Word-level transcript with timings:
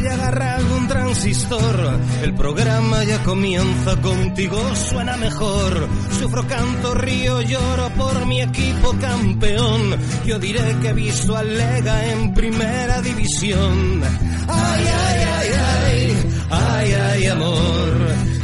Y 0.00 0.06
agarra 0.06 0.56
algún 0.56 0.86
transistor. 0.88 2.00
El 2.22 2.34
programa 2.34 3.04
ya 3.04 3.22
comienza, 3.24 3.96
contigo 4.00 4.60
suena 4.74 5.16
mejor. 5.16 5.88
Sufro, 6.18 6.46
canto, 6.46 6.94
río, 6.94 7.40
lloro 7.42 7.90
por 7.96 8.26
mi 8.26 8.40
equipo 8.42 8.94
campeón. 9.00 9.96
Yo 10.26 10.38
diré 10.38 10.76
que 10.80 10.88
he 10.88 10.92
visto 10.92 11.36
al 11.36 11.56
Lega 11.56 12.06
en 12.12 12.34
primera 12.34 13.00
división. 13.02 14.02
Ay, 14.48 14.84
ay, 14.86 15.20
ay, 15.38 15.48
ay, 15.86 16.16
ay, 16.50 16.92
ay, 16.92 17.26
amor. 17.26 17.92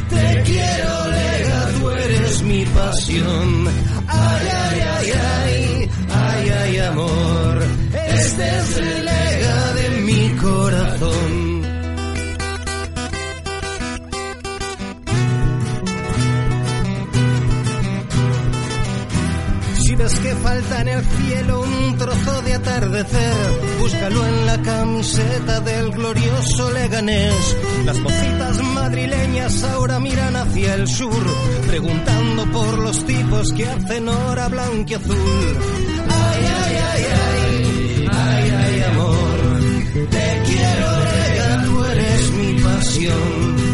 Te 0.09 0.43
quiero, 0.43 1.09
Lega, 1.09 1.69
tú 1.79 1.89
eres 1.89 2.41
mi 2.43 2.65
pasión. 2.65 3.67
Ay, 4.07 4.47
ay, 4.47 4.81
ay, 4.97 5.11
ay, 5.11 5.89
ay, 6.09 6.49
ay, 6.49 6.77
amor. 6.79 7.63
Este 7.93 8.57
es 8.59 8.77
el 8.77 9.05
Lega 9.05 9.73
de 9.73 10.01
mi 10.01 10.29
corazón. 10.37 11.34
Que 20.05 20.35
falta 20.35 20.81
en 20.81 20.87
el 20.87 21.03
cielo 21.03 21.61
un 21.61 21.97
trozo 21.97 22.41
de 22.43 22.53
atardecer, 22.53 23.33
búscalo 23.79 24.27
en 24.27 24.45
la 24.45 24.61
camiseta 24.61 25.59
del 25.61 25.89
glorioso 25.89 26.71
Leganés. 26.71 27.57
Las 27.85 27.97
mocitas 27.99 28.63
madrileñas 28.75 29.63
ahora 29.63 29.99
miran 29.99 30.35
hacia 30.35 30.75
el 30.75 30.87
sur, 30.87 31.23
preguntando 31.65 32.45
por 32.51 32.77
los 32.77 33.03
tipos 33.03 33.51
que 33.53 33.67
hacen 33.67 34.07
hora 34.07 34.47
blanquiazul. 34.47 35.57
Ay, 36.07 36.45
ay, 36.61 36.77
ay, 36.93 37.05
ay, 37.15 38.07
ay, 38.11 38.51
ay, 38.51 38.83
amor. 38.83 40.09
Te 40.11 40.41
quiero, 40.45 40.99
Lega, 40.99 41.63
tú 41.65 41.83
eres 41.83 42.31
mi 42.31 42.61
pasión. 42.61 43.64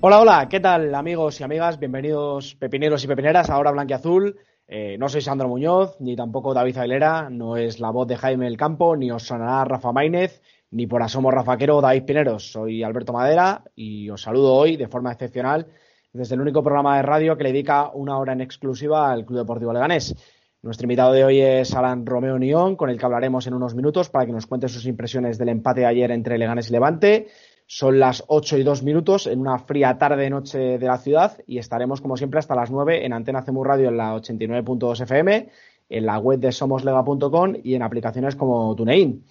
Hola, 0.00 0.20
hola, 0.20 0.48
¿qué 0.48 0.60
tal 0.60 0.94
amigos 0.94 1.40
y 1.40 1.42
amigas? 1.42 1.80
Bienvenidos 1.80 2.54
pepineros 2.54 3.02
y 3.02 3.08
pepineras 3.08 3.50
a 3.50 3.54
Ahora 3.54 3.72
Blanquiazul. 3.72 4.38
Eh, 4.68 4.96
no 4.96 5.08
soy 5.08 5.22
Sandro 5.22 5.48
Muñoz, 5.48 5.96
ni 5.98 6.14
tampoco 6.14 6.54
David 6.54 6.76
Aguilera, 6.76 7.28
no 7.30 7.56
es 7.56 7.80
la 7.80 7.90
voz 7.90 8.06
de 8.06 8.16
Jaime 8.16 8.44
del 8.44 8.56
Campo, 8.56 8.94
ni 8.94 9.10
os 9.10 9.24
sonará 9.24 9.64
Rafa 9.64 9.90
Maínez, 9.90 10.40
ni 10.70 10.86
por 10.86 11.02
asomo 11.02 11.32
Rafaquero 11.32 11.78
o 11.78 11.80
David 11.80 12.04
Pineros. 12.04 12.52
Soy 12.52 12.84
Alberto 12.84 13.12
Madera 13.12 13.64
y 13.74 14.08
os 14.08 14.22
saludo 14.22 14.54
hoy 14.54 14.76
de 14.76 14.86
forma 14.86 15.10
excepcional 15.10 15.66
desde 16.12 16.36
el 16.36 16.42
único 16.42 16.62
programa 16.62 16.96
de 16.98 17.02
radio 17.02 17.36
que 17.36 17.42
le 17.42 17.52
dedica 17.52 17.90
una 17.92 18.18
hora 18.18 18.34
en 18.34 18.40
exclusiva 18.40 19.10
al 19.10 19.26
Club 19.26 19.40
Deportivo 19.40 19.72
Leganés. 19.72 20.14
Nuestro 20.62 20.84
invitado 20.84 21.12
de 21.12 21.24
hoy 21.24 21.40
es 21.40 21.74
Alan 21.74 22.06
Romeo 22.06 22.38
Nión, 22.38 22.76
con 22.76 22.88
el 22.88 22.98
que 22.98 23.04
hablaremos 23.04 23.48
en 23.48 23.54
unos 23.54 23.74
minutos 23.74 24.10
para 24.10 24.26
que 24.26 24.32
nos 24.32 24.46
cuente 24.46 24.68
sus 24.68 24.86
impresiones 24.86 25.38
del 25.38 25.48
empate 25.48 25.80
de 25.80 25.86
ayer 25.86 26.12
entre 26.12 26.38
Leganés 26.38 26.68
y 26.68 26.72
Levante. 26.72 27.26
Son 27.70 27.98
las 27.98 28.24
8 28.28 28.56
y 28.56 28.62
2 28.62 28.82
minutos 28.82 29.26
en 29.26 29.40
una 29.40 29.58
fría 29.58 29.98
tarde-noche 29.98 30.78
de 30.78 30.86
la 30.86 30.96
ciudad 30.96 31.36
y 31.46 31.58
estaremos, 31.58 32.00
como 32.00 32.16
siempre, 32.16 32.38
hasta 32.38 32.54
las 32.54 32.70
9 32.70 33.04
en 33.04 33.12
Antena 33.12 33.42
CEMU 33.42 33.62
Radio 33.62 33.90
en 33.90 33.98
la 33.98 34.14
89.2 34.16 35.02
FM, 35.02 35.50
en 35.90 36.06
la 36.06 36.18
web 36.18 36.40
de 36.40 36.50
somoslega.com 36.50 37.56
y 37.62 37.74
en 37.74 37.82
aplicaciones 37.82 38.36
como 38.36 38.74
TuneIn. 38.74 39.22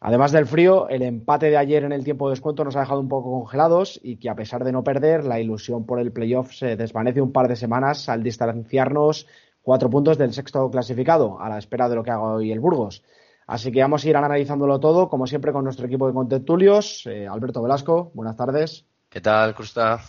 Además 0.00 0.32
del 0.32 0.46
frío, 0.46 0.88
el 0.88 1.02
empate 1.02 1.48
de 1.48 1.58
ayer 1.58 1.84
en 1.84 1.92
el 1.92 2.02
tiempo 2.02 2.28
de 2.28 2.32
descuento 2.32 2.64
nos 2.64 2.74
ha 2.74 2.80
dejado 2.80 2.98
un 2.98 3.08
poco 3.08 3.30
congelados 3.30 4.00
y 4.02 4.16
que 4.16 4.28
a 4.28 4.34
pesar 4.34 4.64
de 4.64 4.72
no 4.72 4.82
perder, 4.82 5.22
la 5.24 5.38
ilusión 5.38 5.86
por 5.86 6.00
el 6.00 6.10
playoff 6.10 6.52
se 6.52 6.74
desvanece 6.74 7.20
un 7.20 7.30
par 7.30 7.46
de 7.46 7.54
semanas 7.54 8.08
al 8.08 8.24
distanciarnos 8.24 9.28
cuatro 9.62 9.88
puntos 9.88 10.18
del 10.18 10.32
sexto 10.32 10.68
clasificado, 10.72 11.40
a 11.40 11.48
la 11.48 11.58
espera 11.58 11.88
de 11.88 11.94
lo 11.94 12.02
que 12.02 12.10
haga 12.10 12.34
hoy 12.34 12.50
el 12.50 12.58
Burgos. 12.58 13.04
Así 13.50 13.72
que 13.72 13.80
vamos 13.80 14.04
a 14.04 14.08
ir 14.08 14.16
analizándolo 14.16 14.78
todo, 14.78 15.08
como 15.08 15.26
siempre, 15.26 15.50
con 15.50 15.64
nuestro 15.64 15.84
equipo 15.84 16.06
de 16.06 16.14
contertulios. 16.14 17.04
Eh, 17.06 17.26
Alberto 17.26 17.60
Velasco, 17.60 18.12
buenas 18.14 18.36
tardes. 18.36 18.86
¿Qué 19.08 19.20
tal, 19.20 19.56
Crusta? 19.56 20.00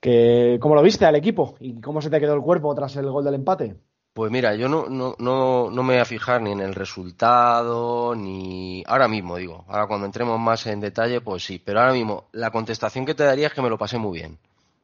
Que, 0.00 0.58
¿Cómo 0.60 0.74
lo 0.74 0.82
viste 0.82 1.06
al 1.06 1.14
equipo? 1.14 1.54
¿Y 1.60 1.80
cómo 1.80 2.02
se 2.02 2.10
te 2.10 2.18
quedó 2.18 2.34
el 2.34 2.42
cuerpo 2.42 2.74
tras 2.74 2.96
el 2.96 3.08
gol 3.08 3.24
del 3.24 3.34
empate? 3.34 3.76
Pues 4.12 4.32
mira, 4.32 4.56
yo 4.56 4.68
no, 4.68 4.86
no, 4.88 5.14
no, 5.20 5.70
no 5.70 5.82
me 5.84 5.92
voy 5.92 6.02
a 6.02 6.04
fijar 6.04 6.42
ni 6.42 6.50
en 6.50 6.60
el 6.60 6.74
resultado, 6.74 8.16
ni 8.16 8.82
ahora 8.88 9.06
mismo, 9.06 9.36
digo. 9.36 9.64
Ahora 9.68 9.86
cuando 9.86 10.06
entremos 10.06 10.40
más 10.40 10.66
en 10.66 10.80
detalle, 10.80 11.20
pues 11.20 11.44
sí. 11.44 11.62
Pero 11.64 11.78
ahora 11.78 11.92
mismo, 11.92 12.24
la 12.32 12.50
contestación 12.50 13.06
que 13.06 13.14
te 13.14 13.22
daría 13.22 13.46
es 13.46 13.52
que 13.52 13.62
me 13.62 13.70
lo 13.70 13.78
pasé 13.78 13.96
muy 13.96 14.18
bien 14.18 14.38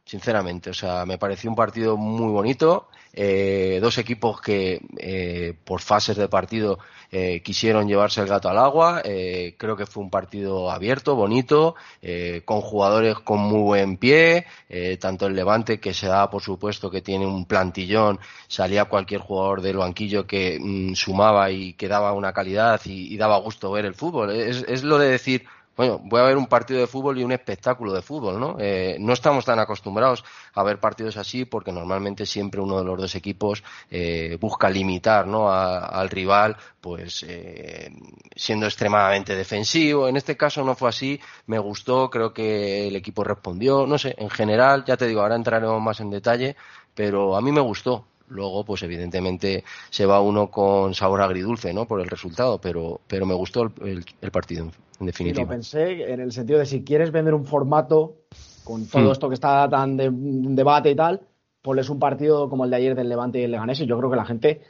sinceramente. 0.05 0.71
O 0.71 0.75
sea, 0.75 1.07
me 1.07 1.19
pareció 1.19 1.51
un 1.51 1.57
partido 1.57 1.97
muy 1.97 2.31
bonito. 2.31 2.89
Eh, 3.13 3.79
dos 3.81 3.99
equipos 3.99 4.41
que 4.41 4.81
eh, 4.99 5.55
por 5.65 5.81
fases 5.81 6.17
de 6.17 6.29
partido 6.29 6.79
eh, 7.15 7.41
quisieron 7.43 7.87
llevarse 7.89 8.21
el 8.21 8.27
gato 8.29 8.49
al 8.49 8.59
agua. 8.59 9.01
Eh, 9.05 9.55
creo 9.59 9.77
que 9.77 9.87
fue 9.87 10.03
un 10.03 10.11
partido 10.11 10.71
abierto, 10.71 11.15
bonito, 11.15 11.75
eh, 12.03 12.43
con 12.45 12.61
jugadores 12.61 13.19
con 13.21 13.41
muy 13.41 13.61
buen 13.63 13.97
pie. 13.97 14.47
eh, 14.69 14.97
tanto 14.99 15.27
el 15.27 15.35
Levante, 15.35 15.79
que 15.81 15.95
se 15.95 16.07
da 16.09 16.29
por 16.31 16.43
supuesto 16.43 16.91
que 16.91 17.01
tiene 17.03 17.27
un 17.27 17.45
plantillón, 17.47 18.19
salía 18.49 18.87
cualquier 18.87 19.21
jugador 19.21 19.61
del 19.63 19.77
banquillo 19.77 20.27
que 20.27 20.59
mm, 20.61 20.95
sumaba 20.95 21.51
y 21.51 21.75
que 21.75 21.89
daba 21.89 22.13
una 22.13 22.33
calidad 22.33 22.81
y, 22.85 23.13
y 23.15 23.17
daba 23.17 23.39
gusto 23.39 23.71
ver 23.73 23.85
el 23.87 23.95
fútbol. 23.95 24.31
Es, 24.33 24.65
es 24.69 24.83
lo 24.85 24.99
de 24.99 25.09
decir, 25.11 25.45
bueno, 25.77 26.01
voy 26.05 26.21
a 26.21 26.25
ver 26.25 26.37
un 26.37 26.47
partido 26.47 26.81
de 26.81 26.87
fútbol 26.87 27.19
y 27.19 27.25
un 27.25 27.33
espectáculo 27.33 27.93
de 27.93 28.03
fútbol, 28.03 28.39
¿no? 28.39 28.57
Eh, 28.61 28.97
no 29.01 29.13
estamos 29.13 29.45
tan 29.45 29.59
acostumbrados 29.59 30.25
a 30.55 30.63
ver 30.63 30.79
partidos 30.79 31.17
así 31.17 31.45
porque 31.45 31.73
normalmente 31.73 32.27
siempre 32.27 32.61
uno 32.61 32.79
de 32.79 32.85
los 32.85 32.99
dos 32.99 33.15
equipos 33.17 33.65
eh, 33.91 34.39
busca 34.41 34.71
limitar, 34.71 35.27
¿no? 35.27 35.51
Al 35.51 36.09
rival, 36.11 36.57
pues 36.81 37.25
eh, 37.29 37.91
siendo 38.37 38.67
extremadamente 38.67 39.35
defensivo. 39.35 40.07
En 40.07 40.17
este 40.17 40.37
caso 40.37 40.63
no 40.65 40.77
fue 40.77 40.91
así. 40.91 41.21
Me 41.47 41.59
gustó, 41.59 42.09
creo 42.09 42.33
que 42.33 42.87
el 42.89 42.95
equipo 42.97 43.25
respondió. 43.25 43.87
No 43.87 43.99
sé, 43.99 44.15
en 44.19 44.31
general, 44.31 44.85
ya 44.85 44.97
te 44.97 45.09
digo, 45.09 45.23
ahora 45.23 45.37
entraremos 45.37 45.83
más 45.83 45.99
en 46.01 46.11
detalle, 46.11 46.57
pero 46.95 47.37
a 47.37 47.41
mí 47.41 47.51
me 47.51 47.61
gustó. 47.61 48.07
Luego, 48.29 48.65
pues 48.65 48.83
evidentemente 48.83 49.65
se 49.91 50.07
va 50.07 50.21
uno 50.21 50.51
con 50.51 50.95
sabor 50.95 51.21
agridulce, 51.21 51.73
¿no? 51.75 51.85
Por 51.87 52.01
el 52.01 52.07
resultado, 52.09 52.59
pero, 52.59 53.01
pero 53.07 53.27
me 53.27 53.35
gustó 53.35 53.63
el, 53.65 53.73
el, 53.87 54.05
el 54.21 54.31
partido, 54.31 54.71
en 55.01 55.07
definitiva. 55.07 55.43
Sí, 55.43 55.45
lo 55.45 55.49
pensé 55.49 56.13
en 56.13 56.21
el 56.21 56.33
sentido 56.33 56.59
de 56.59 56.67
si 56.67 56.83
quieres 56.85 57.13
vender 57.13 57.35
un 57.35 57.45
formato 57.45 58.17
con 58.65 58.87
todo 58.87 59.09
Hmm. 59.09 59.13
esto 59.13 59.29
que 59.29 59.35
está 59.35 59.69
tan 59.69 59.97
de 59.97 60.09
un 60.09 60.57
debate 60.57 60.91
y 60.91 60.95
tal, 60.97 61.21
ponles 61.61 61.91
un 61.91 61.99
partido 61.99 62.49
como 62.49 62.65
el 62.65 62.71
de 62.71 62.77
ayer 62.77 62.95
del 62.95 63.09
Levante 63.11 63.39
y 63.41 63.43
el 63.45 63.51
Leganés 63.51 63.81
y 63.81 63.87
yo 63.87 63.99
creo 63.99 64.11
que 64.11 64.17
la 64.17 64.25
gente 64.25 64.63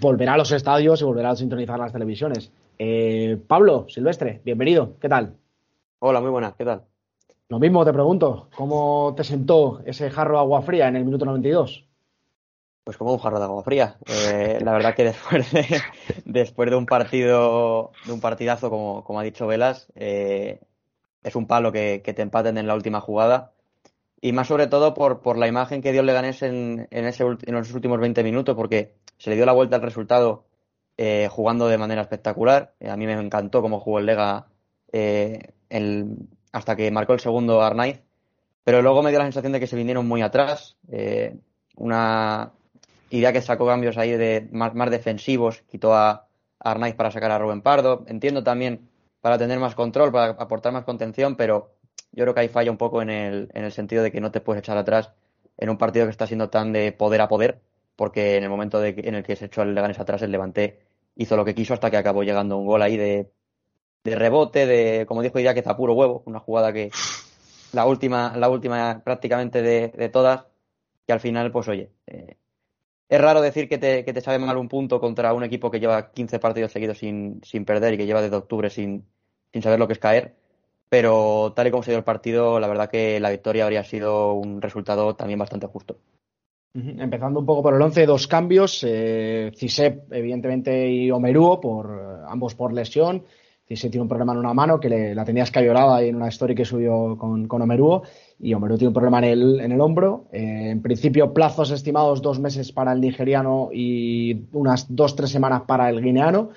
volverá 0.00 0.34
a 0.34 0.36
los 0.36 0.50
estadios 0.50 1.00
y 1.00 1.04
volverá 1.04 1.30
a 1.30 1.36
sintonizar 1.36 1.78
las 1.78 1.92
televisiones. 1.92 2.50
Eh, 2.78 3.38
Pablo, 3.46 3.86
Silvestre, 3.88 4.40
bienvenido, 4.44 4.94
¿qué 5.00 5.08
tal? 5.08 5.36
Hola, 6.00 6.20
muy 6.20 6.30
buenas, 6.30 6.54
¿qué 6.56 6.64
tal? 6.64 6.82
Lo 7.48 7.60
mismo 7.60 7.84
te 7.84 7.92
pregunto, 7.92 8.48
¿cómo 8.56 9.14
te 9.16 9.22
sentó 9.22 9.80
ese 9.86 10.10
jarro 10.10 10.34
de 10.34 10.40
agua 10.40 10.62
fría 10.62 10.88
en 10.88 10.96
el 10.96 11.04
minuto 11.04 11.24
92? 11.24 11.85
Pues 12.86 12.98
como 12.98 13.12
un 13.12 13.18
jarro 13.18 13.40
de 13.40 13.44
agua 13.46 13.64
fría. 13.64 13.96
Eh, 14.06 14.60
la 14.62 14.70
verdad 14.70 14.94
que 14.94 15.02
después 15.02 15.50
de, 15.50 15.82
después 16.24 16.70
de 16.70 16.76
un 16.76 16.86
partido, 16.86 17.90
de 18.04 18.12
un 18.12 18.20
partidazo, 18.20 18.70
como, 18.70 19.02
como 19.02 19.18
ha 19.18 19.24
dicho 19.24 19.48
Velas, 19.48 19.88
eh, 19.96 20.60
es 21.24 21.34
un 21.34 21.48
palo 21.48 21.72
que, 21.72 22.00
que, 22.04 22.14
te 22.14 22.22
empaten 22.22 22.58
en 22.58 22.68
la 22.68 22.76
última 22.76 23.00
jugada. 23.00 23.50
Y 24.20 24.30
más 24.30 24.46
sobre 24.46 24.68
todo 24.68 24.94
por, 24.94 25.20
por 25.20 25.36
la 25.36 25.48
imagen 25.48 25.82
que 25.82 25.90
dio 25.90 26.02
el 26.02 26.06
Leganés 26.06 26.42
en, 26.42 26.86
en, 26.92 27.06
ese, 27.06 27.24
en 27.24 27.56
esos 27.56 27.74
últimos 27.74 27.98
20 27.98 28.22
minutos, 28.22 28.54
porque 28.54 28.94
se 29.18 29.30
le 29.30 29.36
dio 29.36 29.46
la 29.46 29.52
vuelta 29.52 29.74
al 29.74 29.82
resultado 29.82 30.44
eh, 30.96 31.26
jugando 31.28 31.66
de 31.66 31.78
manera 31.78 32.02
espectacular. 32.02 32.72
A 32.88 32.96
mí 32.96 33.04
me 33.04 33.14
encantó 33.14 33.62
cómo 33.62 33.80
jugó 33.80 33.98
el 33.98 34.06
Lega 34.06 34.46
el, 34.92 36.28
hasta 36.52 36.76
que 36.76 36.92
marcó 36.92 37.14
el 37.14 37.20
segundo 37.20 37.62
Arnaiz. 37.62 38.00
Pero 38.62 38.80
luego 38.80 39.02
me 39.02 39.10
dio 39.10 39.18
la 39.18 39.24
sensación 39.24 39.54
de 39.54 39.58
que 39.58 39.66
se 39.66 39.74
vinieron 39.74 40.06
muy 40.06 40.22
atrás. 40.22 40.76
Una, 41.74 42.52
idea 43.10 43.32
que 43.32 43.40
sacó 43.40 43.66
cambios 43.66 43.96
ahí 43.98 44.12
de 44.12 44.48
más, 44.52 44.74
más 44.74 44.90
defensivos, 44.90 45.62
quitó 45.68 45.94
a, 45.94 46.26
Arnaiz 46.58 46.94
para 46.94 47.10
sacar 47.10 47.30
a 47.30 47.38
Rubén 47.38 47.62
Pardo. 47.62 48.04
Entiendo 48.08 48.42
también 48.42 48.88
para 49.20 49.38
tener 49.38 49.58
más 49.58 49.74
control, 49.74 50.12
para 50.12 50.32
aportar 50.32 50.72
más 50.72 50.84
contención, 50.84 51.36
pero 51.36 51.72
yo 52.12 52.24
creo 52.24 52.34
que 52.34 52.40
ahí 52.40 52.48
falla 52.48 52.70
un 52.70 52.78
poco 52.78 53.02
en 53.02 53.10
el, 53.10 53.50
en 53.54 53.64
el 53.64 53.72
sentido 53.72 54.02
de 54.02 54.10
que 54.10 54.20
no 54.20 54.30
te 54.30 54.40
puedes 54.40 54.60
echar 54.60 54.76
atrás 54.76 55.12
en 55.58 55.70
un 55.70 55.78
partido 55.78 56.06
que 56.06 56.10
está 56.10 56.26
siendo 56.26 56.50
tan 56.50 56.72
de 56.72 56.92
poder 56.92 57.20
a 57.20 57.28
poder, 57.28 57.60
porque 57.94 58.36
en 58.36 58.44
el 58.44 58.50
momento 58.50 58.80
de, 58.80 58.94
en 58.96 59.14
el 59.14 59.22
que 59.22 59.36
se 59.36 59.46
echó 59.46 59.62
el 59.62 59.74
Leganés 59.74 59.98
atrás, 59.98 60.22
el 60.22 60.32
Levante 60.32 60.80
hizo 61.16 61.36
lo 61.36 61.44
que 61.44 61.54
quiso 61.54 61.74
hasta 61.74 61.90
que 61.90 61.96
acabó 61.96 62.22
llegando 62.22 62.56
un 62.56 62.66
gol 62.66 62.82
ahí 62.82 62.96
de, 62.96 63.30
de 64.04 64.14
rebote, 64.16 64.66
de, 64.66 65.06
como 65.06 65.22
dijo 65.22 65.34
que 65.34 65.48
está 65.48 65.76
puro 65.76 65.94
huevo, 65.94 66.22
una 66.26 66.40
jugada 66.40 66.72
que 66.72 66.90
la 67.72 67.86
última, 67.86 68.36
la 68.36 68.48
última 68.48 69.02
prácticamente 69.02 69.62
de, 69.62 69.88
de 69.88 70.08
todas, 70.08 70.44
que 71.06 71.12
al 71.12 71.20
final, 71.20 71.50
pues 71.50 71.68
oye, 71.68 71.90
eh, 72.06 72.36
es 73.08 73.20
raro 73.20 73.40
decir 73.40 73.68
que 73.68 73.78
te, 73.78 74.04
que 74.04 74.12
te 74.12 74.20
sabe 74.20 74.38
mal 74.38 74.56
un 74.56 74.68
punto 74.68 75.00
contra 75.00 75.32
un 75.32 75.44
equipo 75.44 75.70
que 75.70 75.80
lleva 75.80 76.10
15 76.12 76.38
partidos 76.38 76.72
seguidos 76.72 76.98
sin, 76.98 77.40
sin 77.44 77.64
perder 77.64 77.94
y 77.94 77.96
que 77.98 78.06
lleva 78.06 78.22
desde 78.22 78.36
octubre 78.36 78.70
sin, 78.70 79.04
sin 79.52 79.62
saber 79.62 79.78
lo 79.78 79.86
que 79.86 79.92
es 79.92 79.98
caer. 79.98 80.34
Pero 80.88 81.52
tal 81.54 81.66
y 81.66 81.70
como 81.70 81.82
se 81.82 81.90
dio 81.90 81.98
el 81.98 82.04
partido, 82.04 82.60
la 82.60 82.68
verdad 82.68 82.90
que 82.90 83.18
la 83.20 83.30
victoria 83.30 83.64
habría 83.64 83.84
sido 83.84 84.34
un 84.34 84.62
resultado 84.62 85.16
también 85.16 85.38
bastante 85.38 85.66
justo. 85.66 85.98
Empezando 86.74 87.40
un 87.40 87.46
poco 87.46 87.62
por 87.62 87.74
el 87.74 87.80
11, 87.80 88.04
dos 88.04 88.26
cambios. 88.26 88.84
Eh, 88.86 89.50
Cisep, 89.56 90.12
evidentemente, 90.12 90.88
y 90.88 91.10
Omeruo, 91.10 91.58
por, 91.58 92.24
ambos 92.28 92.54
por 92.54 92.72
lesión. 92.72 93.24
Cisep 93.68 93.90
tiene 93.90 94.02
un 94.02 94.08
problema 94.08 94.32
en 94.32 94.38
una 94.38 94.54
mano 94.54 94.78
que 94.78 94.88
le, 94.88 95.14
la 95.14 95.24
tenía 95.24 95.42
escabiolada 95.42 96.00
en 96.02 96.14
una 96.14 96.28
story 96.28 96.54
que 96.54 96.64
subió 96.64 97.16
con, 97.18 97.48
con 97.48 97.62
Omeruo 97.62 98.02
y 98.38 98.54
Omeru 98.54 98.76
tiene 98.76 98.88
un 98.88 98.94
problema 98.94 99.18
en 99.18 99.24
el, 99.24 99.60
en 99.60 99.72
el 99.72 99.80
hombro. 99.80 100.26
Eh, 100.32 100.70
en 100.70 100.82
principio, 100.82 101.32
plazos 101.32 101.70
estimados 101.72 102.22
dos 102.22 102.38
meses 102.38 102.70
para 102.70 102.92
el 102.92 103.00
nigeriano 103.00 103.70
y 103.72 104.46
unas 104.52 104.94
dos, 104.94 105.16
tres 105.16 105.30
semanas 105.30 105.62
para 105.66 105.90
el 105.90 106.00
guineano. 106.00 106.50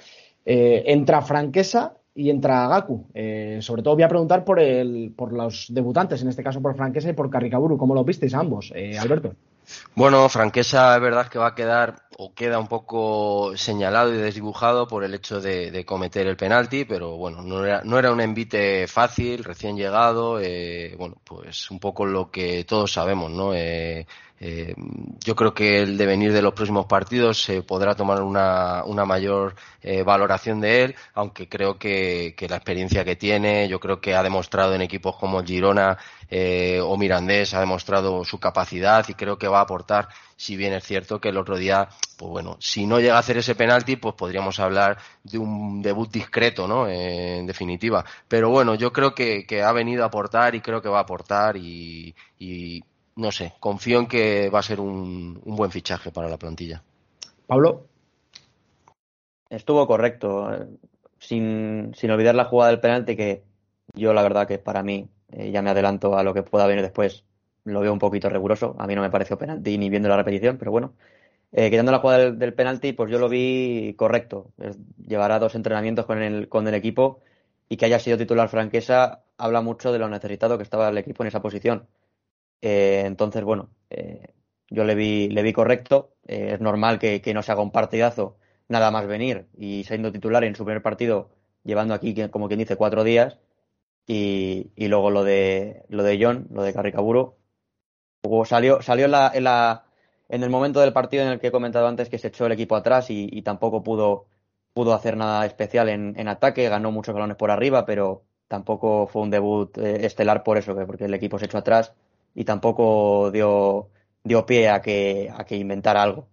Eh, 0.45 0.83
entra 0.87 1.21
Franquesa 1.21 1.93
y 2.13 2.29
entra 2.29 2.67
Gaku. 2.67 3.07
Eh, 3.13 3.57
sobre 3.61 3.81
todo 3.81 3.95
voy 3.95 4.03
a 4.03 4.09
preguntar 4.09 4.43
por, 4.43 4.59
el, 4.59 5.11
por 5.15 5.33
los 5.33 5.67
debutantes, 5.69 6.21
en 6.21 6.27
este 6.27 6.43
caso 6.43 6.61
por 6.61 6.75
Franquesa 6.75 7.09
y 7.09 7.13
por 7.13 7.29
Carricaburu. 7.29 7.77
¿Cómo 7.77 7.95
lo 7.95 8.03
visteis 8.03 8.35
ambos, 8.35 8.71
Alberto? 8.99 9.33
Bueno, 9.95 10.27
Franquesa 10.29 10.95
es 10.95 11.01
verdad 11.01 11.27
que 11.27 11.39
va 11.39 11.47
a 11.47 11.55
quedar 11.55 12.08
o 12.21 12.33
queda 12.33 12.59
un 12.59 12.67
poco 12.67 13.55
señalado 13.55 14.13
y 14.13 14.17
desdibujado 14.17 14.87
por 14.87 15.05
el 15.05 15.13
hecho 15.13 15.39
de, 15.39 15.85
cometer 15.85 16.27
el 16.27 16.35
penalti, 16.35 16.83
pero 16.83 17.15
bueno, 17.15 17.41
no 17.41 17.63
era, 17.63 17.81
no 17.85 17.97
era 17.97 18.11
un 18.11 18.19
envite 18.19 18.87
fácil, 18.87 19.41
recién 19.41 19.77
llegado, 19.77 20.37
eh, 20.41 20.95
bueno, 20.97 21.15
pues 21.23 21.71
un 21.71 21.79
poco 21.79 22.05
lo 22.05 22.29
que 22.29 22.65
todos 22.65 22.91
sabemos, 22.91 23.31
¿no? 23.31 23.53
Eh, 23.53 24.05
eh, 24.41 24.73
yo 25.23 25.35
creo 25.35 25.53
que 25.53 25.81
el 25.81 25.97
devenir 25.97 26.31
de 26.31 26.41
los 26.41 26.53
próximos 26.53 26.85
partidos 26.85 27.43
se 27.43 27.61
podrá 27.61 27.95
tomar 27.95 28.21
una, 28.21 28.85
una 28.85 29.03
mayor 29.03 29.55
eh, 29.81 30.03
valoración 30.03 30.61
de 30.61 30.83
él, 30.83 30.95
aunque 31.13 31.49
creo 31.49 31.77
que, 31.77 32.35
que, 32.37 32.47
la 32.47 32.55
experiencia 32.55 33.03
que 33.03 33.17
tiene, 33.17 33.67
yo 33.67 33.81
creo 33.81 33.99
que 33.99 34.15
ha 34.15 34.23
demostrado 34.23 34.73
en 34.75 34.81
equipos 34.81 35.17
como 35.17 35.43
Girona 35.43 35.97
eh, 36.29 36.79
o 36.81 36.95
Mirandés, 36.95 37.53
ha 37.53 37.59
demostrado 37.59 38.23
su 38.23 38.39
capacidad 38.39 39.05
y 39.09 39.13
creo 39.13 39.37
que 39.37 39.49
va 39.49 39.59
a 39.59 39.63
aportar, 39.63 40.07
si 40.39 40.55
bien 40.55 40.71
es 40.71 40.85
cierto 40.85 41.19
que 41.19 41.29
el 41.29 41.37
otro 41.37 41.57
día, 41.57 41.89
pues 42.17 42.31
bueno, 42.31 42.55
si 42.61 42.85
no 42.85 43.01
llega 43.01 43.17
a 43.17 43.19
hacer 43.19 43.35
ese 43.35 43.55
penalti, 43.55 43.97
pues 43.97 44.15
podríamos 44.15 44.57
hablar 44.61 44.97
de 45.21 45.37
un 45.37 45.81
debut 45.81 46.09
discreto, 46.09 46.65
¿no? 46.65 46.87
en 46.87 47.45
definitiva. 47.45 48.05
Pero 48.29 48.49
bueno, 48.49 48.75
yo 48.75 48.93
creo 48.93 49.13
que, 49.13 49.45
que, 49.45 49.61
ha 49.61 49.73
venido 49.73 50.03
a 50.03 50.07
aportar 50.07 50.55
y 50.55 50.61
creo 50.61 50.81
que 50.81 50.87
va 50.87 50.99
a 50.99 51.01
aportar 51.01 51.57
y, 51.57 52.15
y 52.37 52.81
no 53.17 53.33
sé, 53.33 53.55
confío 53.59 53.99
en 53.99 54.07
que 54.07 54.49
va 54.49 54.59
a 54.59 54.63
ser 54.63 54.79
un, 54.79 55.41
buen 55.43 55.71
fichaje 55.71 56.09
para 56.09 56.29
la 56.29 56.37
plantilla. 56.37 56.81
Pablo. 57.45 57.87
Estuvo 59.49 59.85
correcto, 59.87 60.47
sin, 61.19 61.91
sin 61.95 62.11
olvidar 62.11 62.35
la 62.35 62.45
jugada 62.45 62.71
del 62.71 62.79
penalti, 62.79 63.17
que 63.17 63.43
yo 63.93 64.13
la 64.13 64.21
verdad 64.21 64.47
que 64.47 64.57
para 64.57 64.83
mí, 64.83 65.09
eh, 65.33 65.51
ya 65.51 65.61
me 65.61 65.71
adelanto 65.71 66.17
a 66.17 66.23
lo 66.23 66.33
que 66.33 66.43
pueda 66.43 66.65
venir 66.65 66.83
después, 66.83 67.25
lo 67.73 67.81
veo 67.81 67.93
un 67.93 67.99
poquito 67.99 68.29
riguroso. 68.29 68.75
A 68.79 68.87
mí 68.87 68.95
no 68.95 69.01
me 69.01 69.09
pareció 69.09 69.37
penalti 69.37 69.77
ni 69.77 69.89
viendo 69.89 70.09
la 70.09 70.17
repetición, 70.17 70.57
pero 70.57 70.71
bueno. 70.71 70.93
Eh, 71.51 71.69
quitando 71.71 71.91
la 71.91 71.99
jugada 71.99 72.31
del, 72.31 72.53
penalti, 72.53 72.93
pues 72.93 73.11
yo 73.11 73.19
lo 73.19 73.29
vi 73.29 73.95
correcto. 73.97 74.51
llevará 75.07 75.39
dos 75.39 75.55
entrenamientos 75.55 76.05
con 76.05 76.21
el, 76.21 76.47
con 76.49 76.67
el 76.67 76.75
equipo 76.75 77.21
y 77.69 77.77
que 77.77 77.85
haya 77.85 77.99
sido 77.99 78.17
titular 78.17 78.49
franquesa 78.49 79.23
habla 79.39 79.61
mucho 79.61 79.91
de 79.91 79.99
lo 79.99 80.09
necesitado 80.09 80.57
que 80.57 80.63
estaba 80.63 80.89
el 80.89 80.97
equipo 80.97 81.23
en 81.23 81.27
esa 81.27 81.41
posición. 81.41 81.87
Eh, 82.61 83.03
entonces, 83.05 83.43
bueno, 83.43 83.69
eh, 83.89 84.33
yo 84.69 84.83
le 84.83 84.95
vi, 84.95 85.29
le 85.29 85.43
vi 85.43 85.53
correcto. 85.53 86.15
Eh, 86.27 86.51
es 86.53 86.61
normal 86.61 86.99
que, 86.99 87.21
no 87.33 87.43
se 87.43 87.51
haga 87.51 87.61
un 87.61 87.71
partidazo 87.71 88.37
nada 88.67 88.91
más 88.91 89.07
venir 89.07 89.47
y 89.57 89.83
siendo 89.85 90.11
titular 90.11 90.43
en 90.43 90.55
su 90.55 90.65
primer 90.65 90.83
partido, 90.83 91.31
llevando 91.63 91.93
aquí, 91.93 92.15
como 92.29 92.47
quien 92.47 92.59
dice, 92.59 92.75
cuatro 92.77 93.03
días. 93.03 93.39
Y, 94.07 94.71
y 94.75 94.87
luego 94.87 95.11
lo 95.11 95.23
de, 95.23 95.85
lo 95.89 96.03
de 96.03 96.19
John, 96.21 96.47
lo 96.51 96.63
de 96.63 96.73
Carricaburo. 96.73 97.38
Salió, 98.45 98.81
salió 98.81 99.05
en, 99.05 99.11
la, 99.11 99.31
en, 99.33 99.43
la, 99.45 99.85
en 100.27 100.43
el 100.43 100.49
momento 100.49 100.81
del 100.81 100.93
partido 100.93 101.23
en 101.23 101.29
el 101.29 101.39
que 101.39 101.47
he 101.47 101.51
comentado 101.51 101.87
antes 101.87 102.09
que 102.09 102.17
se 102.17 102.27
echó 102.27 102.45
el 102.45 102.51
equipo 102.51 102.75
atrás 102.75 103.07
y, 103.09 103.41
tampoco 103.43 103.81
pudo, 103.83 104.27
pudo 104.73 104.93
hacer 104.93 105.15
nada 105.17 105.45
especial 105.45 105.89
en, 105.89 106.13
en, 106.17 106.27
ataque. 106.27 106.67
Ganó 106.69 106.91
muchos 106.91 107.13
balones 107.13 107.37
por 107.37 107.51
arriba, 107.51 107.85
pero 107.85 108.23
tampoco 108.47 109.07
fue 109.07 109.21
un 109.21 109.29
debut 109.29 109.77
estelar 109.77 110.43
por 110.43 110.57
eso, 110.57 110.75
porque 110.85 111.05
el 111.05 111.13
equipo 111.13 111.39
se 111.39 111.45
echó 111.45 111.59
atrás 111.59 111.93
y 112.35 112.43
tampoco 112.45 113.31
dio, 113.31 113.89
dio 114.23 114.45
pie 114.45 114.69
a 114.69 114.81
que, 114.81 115.31
a 115.35 115.45
que 115.45 115.55
inventara 115.57 116.03
algo. 116.03 116.27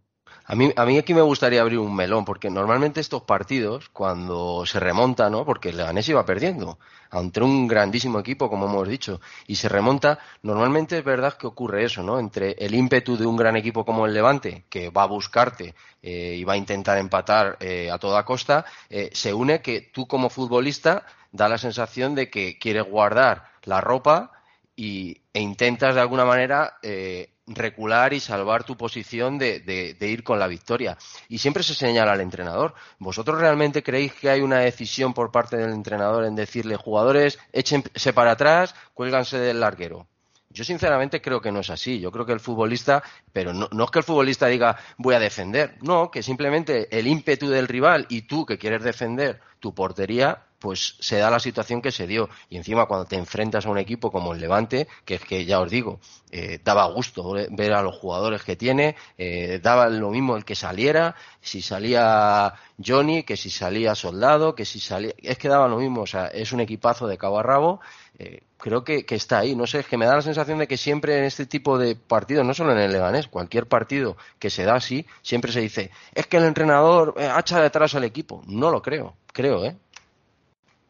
A 0.48 0.54
mí, 0.54 0.72
a 0.76 0.84
mí 0.84 0.96
aquí 0.96 1.12
me 1.12 1.22
gustaría 1.22 1.60
abrir 1.60 1.80
un 1.80 1.94
melón, 1.94 2.24
porque 2.24 2.50
normalmente 2.50 3.00
estos 3.00 3.22
partidos, 3.22 3.88
cuando 3.88 4.64
se 4.64 4.78
remonta, 4.78 5.28
¿no? 5.28 5.44
Porque 5.44 5.70
el 5.70 5.76
Leganés 5.76 6.08
iba 6.08 6.24
perdiendo 6.24 6.78
ante 7.10 7.40
un 7.40 7.66
grandísimo 7.66 8.20
equipo, 8.20 8.48
como 8.48 8.66
hemos 8.66 8.86
dicho, 8.86 9.20
y 9.48 9.56
se 9.56 9.68
remonta, 9.68 10.20
normalmente 10.42 10.98
es 10.98 11.04
verdad 11.04 11.36
que 11.36 11.48
ocurre 11.48 11.84
eso, 11.84 12.04
¿no? 12.04 12.20
Entre 12.20 12.52
el 12.52 12.76
ímpetu 12.76 13.16
de 13.16 13.26
un 13.26 13.36
gran 13.36 13.56
equipo 13.56 13.84
como 13.84 14.06
el 14.06 14.14
Levante, 14.14 14.64
que 14.68 14.90
va 14.90 15.02
a 15.02 15.06
buscarte 15.06 15.74
eh, 16.00 16.36
y 16.38 16.44
va 16.44 16.52
a 16.52 16.56
intentar 16.56 16.98
empatar 16.98 17.56
eh, 17.58 17.90
a 17.90 17.98
toda 17.98 18.24
costa, 18.24 18.64
eh, 18.88 19.10
se 19.12 19.34
une 19.34 19.60
que 19.62 19.80
tú 19.80 20.06
como 20.06 20.30
futbolista 20.30 21.04
da 21.32 21.48
la 21.48 21.58
sensación 21.58 22.14
de 22.14 22.30
que 22.30 22.56
quieres 22.58 22.84
guardar 22.84 23.50
la 23.64 23.80
ropa 23.80 24.30
y, 24.76 25.22
e 25.32 25.40
intentas 25.40 25.94
de 25.94 26.00
alguna 26.00 26.24
manera 26.24 26.78
eh, 26.82 27.30
recular 27.46 28.12
y 28.12 28.20
salvar 28.20 28.64
tu 28.64 28.76
posición 28.76 29.38
de, 29.38 29.60
de, 29.60 30.08
ir 30.08 30.24
con 30.24 30.38
la 30.38 30.48
victoria. 30.48 30.98
Y 31.28 31.38
siempre 31.38 31.62
se 31.62 31.74
señala 31.74 32.12
al 32.12 32.20
entrenador. 32.20 32.74
¿Vosotros 32.98 33.40
realmente 33.40 33.82
creéis 33.82 34.12
que 34.14 34.30
hay 34.30 34.40
una 34.40 34.58
decisión 34.58 35.14
por 35.14 35.30
parte 35.30 35.56
del 35.56 35.70
entrenador 35.70 36.24
en 36.24 36.34
decirle 36.34 36.76
jugadores, 36.76 37.38
échense 37.52 38.12
para 38.12 38.32
atrás, 38.32 38.74
cuélganse 38.94 39.38
del 39.38 39.60
larguero? 39.60 40.06
Yo 40.50 40.64
sinceramente 40.64 41.20
creo 41.20 41.40
que 41.40 41.52
no 41.52 41.60
es 41.60 41.70
así. 41.70 42.00
Yo 42.00 42.10
creo 42.10 42.24
que 42.24 42.32
el 42.32 42.40
futbolista, 42.40 43.02
pero 43.32 43.52
no, 43.52 43.68
no, 43.72 43.84
es 43.84 43.90
que 43.90 43.98
el 43.98 44.04
futbolista 44.04 44.46
diga 44.46 44.78
voy 44.96 45.14
a 45.14 45.20
defender, 45.20 45.76
no, 45.82 46.10
que 46.10 46.22
simplemente 46.22 46.88
el 46.98 47.06
ímpetu 47.06 47.50
del 47.50 47.68
rival 47.68 48.06
y 48.08 48.22
tú 48.22 48.46
que 48.46 48.56
quieres 48.56 48.82
defender 48.82 49.40
tu 49.60 49.74
portería, 49.74 50.45
pues 50.58 50.96
se 51.00 51.18
da 51.18 51.30
la 51.30 51.40
situación 51.40 51.82
que 51.82 51.92
se 51.92 52.06
dio. 52.06 52.28
Y 52.48 52.56
encima 52.56 52.86
cuando 52.86 53.06
te 53.06 53.16
enfrentas 53.16 53.66
a 53.66 53.70
un 53.70 53.78
equipo 53.78 54.10
como 54.10 54.32
el 54.32 54.40
Levante, 54.40 54.88
que 55.04 55.16
es 55.16 55.20
que 55.20 55.44
ya 55.44 55.60
os 55.60 55.70
digo, 55.70 56.00
eh, 56.30 56.60
daba 56.64 56.86
gusto 56.86 57.34
ver 57.50 57.72
a 57.72 57.82
los 57.82 57.96
jugadores 57.96 58.42
que 58.42 58.56
tiene, 58.56 58.96
eh, 59.18 59.60
daba 59.62 59.88
lo 59.88 60.10
mismo 60.10 60.36
el 60.36 60.44
que 60.44 60.54
saliera, 60.54 61.14
si 61.40 61.62
salía 61.62 62.54
Johnny, 62.84 63.22
que 63.22 63.36
si 63.36 63.50
salía 63.50 63.94
Soldado, 63.94 64.54
que 64.54 64.64
si 64.64 64.80
salía... 64.80 65.12
Es 65.18 65.38
que 65.38 65.48
daba 65.48 65.68
lo 65.68 65.78
mismo, 65.78 66.02
o 66.02 66.06
sea, 66.06 66.26
es 66.26 66.52
un 66.52 66.60
equipazo 66.60 67.06
de 67.06 67.18
cabo 67.18 67.38
a 67.38 67.42
rabo. 67.42 67.80
Eh, 68.18 68.42
creo 68.58 68.82
que, 68.82 69.04
está 69.08 69.38
ahí. 69.38 69.54
No 69.54 69.66
sé, 69.66 69.80
es 69.80 69.86
que 69.86 69.96
me 69.96 70.06
da 70.06 70.16
la 70.16 70.22
sensación 70.22 70.58
de 70.58 70.66
que 70.66 70.76
siempre 70.76 71.18
en 71.18 71.24
este 71.24 71.46
tipo 71.46 71.78
de 71.78 71.96
partidos, 71.96 72.44
no 72.44 72.54
solo 72.54 72.72
en 72.72 72.78
el 72.78 72.92
Leganés, 72.92 73.28
cualquier 73.28 73.66
partido 73.66 74.16
que 74.38 74.50
se 74.50 74.64
da 74.64 74.74
así, 74.74 75.06
siempre 75.22 75.52
se 75.52 75.60
dice, 75.60 75.90
es 76.14 76.26
que 76.26 76.38
el 76.38 76.44
entrenador 76.44 77.14
hacha 77.18 77.60
detrás 77.60 77.94
al 77.94 78.04
equipo. 78.04 78.42
No 78.46 78.70
lo 78.70 78.82
creo, 78.82 79.16
creo, 79.32 79.64
¿eh? 79.64 79.76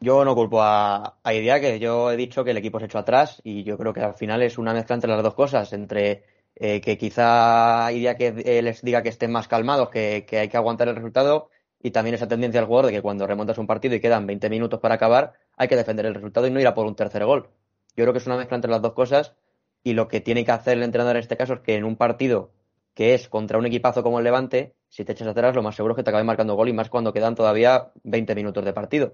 Yo 0.01 0.25
no 0.25 0.35
culpo 0.35 0.63
a, 0.63 1.19
a 1.23 1.35
Idea, 1.35 1.61
que 1.61 1.79
yo 1.79 2.11
he 2.11 2.17
dicho 2.17 2.45
que 2.45 2.51
el 2.51 2.59
equipo 2.59 2.79
se 2.79 2.87
echó 2.87 2.99
atrás 2.99 3.41
y 3.45 3.65
yo 3.65 3.79
creo 3.79 3.93
que 3.93 4.01
al 4.01 4.15
final 4.15 4.43
es 4.43 4.59
una 4.59 4.75
mezcla 4.75 4.95
entre 4.95 5.11
las 5.11 5.23
dos 5.23 5.35
cosas, 5.35 5.73
entre 5.73 6.25
eh, 6.55 6.81
que 6.81 6.99
quizá 6.99 7.91
Idea 7.93 8.17
que 8.17 8.29
eh, 8.45 8.63
les 8.63 8.83
diga 8.83 9.03
que 9.03 9.09
estén 9.09 9.33
más 9.33 9.49
calmados, 9.49 9.89
que, 9.91 10.25
que, 10.29 10.39
hay 10.39 10.49
que 10.49 10.57
aguantar 10.57 10.89
el 10.89 10.97
resultado 10.97 11.51
y 11.83 11.91
también 11.93 12.15
esa 12.15 12.29
tendencia 12.29 12.61
del 12.61 12.67
jugador 12.69 12.87
de 12.87 12.93
que 12.93 13.03
cuando 13.03 13.27
remontas 13.27 13.59
un 13.59 13.67
partido 13.67 13.95
y 13.95 14.01
quedan 14.01 14.27
20 14.27 14.51
minutos 14.51 14.81
para 14.81 14.97
acabar, 14.97 15.35
hay 15.57 15.69
que 15.69 15.77
defender 15.77 16.07
el 16.07 16.15
resultado 16.15 16.47
y 16.47 16.51
no 16.51 16.61
ir 16.61 16.67
a 16.67 16.75
por 16.75 16.87
un 16.87 16.95
tercer 16.95 17.25
gol. 17.25 17.49
Yo 17.97 18.05
creo 18.05 18.13
que 18.13 18.19
es 18.19 18.27
una 18.27 18.37
mezcla 18.37 18.57
entre 18.57 18.71
las 18.71 18.83
dos 18.83 18.93
cosas 18.93 19.35
y 19.83 19.95
lo 19.95 20.09
que 20.09 20.21
tiene 20.21 20.45
que 20.45 20.53
hacer 20.53 20.77
el 20.77 20.83
entrenador 20.83 21.17
en 21.17 21.23
este 21.23 21.37
caso 21.37 21.55
es 21.55 21.61
que 21.61 21.77
en 21.77 21.85
un 21.85 21.97
partido 21.97 22.51
que 22.97 23.13
es 23.13 23.29
contra 23.29 23.59
un 23.59 23.67
equipazo 23.67 24.03
como 24.03 24.19
el 24.19 24.25
Levante, 24.25 24.75
si 24.89 25.05
te 25.05 25.13
echas 25.13 25.29
atrás, 25.29 25.55
lo 25.55 25.63
más 25.63 25.77
seguro 25.77 25.93
es 25.93 25.97
que 25.97 26.03
te 26.03 26.09
acabe 26.09 26.25
marcando 26.25 26.55
gol 26.55 26.71
y 26.71 26.73
más 26.73 26.89
cuando 26.89 27.13
quedan 27.13 27.35
todavía 27.35 27.93
20 28.05 28.35
minutos 28.35 28.65
de 28.65 28.73
partido. 28.73 29.11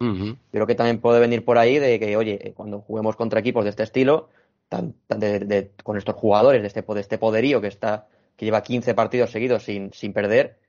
Creo 0.53 0.67
que 0.69 0.77
también 0.77 1.01
puede 1.01 1.19
venir 1.19 1.45
por 1.45 1.59
ahí 1.59 1.81
de 1.81 1.99
que, 1.99 2.17
oye, 2.17 2.55
cuando 2.57 2.81
juguemos 2.81 3.17
contra 3.17 3.41
equipos 3.41 3.65
de 3.65 3.71
este 3.71 3.83
estilo, 3.83 4.29
tan, 4.69 4.95
con 5.83 5.99
estos 5.99 6.15
jugadores, 6.15 6.63
de 6.63 6.69
este, 6.69 6.83
de 6.83 7.01
este 7.01 7.19
poderío 7.19 7.61
que 7.61 7.67
está, 7.67 8.07
que 8.37 8.45
lleva 8.45 8.63
15 8.63 8.95
partidos 8.95 9.33
seguidos 9.33 9.65
sin, 9.65 9.93
sin 9.93 10.13
perder, 10.13 10.61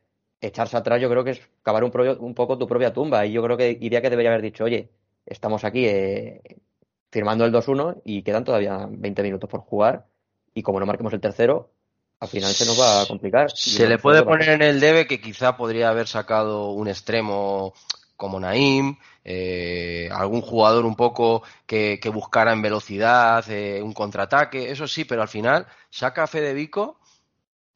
echarse 0.41 0.75
atrás 0.75 0.99
yo 0.99 1.07
creo 1.07 1.23
que 1.23 1.31
es 1.31 1.41
cavar 1.61 1.83
un, 1.83 1.91
un 2.19 2.33
poco 2.33 2.57
tu 2.57 2.65
propia 2.65 2.93
tumba. 2.93 3.27
Y 3.27 3.33
yo 3.33 3.43
creo 3.43 3.57
que 3.57 3.77
iría 3.79 4.01
que 4.01 4.09
debería 4.09 4.31
haber 4.31 4.41
dicho, 4.41 4.63
oye, 4.63 4.89
estamos 5.23 5.63
aquí 5.65 5.85
eh, 5.85 6.41
firmando 7.11 7.45
el 7.45 7.53
2-1 7.53 8.01
y 8.05 8.23
quedan 8.23 8.43
todavía 8.43 8.87
20 8.89 9.21
minutos 9.21 9.47
por 9.47 9.59
jugar. 9.59 10.07
Y 10.55 10.63
como 10.63 10.79
no 10.79 10.87
marquemos 10.87 11.13
el 11.13 11.21
tercero, 11.21 11.69
al 12.23 12.29
final 12.29 12.53
se 12.53 12.65
nos 12.65 12.79
va 12.79 13.01
a 13.01 13.05
complicar. 13.05 13.51
Se 13.53 13.85
le 13.85 13.97
puede 13.97 14.23
poner 14.23 14.47
en 14.47 14.61
el 14.61 14.79
debe 14.79 15.05
que 15.05 15.19
quizá 15.19 15.57
podría 15.57 15.89
haber 15.89 16.07
sacado 16.07 16.71
un 16.71 16.87
extremo 16.87 17.73
como 18.15 18.39
Naim, 18.39 18.95
eh, 19.25 20.07
algún 20.09 20.39
jugador 20.39 20.85
un 20.85 20.95
poco 20.95 21.43
que, 21.65 21.99
buscara 22.13 22.53
en 22.53 22.61
velocidad, 22.61 23.43
eh, 23.49 23.81
un 23.83 23.91
contraataque, 23.91 24.71
eso 24.71 24.87
sí, 24.87 25.03
pero 25.03 25.21
al 25.21 25.27
final 25.27 25.67
saca 25.89 26.23
a 26.23 26.27
Federico, 26.27 26.97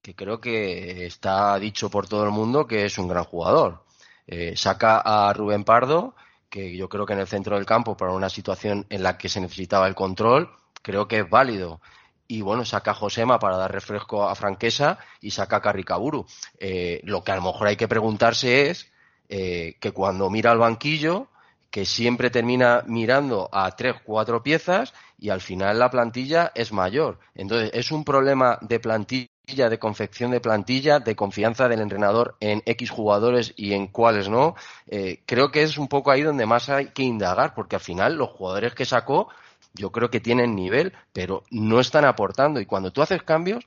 que 0.01 0.15
creo 0.15 0.39
que 0.39 1.05
está 1.05 1.59
dicho 1.59 1.89
por 1.89 2.07
todo 2.07 2.23
el 2.23 2.31
mundo 2.31 2.65
que 2.65 2.85
es 2.85 2.97
un 2.97 3.09
gran 3.09 3.25
jugador. 3.25 3.83
Eh, 4.27 4.53
saca 4.55 5.01
a 5.03 5.33
Rubén 5.33 5.65
Pardo, 5.65 6.15
que 6.49 6.77
yo 6.77 6.87
creo 6.87 7.05
que 7.05 7.13
en 7.13 7.19
el 7.19 7.27
centro 7.27 7.57
del 7.57 7.65
campo, 7.65 7.97
para 7.97 8.13
una 8.13 8.29
situación 8.29 8.85
en 8.89 9.03
la 9.03 9.17
que 9.17 9.27
se 9.27 9.41
necesitaba 9.41 9.89
el 9.89 9.95
control, 9.95 10.49
creo 10.81 11.05
que 11.05 11.19
es 11.19 11.29
válido 11.29 11.81
y 12.27 12.41
bueno, 12.41 12.65
saca 12.65 12.91
a 12.91 12.95
Josema 12.95 13.39
para 13.39 13.57
dar 13.57 13.71
refresco 13.71 14.27
a 14.27 14.35
Franquesa 14.35 14.99
y 15.21 15.31
saca 15.31 15.57
a 15.57 15.61
Carricaburu. 15.61 16.25
Eh, 16.59 17.01
lo 17.03 17.23
que 17.23 17.31
a 17.31 17.35
lo 17.35 17.41
mejor 17.41 17.67
hay 17.67 17.75
que 17.75 17.87
preguntarse 17.87 18.69
es 18.69 18.91
eh, 19.29 19.75
que 19.79 19.91
cuando 19.91 20.29
mira 20.29 20.51
al 20.51 20.57
banquillo, 20.57 21.27
que 21.69 21.85
siempre 21.85 22.29
termina 22.29 22.83
mirando 22.87 23.49
a 23.51 23.69
tres, 23.75 23.95
cuatro 24.03 24.41
piezas 24.41 24.93
y 25.17 25.29
al 25.29 25.41
final 25.41 25.79
la 25.79 25.89
plantilla 25.89 26.51
es 26.55 26.71
mayor. 26.71 27.19
Entonces, 27.35 27.71
es 27.73 27.91
un 27.91 28.03
problema 28.03 28.57
de 28.61 28.79
plantilla, 28.79 29.69
de 29.69 29.79
confección 29.79 30.31
de 30.31 30.41
plantilla, 30.41 30.99
de 30.99 31.15
confianza 31.15 31.67
del 31.67 31.81
entrenador 31.81 32.35
en 32.39 32.61
X 32.65 32.89
jugadores 32.89 33.53
y 33.55 33.73
en 33.73 33.87
cuáles 33.87 34.29
no. 34.29 34.55
Eh, 34.87 35.21
creo 35.25 35.51
que 35.51 35.63
es 35.63 35.77
un 35.77 35.87
poco 35.87 36.11
ahí 36.11 36.21
donde 36.21 36.45
más 36.45 36.69
hay 36.69 36.87
que 36.87 37.03
indagar, 37.03 37.53
porque 37.53 37.75
al 37.75 37.81
final 37.81 38.15
los 38.15 38.29
jugadores 38.29 38.73
que 38.73 38.85
sacó 38.85 39.29
yo 39.73 39.91
creo 39.91 40.09
que 40.09 40.19
tienen 40.19 40.55
nivel, 40.55 40.93
pero 41.13 41.43
no 41.51 41.79
están 41.79 42.05
aportando. 42.05 42.59
Y 42.59 42.65
cuando 42.65 42.91
tú 42.91 43.01
haces 43.01 43.23
cambios, 43.23 43.65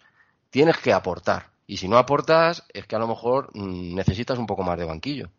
tienes 0.50 0.76
que 0.78 0.92
aportar. 0.92 1.46
Y 1.66 1.76
si 1.76 1.88
no 1.88 1.98
aportas, 1.98 2.64
es 2.72 2.86
que 2.86 2.96
a 2.96 2.98
lo 2.98 3.06
mejor 3.06 3.50
mm, 3.54 3.94
necesitas 3.94 4.38
un 4.38 4.46
poco 4.46 4.62
más 4.62 4.78
de 4.78 4.84
banquillo. 4.84 5.30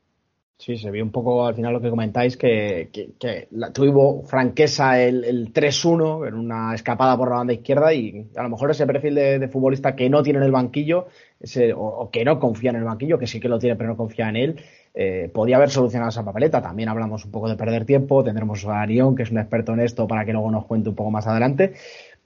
Sí, 0.61 0.77
se 0.77 0.91
vio 0.91 1.03
un 1.03 1.11
poco 1.11 1.47
al 1.47 1.55
final 1.55 1.73
lo 1.73 1.81
que 1.81 1.89
comentáis, 1.89 2.37
que, 2.37 2.91
que, 2.91 3.47
tuvo 3.73 4.21
franqueza 4.25 5.01
el, 5.01 5.23
el 5.23 5.51
3-1 5.51 6.27
en 6.27 6.35
una 6.35 6.75
escapada 6.75 7.17
por 7.17 7.31
la 7.31 7.37
banda 7.37 7.53
izquierda 7.53 7.91
y 7.95 8.27
a 8.35 8.43
lo 8.43 8.49
mejor 8.49 8.69
ese 8.69 8.85
perfil 8.85 9.15
de, 9.15 9.47
futbolista 9.47 9.95
que 9.95 10.07
no 10.07 10.21
tiene 10.21 10.37
en 10.37 10.45
el 10.45 10.51
banquillo 10.51 11.07
ese, 11.39 11.73
o, 11.75 12.11
que 12.11 12.23
no 12.23 12.39
confía 12.39 12.69
en 12.69 12.75
el 12.75 12.83
banquillo, 12.83 13.17
que 13.17 13.25
sí 13.25 13.39
que 13.39 13.49
lo 13.49 13.57
tiene 13.57 13.75
pero 13.75 13.89
no 13.89 13.97
confía 13.97 14.29
en 14.29 14.35
él, 14.35 14.63
eh, 14.93 15.29
podía 15.33 15.57
haber 15.57 15.69
solucionado 15.69 16.09
esa 16.09 16.25
papeleta. 16.25 16.61
También 16.61 16.89
hablamos 16.89 17.25
un 17.25 17.31
poco 17.31 17.49
de 17.49 17.55
perder 17.55 17.85
tiempo, 17.85 18.23
tendremos 18.23 18.65
a 18.65 18.81
Arión, 18.81 19.15
que 19.15 19.23
es 19.23 19.31
un 19.31 19.39
experto 19.39 19.73
en 19.73 19.81
esto, 19.81 20.07
para 20.07 20.25
que 20.25 20.33
luego 20.33 20.51
nos 20.51 20.65
cuente 20.65 20.89
un 20.89 20.95
poco 20.95 21.11
más 21.11 21.27
adelante. 21.27 21.73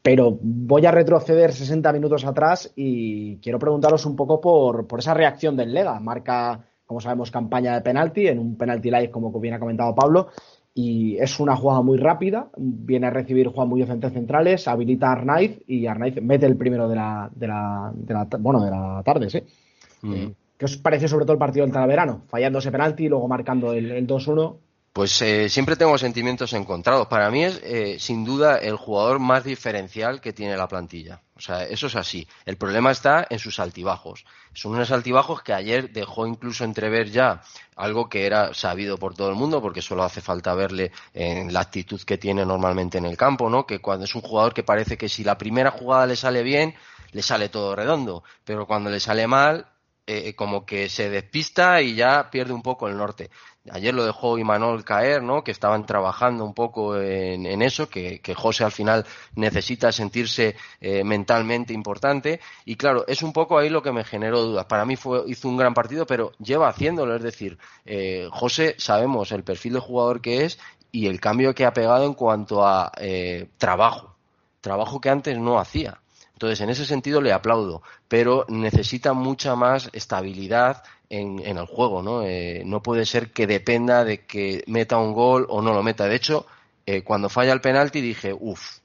Pero 0.02 0.38
voy 0.42 0.86
a 0.86 0.92
retroceder 0.92 1.52
60 1.52 1.92
minutos 1.94 2.26
atrás 2.26 2.72
y 2.76 3.38
quiero 3.38 3.58
preguntaros 3.58 4.06
un 4.06 4.16
poco 4.16 4.40
por, 4.40 4.86
por 4.88 5.00
esa 5.00 5.14
reacción 5.14 5.58
del 5.58 5.74
Lega. 5.74 6.00
Marca 6.00 6.64
como 6.86 7.02
sabemos, 7.02 7.32
campaña 7.32 7.74
de 7.74 7.82
penalti, 7.82 8.28
en 8.28 8.40
un 8.40 8.58
penalti 8.58 8.92
live, 8.92 9.10
como 9.10 9.32
bien 9.40 9.56
ha 9.56 9.60
comentado 9.60 9.96
Pablo, 9.96 10.30
y 10.74 11.18
es 11.18 11.40
una 11.40 11.56
jugada 11.56 11.82
muy 11.82 11.98
rápida, 11.98 12.50
viene 12.58 13.08
a 13.08 13.10
recibir 13.10 13.48
Juan 13.48 13.70
Muñoz 13.70 13.90
entre 13.90 14.10
centrales, 14.12 14.68
habilita 14.68 15.08
a 15.08 15.14
Arnaiz 15.14 15.62
y 15.68 15.88
Arnaiz 15.88 16.22
mete 16.22 16.46
el 16.46 16.58
primero 16.58 16.88
de 16.88 16.96
la, 16.96 17.30
de 17.34 17.48
la, 17.48 17.92
de 17.94 18.14
la 18.14 18.28
bueno, 18.40 18.64
de 18.64 18.72
la 18.72 19.02
tarde, 19.04 19.30
sí. 19.30 19.42
Mm. 20.02 20.32
¿Qué 20.58 20.66
os 20.66 20.78
pareció 20.78 21.08
sobre 21.08 21.26
todo 21.26 21.34
el 21.34 21.40
partido 21.40 21.66
del 21.66 21.74
Talaverano? 21.74 22.24
Fallando 22.28 22.60
ese 22.60 22.72
penalti 22.72 23.06
y 23.06 23.10
luego 23.10 23.28
marcando 23.28 23.74
el, 23.74 23.92
el 23.92 24.08
2-1. 24.08 24.58
Pues 24.96 25.22
eh, 25.22 25.50
siempre 25.50 25.76
tengo 25.76 25.98
sentimientos 25.98 26.54
encontrados. 26.54 27.08
Para 27.08 27.30
mí 27.30 27.44
es, 27.44 27.60
eh, 27.66 27.98
sin 28.00 28.24
duda, 28.24 28.60
el 28.60 28.78
jugador 28.78 29.20
más 29.20 29.44
diferencial 29.44 30.22
que 30.22 30.32
tiene 30.32 30.56
la 30.56 30.70
plantilla. 30.70 31.22
O 31.36 31.42
sea, 31.42 31.66
eso 31.66 31.88
es 31.88 31.98
así. 31.98 32.26
El 32.46 32.56
problema 32.56 32.92
está 32.92 33.28
en 33.30 33.38
sus 33.40 33.60
altibajos. 33.60 34.24
Son 34.54 34.72
unos 34.72 34.92
altibajos 34.92 35.44
que 35.44 35.52
ayer 35.52 35.92
dejó 35.92 36.26
incluso 36.26 36.64
entrever 36.64 37.12
ya 37.12 37.42
algo 37.76 38.08
que 38.08 38.26
era 38.26 38.54
sabido 38.54 38.98
por 38.98 39.16
todo 39.16 39.28
el 39.28 39.36
mundo, 39.36 39.62
porque 39.62 39.82
solo 39.82 40.02
hace 40.04 40.22
falta 40.22 40.56
verle 40.56 40.94
en 41.14 41.52
la 41.52 41.60
actitud 41.60 42.02
que 42.04 42.18
tiene 42.18 42.46
normalmente 42.46 42.98
en 42.98 43.04
el 43.04 43.18
campo, 43.18 43.50
¿no? 43.50 43.66
Que 43.66 43.80
cuando 43.80 44.06
es 44.06 44.16
un 44.16 44.22
jugador 44.22 44.54
que 44.54 44.64
parece 44.64 44.98
que 44.98 45.10
si 45.10 45.26
la 45.26 45.38
primera 45.38 45.72
jugada 45.72 46.06
le 46.06 46.16
sale 46.16 46.42
bien, 46.42 46.74
le 47.12 47.22
sale 47.22 47.50
todo 47.50 47.76
redondo, 47.76 48.24
pero 48.46 48.66
cuando 48.66 48.90
le 48.90 49.02
sale 49.02 49.28
mal, 49.28 49.68
eh, 50.08 50.36
como 50.36 50.66
que 50.66 50.90
se 50.90 51.10
despista 51.10 51.82
y 51.82 51.96
ya 51.96 52.30
pierde 52.30 52.54
un 52.54 52.62
poco 52.62 52.88
el 52.88 52.98
norte. 52.98 53.30
Ayer 53.72 53.96
lo 53.96 54.06
dejó 54.06 54.38
Imanol 54.38 54.84
caer, 54.84 55.24
¿no? 55.24 55.44
Que 55.44 55.50
estaban 55.50 55.88
trabajando 55.88 56.46
un 56.46 56.54
poco 56.54 56.96
en, 57.02 57.62
eso, 57.64 57.90
que, 57.90 58.22
José 58.36 58.64
al 58.64 58.72
final 58.72 59.06
necesita 59.36 59.92
sentirse 59.92 60.56
eh, 60.80 61.04
mentalmente 61.04 61.74
importante. 61.74 62.40
Y 62.66 62.76
claro, 62.76 63.06
es 63.08 63.24
un 63.24 63.34
poco 63.34 63.58
ahí 63.58 63.70
lo 63.70 63.82
que 63.82 63.92
me 63.92 64.04
generó 64.04 64.42
dudas. 64.42 64.66
Para 64.66 64.86
mí 64.86 64.96
fue, 64.96 65.24
hizo 65.28 65.48
un 65.48 65.58
gran 65.58 65.74
partido, 65.74 66.06
pero 66.06 66.34
lleva 66.38 66.70
haciéndolo. 66.70 67.16
Es 67.16 67.24
decir, 67.24 67.58
eh, 67.86 68.28
José 68.32 68.76
sabemos 68.78 69.32
el 69.32 69.44
perfil 69.44 69.74
de 69.74 69.80
jugador 69.80 70.22
que 70.22 70.46
es 70.46 70.60
y 70.92 71.08
el 71.08 71.20
cambio 71.20 71.56
que 71.56 71.66
ha 71.66 71.74
pegado 71.74 72.06
en 72.06 72.14
cuanto 72.14 72.66
a 72.66 72.92
eh, 72.98 73.50
trabajo. 73.58 74.16
Trabajo 74.62 75.02
que 75.02 75.10
antes 75.10 75.38
no 75.40 75.60
hacía. 75.60 76.00
Entonces, 76.36 76.60
en 76.60 76.70
ese 76.70 76.86
sentido 76.86 77.22
le 77.22 77.32
aplaudo, 77.32 77.82
pero 78.10 78.46
necesita 78.50 79.14
mucha 79.14 79.56
más 79.56 79.90
estabilidad 79.94 80.84
en, 81.10 81.40
el 81.40 81.66
juego, 81.66 82.02
¿no? 82.04 82.24
Eh, 82.24 82.64
no 82.66 82.82
puede 82.82 83.06
ser 83.06 83.32
que 83.32 83.48
dependa 83.48 84.04
de 84.04 84.26
que 84.26 84.62
meta 84.68 84.98
un 84.98 85.14
gol 85.14 85.46
o 85.50 85.62
no 85.62 85.74
lo 85.74 85.82
meta. 85.82 86.08
De 86.08 86.16
hecho, 86.16 86.46
eh, 86.86 87.04
cuando 87.04 87.30
falla 87.30 87.54
el 87.54 87.62
penalti 87.62 88.02
dije, 88.02 88.36
uff, 88.38 88.80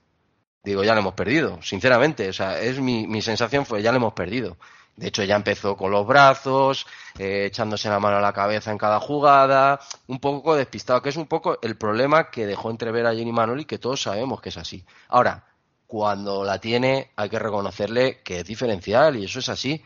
digo, 0.62 0.85
ya 0.85 0.95
lo 0.95 1.00
hemos 1.00 1.14
perdido, 1.14 1.61
sinceramente. 1.61 2.28
O 2.28 2.33
sea, 2.33 2.61
es 2.61 2.78
mi, 2.80 3.09
mi 3.09 3.21
sensación 3.21 3.66
fue, 3.66 3.83
ya 3.83 3.90
lo 3.90 3.97
hemos 3.97 4.12
perdido. 4.12 4.57
De 4.95 5.09
hecho, 5.09 5.25
ya 5.25 5.35
empezó 5.35 5.76
con 5.76 5.90
los 5.90 6.07
brazos, 6.07 6.87
eh, 7.19 7.47
echándose 7.47 7.88
la 7.88 7.99
mano 7.99 8.19
a 8.19 8.21
la 8.21 8.33
cabeza 8.33 8.71
en 8.71 8.78
cada 8.78 9.00
jugada, 9.00 9.80
un 10.07 10.21
poco 10.21 10.54
despistado, 10.54 11.02
que 11.02 11.09
es 11.09 11.16
un 11.16 11.26
poco 11.26 11.59
el 11.62 11.76
problema 11.76 12.30
que 12.30 12.47
dejó 12.47 12.71
entrever 12.71 13.07
a 13.07 13.14
Jenny 13.14 13.33
Manoli, 13.33 13.64
que 13.64 13.78
todos 13.78 14.02
sabemos 14.02 14.40
que 14.40 14.50
es 14.50 14.57
así. 14.57 14.85
Ahora, 15.09 15.50
cuando 15.90 16.44
la 16.44 16.61
tiene, 16.61 17.11
hay 17.16 17.28
que 17.28 17.40
reconocerle 17.40 18.20
que 18.23 18.38
es 18.38 18.44
diferencial 18.44 19.16
y 19.16 19.25
eso 19.25 19.40
es 19.40 19.49
así. 19.49 19.82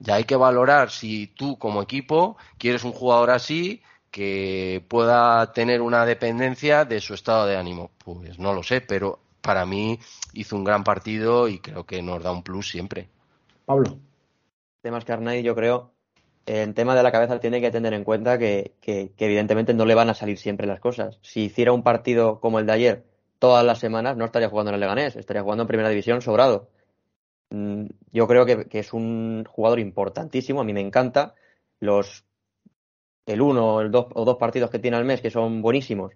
Ya 0.00 0.16
hay 0.16 0.24
que 0.24 0.34
valorar 0.34 0.90
si 0.90 1.28
tú 1.28 1.56
como 1.56 1.80
equipo 1.82 2.36
quieres 2.58 2.82
un 2.82 2.90
jugador 2.90 3.30
así 3.30 3.80
que 4.10 4.84
pueda 4.88 5.52
tener 5.52 5.82
una 5.82 6.04
dependencia 6.04 6.84
de 6.84 6.98
su 6.98 7.14
estado 7.14 7.46
de 7.46 7.56
ánimo. 7.56 7.92
Pues 8.04 8.40
no 8.40 8.52
lo 8.54 8.64
sé, 8.64 8.80
pero 8.80 9.20
para 9.40 9.64
mí 9.64 10.00
hizo 10.32 10.56
un 10.56 10.64
gran 10.64 10.82
partido 10.82 11.46
y 11.46 11.60
creo 11.60 11.86
que 11.86 12.02
nos 12.02 12.24
da 12.24 12.32
un 12.32 12.42
plus 12.42 12.68
siempre. 12.68 13.08
Pablo. 13.64 14.00
Temas 14.82 15.04
que 15.04 15.42
yo 15.44 15.54
creo, 15.54 15.92
en 16.44 16.74
tema 16.74 16.96
de 16.96 17.04
la 17.04 17.12
cabeza 17.12 17.38
tiene 17.38 17.60
que 17.60 17.70
tener 17.70 17.94
en 17.94 18.02
cuenta 18.02 18.36
que, 18.36 18.74
que, 18.80 19.12
evidentemente 19.16 19.74
no 19.74 19.84
le 19.84 19.94
van 19.94 20.10
a 20.10 20.14
salir 20.14 20.38
siempre 20.38 20.66
las 20.66 20.80
cosas. 20.80 21.20
Si 21.22 21.42
hiciera 21.42 21.70
un 21.70 21.84
partido 21.84 22.40
como 22.40 22.58
el 22.58 22.66
de 22.66 22.72
ayer 22.72 23.15
todas 23.38 23.64
las 23.64 23.78
semanas, 23.78 24.16
no 24.16 24.24
estaría 24.24 24.48
jugando 24.48 24.70
en 24.70 24.74
el 24.74 24.80
Leganés, 24.80 25.16
estaría 25.16 25.42
jugando 25.42 25.62
en 25.62 25.68
Primera 25.68 25.88
División 25.88 26.22
sobrado. 26.22 26.68
Mm, 27.50 27.86
yo 28.12 28.26
creo 28.26 28.46
que, 28.46 28.66
es 28.72 28.92
un 28.92 29.44
jugador 29.48 29.80
importantísimo, 29.80 30.60
a 30.60 30.64
mí 30.64 30.72
me 30.72 30.80
encanta. 30.80 31.34
Los 31.80 32.24
el 33.26 33.40
uno 33.42 33.80
el 33.80 33.90
dos, 33.90 34.06
o 34.14 34.24
dos 34.24 34.36
partidos 34.36 34.70
que 34.70 34.78
tiene 34.78 34.96
al 34.96 35.04
mes, 35.04 35.20
que 35.20 35.30
son 35.30 35.62
buenísimos, 35.62 36.12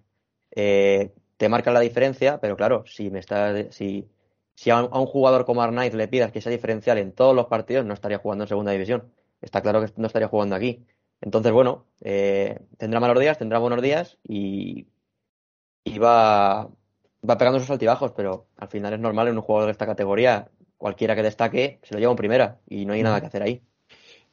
eh, 0.52 1.12
te 1.36 1.48
marcan 1.48 1.74
la 1.74 1.80
diferencia, 1.80 2.40
pero 2.40 2.56
claro, 2.56 2.84
si 2.86 3.10
me 3.10 3.18
está, 3.20 3.72
si, 3.72 4.08
si 4.54 4.70
a, 4.70 4.82
un, 4.82 5.06
jugador 5.06 5.44
como 5.44 5.62
Arnaiz 5.62 5.94
le 5.94 6.08
pidas 6.08 6.32
que 6.32 6.40
sea 6.40 6.52
diferencial 6.52 6.98
en 6.98 7.12
todos 7.12 7.34
los 7.34 7.46
partidos, 7.46 7.84
no 7.86 7.94
estaría 7.94 8.18
jugando 8.18 8.44
en 8.44 8.48
segunda 8.48 8.72
división. 8.72 9.12
Está 9.40 9.62
claro 9.62 9.80
que 9.80 9.92
no 9.96 10.06
estaría 10.06 10.28
jugando 10.28 10.54
aquí. 10.56 10.84
Entonces, 11.20 11.52
bueno, 11.52 11.86
eh, 12.02 12.60
tendrá 12.78 13.00
malos 13.00 13.18
días, 13.20 13.38
tendrá 13.38 13.58
buenos 13.58 13.82
días 13.82 14.18
y, 14.22 14.86
y 15.84 15.98
va, 15.98 16.70
va 17.28 17.38
pegando 17.38 17.60
sus 17.60 17.70
altibajos, 17.70 18.12
pero 18.12 18.46
al 18.56 18.68
final 18.68 18.94
es 18.94 19.00
normal 19.00 19.28
en 19.28 19.36
un 19.36 19.42
jugador 19.42 19.66
de 19.66 19.72
esta 19.72 19.86
categoría 19.86 20.48
cualquiera 20.78 21.14
que 21.14 21.22
destaque 21.22 21.78
se 21.82 21.94
lo 21.94 22.00
lleva 22.00 22.12
en 22.12 22.16
primera 22.16 22.58
y 22.66 22.86
no 22.86 22.94
hay 22.94 23.02
nada 23.02 23.20
que 23.20 23.26
hacer 23.26 23.42
ahí. 23.42 23.60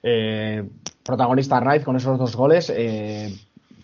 Eh, 0.02 0.64
protagonista 1.04 1.58
Arnaiz 1.58 1.84
con 1.84 1.96
esos 1.96 2.18
dos 2.18 2.36
goles. 2.36 2.72
Eh, 2.74 3.34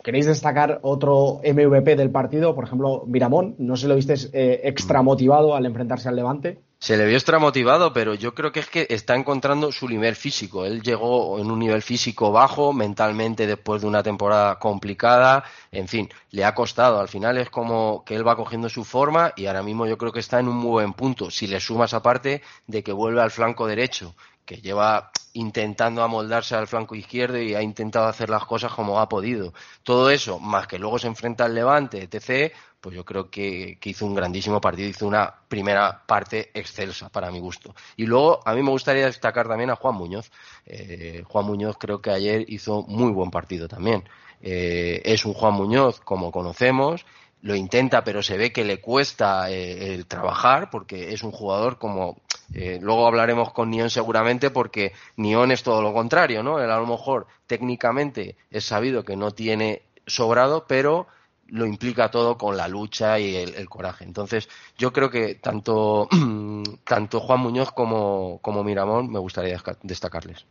¿Queréis 0.04 0.26
destacar 0.26 0.80
otro 0.82 1.42
MVP 1.44 1.96
del 1.96 2.10
partido? 2.10 2.56
Por 2.56 2.66
ejemplo, 2.66 3.04
Miramón. 3.08 3.56
No 3.58 3.76
sé 3.76 3.84
si 3.84 3.88
lo 3.88 3.96
viste 3.96 4.16
eh, 4.34 4.62
extra 4.64 5.02
motivado 5.02 5.56
al 5.56 5.66
enfrentarse 5.66 6.10
al 6.10 6.16
Levante. 6.16 6.60
Se 6.84 6.98
le 6.98 7.06
vio 7.06 7.16
extra 7.16 7.40
motivado, 7.40 7.94
pero 7.94 8.14
yo 8.14 8.36
creo 8.36 8.52
que 8.52 8.60
es 8.60 8.68
que 8.68 8.88
está 8.90 9.16
encontrando 9.16 9.72
su 9.72 9.88
nivel 9.88 10.18
físico. 10.18 10.66
Él 10.66 10.82
llegó 10.82 11.40
en 11.40 11.50
un 11.50 11.58
nivel 11.58 11.82
físico 11.82 12.34
bajo, 12.34 12.74
mentalmente 12.74 13.48
después 13.48 13.82
de 13.82 13.88
una 13.88 14.04
temporada 14.04 14.60
complicada. 14.60 15.46
En 15.72 15.88
fin, 15.88 16.10
le 16.32 16.44
ha 16.44 16.54
costado. 16.54 17.00
Al 17.00 17.08
final 17.08 17.38
es 17.38 17.50
como 17.50 18.04
que 18.04 18.16
él 18.16 18.28
va 18.28 18.36
cogiendo 18.36 18.68
su 18.68 18.84
forma 18.84 19.32
y 19.38 19.46
ahora 19.46 19.64
mismo 19.64 19.88
yo 19.88 19.98
creo 19.98 20.12
que 20.12 20.20
está 20.20 20.42
en 20.42 20.50
un 20.50 20.58
muy 20.58 20.72
buen 20.72 20.92
punto. 20.92 21.32
Si 21.32 21.48
le 21.48 21.62
sumas 21.62 21.94
aparte 21.94 22.42
de 22.68 22.84
que 22.84 22.92
vuelve 22.92 23.22
al 23.22 23.32
flanco 23.32 23.66
derecho, 23.66 24.14
que 24.46 24.58
lleva 24.58 25.10
intentando 25.34 26.04
amoldarse 26.04 26.56
al 26.56 26.68
flanco 26.68 26.96
izquierdo 26.96 27.40
y 27.40 27.56
ha 27.56 27.62
intentado 27.62 28.08
hacer 28.08 28.30
las 28.30 28.46
cosas 28.46 28.72
como 28.72 29.00
ha 29.00 29.10
podido. 29.10 29.54
Todo 29.84 30.10
eso, 30.10 30.40
más 30.40 30.68
que 30.68 30.80
luego 30.80 31.00
se 31.00 31.08
enfrenta 31.08 31.46
al 31.46 31.56
Levante, 31.56 32.04
etc., 32.04 32.54
pues 32.80 32.98
yo 32.98 33.06
creo 33.06 33.30
que, 33.30 33.78
hizo 33.82 34.06
un 34.06 34.14
grandísimo 34.14 34.60
partido, 34.60 34.90
hizo 34.90 35.08
una 35.08 35.34
primera 35.48 36.06
parte 36.06 36.52
excelsa 36.54 37.08
para 37.08 37.32
mi 37.32 37.40
gusto. 37.40 37.74
Y 37.96 38.06
luego 38.06 38.42
a 38.46 38.54
mí 38.54 38.62
me 38.62 38.72
gustaría 38.72 39.06
destacar 39.06 39.48
también 39.48 39.70
a 39.70 39.78
Juan 39.78 39.96
Muñoz. 39.96 40.30
Eh, 40.66 41.24
Juan 41.26 41.46
Muñoz 41.46 41.78
creo 41.80 42.02
que 42.02 42.12
ayer 42.12 42.44
hizo 42.50 42.84
muy 42.84 43.12
buen 43.14 43.32
partido 43.32 43.70
también. 43.70 44.04
Eh, 44.42 45.02
es 45.06 45.24
un 45.24 45.34
Juan 45.34 45.54
Muñoz 45.54 46.02
como 46.02 46.32
conocemos 46.32 47.06
lo 47.44 47.56
intenta, 47.56 48.06
pero 48.06 48.24
se 48.24 48.38
ve 48.38 48.54
que 48.54 48.64
le 48.64 48.80
cuesta 48.80 49.52
eh, 49.52 49.94
el 49.94 50.08
trabajar 50.08 50.70
porque 50.70 51.14
es 51.14 51.24
un 51.24 51.32
jugador 51.32 51.78
como 51.78 52.22
eh, 52.54 52.80
luego 52.82 53.08
hablaremos 53.08 53.52
con 53.52 53.70
Nion 53.70 53.90
seguramente 53.90 54.50
porque 54.50 54.94
Nion 55.18 55.52
es 55.52 55.64
todo 55.64 55.82
lo 55.82 55.94
contrario, 55.94 56.44
¿no? 56.44 56.60
Él 56.60 56.70
a 56.70 56.78
lo 56.78 56.86
mejor 56.86 57.28
técnicamente 57.48 58.36
es 58.52 58.66
sabido 58.66 59.04
que 59.04 59.16
no 59.16 59.32
tiene 59.32 59.84
sobrado, 60.06 60.66
pero 60.68 61.08
lo 61.48 61.66
implica 61.66 62.10
todo 62.10 62.38
con 62.38 62.58
la 62.58 62.68
lucha 62.68 63.20
y 63.20 63.36
el, 63.36 63.70
coraje. 63.70 64.06
Entonces, 64.06 64.50
yo 64.78 64.92
creo 64.92 65.10
que 65.10 65.36
tanto, 65.36 66.08
tanto 66.84 67.20
Juan 67.20 67.40
Muñoz 67.40 67.72
como, 67.72 68.40
como 68.42 68.64
Miramón 68.64 69.12
me 69.12 69.20
gustaría 69.20 69.62
destacarles. 69.84 70.46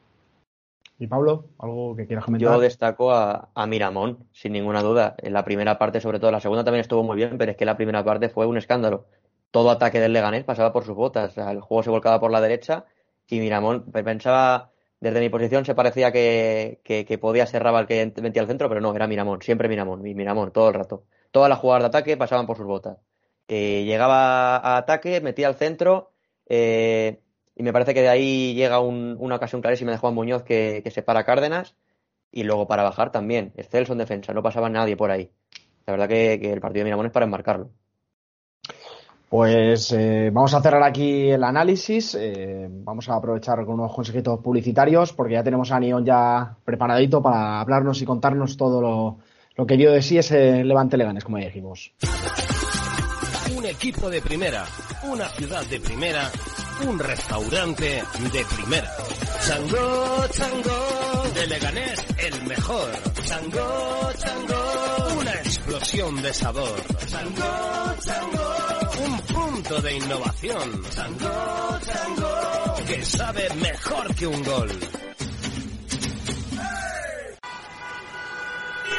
Y 0.99 1.09
Pablo, 1.09 1.47
¿algo 1.59 1.97
que 1.97 2.07
quieras 2.07 2.25
comentar? 2.25 2.53
Yo 2.53 2.61
destaco 2.61 3.13
a, 3.13 3.49
Miramón, 3.67 4.19
sin 4.33 4.53
ninguna 4.53 4.83
duda. 4.83 5.17
En 5.19 5.33
la 5.33 5.45
primera 5.45 5.77
parte, 5.77 6.01
sobre 6.01 6.21
todo, 6.21 6.31
la 6.31 6.39
segunda 6.39 6.63
también 6.63 6.83
estuvo 6.83 7.03
muy 7.03 7.17
bien, 7.17 7.39
pero 7.39 7.51
es 7.51 7.57
que 7.57 7.65
la 7.65 7.77
primera 7.77 8.05
parte 8.05 8.29
fue 8.29 8.47
un 8.47 8.57
escándalo. 8.57 9.07
Todo 9.53 9.71
ataque 9.71 10.01
del 10.01 10.13
Leganés 10.13 10.45
pasaba 10.45 10.73
por 10.73 10.85
sus 10.85 10.97
botas. 10.97 11.39
el 11.39 11.61
juego 11.61 11.85
se 11.85 11.91
volcaba 11.91 12.19
por 12.19 12.33
la 12.33 12.41
derecha 12.41 12.87
y 13.29 13.39
Miramón 13.39 13.85
pensaba, 13.93 14.73
desde 15.01 15.21
mi 15.21 15.29
posición, 15.29 15.65
se 15.65 15.75
parecía 15.75 16.11
que, 16.13 16.81
podía 17.21 17.47
ser 17.47 17.63
Raval 17.63 17.87
que 17.87 18.13
metía 18.21 18.43
al 18.43 18.49
centro, 18.49 18.69
pero 18.69 18.81
no, 18.81 18.95
era 18.95 19.07
Miramón, 19.07 19.43
siempre 19.43 19.69
Miramón, 19.69 20.03
Miramón, 20.03 20.53
todo 20.53 20.69
el 20.69 20.75
rato. 20.75 21.05
Todas 21.31 21.49
las 21.49 21.59
jugadas 21.61 21.85
de 21.85 21.89
ataque 21.89 22.17
pasaban 22.17 22.47
por 22.47 22.57
sus 22.57 22.67
botas. 22.67 22.99
Llegaba 23.49 24.57
a 24.57 24.79
ataque, 24.79 25.21
metía 25.21 25.49
al 25.49 25.55
centro. 25.57 26.13
Eh, 26.47 27.21
y 27.55 27.63
me 27.63 27.73
parece 27.73 27.95
que 27.95 28.03
de 28.03 28.09
ahí 28.09 28.55
llega 28.55 28.81
una 28.81 29.37
ocasión 29.37 29.61
clarísima 29.63 29.93
de 29.93 29.99
Juan 29.99 30.15
Muñoz 30.15 30.43
que, 30.43 30.81
que 30.85 30.91
separa 30.91 31.25
Cárdenas 31.25 31.77
y 32.31 32.45
luego 32.45 32.67
para 32.67 32.83
bajar 32.83 33.13
también. 33.13 33.53
Excelso 33.57 33.93
en 33.93 33.99
defensa, 33.99 34.33
no 34.33 34.43
pasaba 34.43 34.69
nadie 34.71 34.97
por 34.97 35.11
ahí. 35.11 35.31
La 35.87 35.93
verdad 35.93 36.09
que, 36.09 36.35
el 36.35 36.61
partido 36.61 36.81
de 36.81 36.85
Miramón 36.85 37.07
es 37.07 37.13
para 37.13 37.27
enmarcarlo. 37.27 37.71
Pues 39.33 39.91
eh, 39.93 40.29
vamos 40.31 40.53
a 40.53 40.61
cerrar 40.61 40.83
aquí 40.83 41.31
el 41.31 41.43
análisis. 41.43 42.15
Eh, 42.21 42.69
vamos 42.71 43.09
a 43.09 43.15
aprovechar 43.15 43.65
con 43.65 43.81
unos 43.81 43.95
consejitos 43.95 44.41
publicitarios 44.41 45.15
porque 45.15 45.33
ya 45.33 45.43
tenemos 45.43 45.73
a 45.73 45.81
Nion 45.81 46.05
ya 46.05 46.55
preparadito 46.63 47.23
para 47.23 47.59
hablarnos 47.59 48.03
y 48.03 48.05
contarnos 48.05 48.59
todo 48.59 48.83
lo, 48.83 49.17
lo 49.57 49.67
que 49.67 49.79
dio 49.79 49.91
de 49.91 50.03
sí 50.03 50.19
ese 50.19 50.63
Levante 50.63 50.99
Leganes, 50.99 51.25
como 51.25 51.39
ya 51.39 51.47
dijimos. 51.47 51.95
Un 53.57 53.65
equipo 53.65 54.11
de 54.11 54.21
primera, 54.21 54.67
una 55.11 55.25
ciudad 55.29 55.65
de 55.65 55.81
primera 55.81 56.29
un 56.89 56.99
restaurante 56.99 58.03
de 58.33 58.45
primera. 58.57 58.91
Chango, 59.47 60.27
chango, 60.31 61.23
de 61.35 61.47
Leganés 61.47 62.05
el 62.19 62.43
mejor. 62.47 62.91
Chango, 63.25 64.11
chango, 64.19 65.21
una 65.21 65.33
explosión 65.33 66.23
de 66.23 66.35
sabor. 66.35 66.83
Chango, 67.07 67.95
chango, 68.01 68.72
de 69.71 69.97
innovación. 69.97 70.83
Chango, 70.91 71.79
chango, 71.87 72.85
que 72.87 73.05
sabe 73.05 73.49
mejor 73.55 74.15
que 74.15 74.27
un 74.27 74.43
gol. 74.43 75.12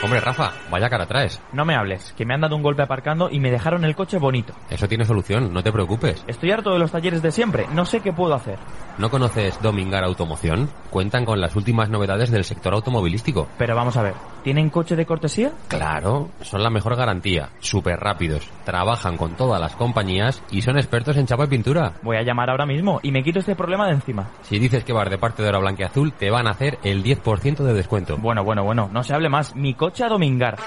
Hombre, 0.03 0.19
Rafa, 0.19 0.51
vaya 0.69 0.89
cara 0.89 1.05
traes. 1.05 1.41
No 1.53 1.63
me 1.63 1.75
hables, 1.75 2.13
que 2.17 2.25
me 2.25 2.33
han 2.33 2.41
dado 2.41 2.57
un 2.57 2.61
golpe 2.61 2.83
aparcando 2.83 3.29
y 3.31 3.39
me 3.39 3.49
dejaron 3.49 3.85
el 3.85 3.95
coche 3.95 4.17
bonito. 4.17 4.53
Eso 4.69 4.85
tiene 4.85 5.05
solución, 5.05 5.53
no 5.53 5.63
te 5.63 5.71
preocupes. 5.71 6.25
Estoy 6.27 6.51
harto 6.51 6.73
de 6.73 6.79
los 6.79 6.91
talleres 6.91 7.21
de 7.21 7.31
siempre, 7.31 7.67
no 7.73 7.85
sé 7.85 8.01
qué 8.01 8.11
puedo 8.11 8.33
hacer. 8.33 8.59
¿No 8.97 9.09
conoces 9.09 9.61
Domingar 9.61 10.03
Automoción? 10.03 10.69
Cuentan 10.89 11.23
con 11.23 11.39
las 11.39 11.55
últimas 11.55 11.89
novedades 11.89 12.31
del 12.31 12.43
sector 12.43 12.73
automovilístico. 12.73 13.47
Pero 13.57 13.77
vamos 13.77 13.95
a 13.95 14.03
ver, 14.03 14.13
¿tienen 14.43 14.69
coche 14.69 14.97
de 14.97 15.05
cortesía? 15.05 15.53
Claro, 15.69 16.31
son 16.41 16.61
la 16.61 16.69
mejor 16.69 16.97
garantía, 16.97 17.49
súper 17.59 17.97
rápidos, 17.97 18.49
trabajan 18.65 19.15
con 19.15 19.37
todas 19.37 19.61
las 19.61 19.77
compañías 19.77 20.43
y 20.51 20.61
son 20.63 20.77
expertos 20.77 21.15
en 21.15 21.27
chapa 21.27 21.45
y 21.45 21.47
pintura. 21.47 21.93
Voy 22.01 22.17
a 22.17 22.23
llamar 22.23 22.49
ahora 22.49 22.65
mismo 22.65 22.99
y 23.03 23.11
me 23.11 23.23
quito 23.23 23.39
este 23.39 23.55
problema 23.55 23.87
de 23.87 23.93
encima. 23.93 24.29
Si 24.41 24.59
dices 24.59 24.83
que 24.83 24.91
vas 24.91 25.09
de 25.09 25.17
parte 25.17 25.41
de 25.43 25.49
Hora 25.49 25.63
Azul, 25.85 26.11
te 26.11 26.29
van 26.29 26.47
a 26.47 26.51
hacer 26.51 26.77
el 26.83 27.03
10% 27.03 27.63
de 27.63 27.73
descuento. 27.73 28.17
Bueno, 28.17 28.43
bueno, 28.43 28.65
bueno, 28.65 28.89
no 28.91 29.01
se 29.01 29.13
hable 29.13 29.29
más. 29.29 29.55
Mi 29.55 29.73
coche 29.73 29.92
a 30.01 30.09
Domingar. 30.09 30.57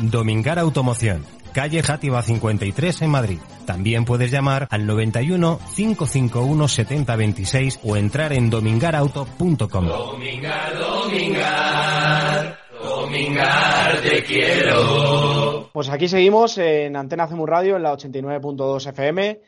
Domingar 0.00 0.58
Automoción 0.58 1.24
calle 1.52 1.82
Játiva 1.82 2.22
53 2.22 3.02
en 3.02 3.10
Madrid. 3.10 3.38
También 3.66 4.04
puedes 4.04 4.30
llamar 4.30 4.66
al 4.70 4.86
91 4.86 5.58
551 5.74 6.68
7026 6.68 7.80
o 7.84 7.96
entrar 7.96 8.32
en 8.32 8.50
domingarauto.com. 8.50 9.86
Domingar, 9.86 10.78
Domingar, 10.78 12.58
Domingar, 12.82 14.00
te 14.00 14.22
quiero. 14.22 15.70
Pues 15.72 15.88
aquí 15.88 16.08
seguimos 16.08 16.58
en 16.58 16.96
Antena 16.96 17.26
Cemu 17.26 17.46
Radio 17.46 17.76
en 17.76 17.82
la 17.82 17.92
89.2 17.92 18.88
FM. 18.88 19.40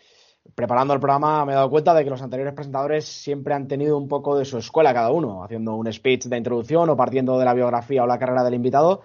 Preparando 0.54 0.92
el 0.94 1.00
programa 1.00 1.44
me 1.44 1.52
he 1.52 1.54
dado 1.54 1.70
cuenta 1.70 1.94
de 1.94 2.04
que 2.04 2.10
los 2.10 2.22
anteriores 2.22 2.54
presentadores 2.54 3.04
siempre 3.04 3.54
han 3.54 3.68
tenido 3.68 3.96
un 3.96 4.08
poco 4.08 4.36
de 4.36 4.44
su 4.44 4.58
escuela 4.58 4.92
cada 4.92 5.10
uno, 5.10 5.44
haciendo 5.44 5.74
un 5.74 5.92
speech 5.92 6.24
de 6.26 6.36
introducción 6.36 6.90
o 6.90 6.96
partiendo 6.96 7.38
de 7.38 7.44
la 7.44 7.54
biografía 7.54 8.02
o 8.02 8.06
la 8.06 8.18
carrera 8.18 8.44
del 8.44 8.54
invitado 8.54 9.02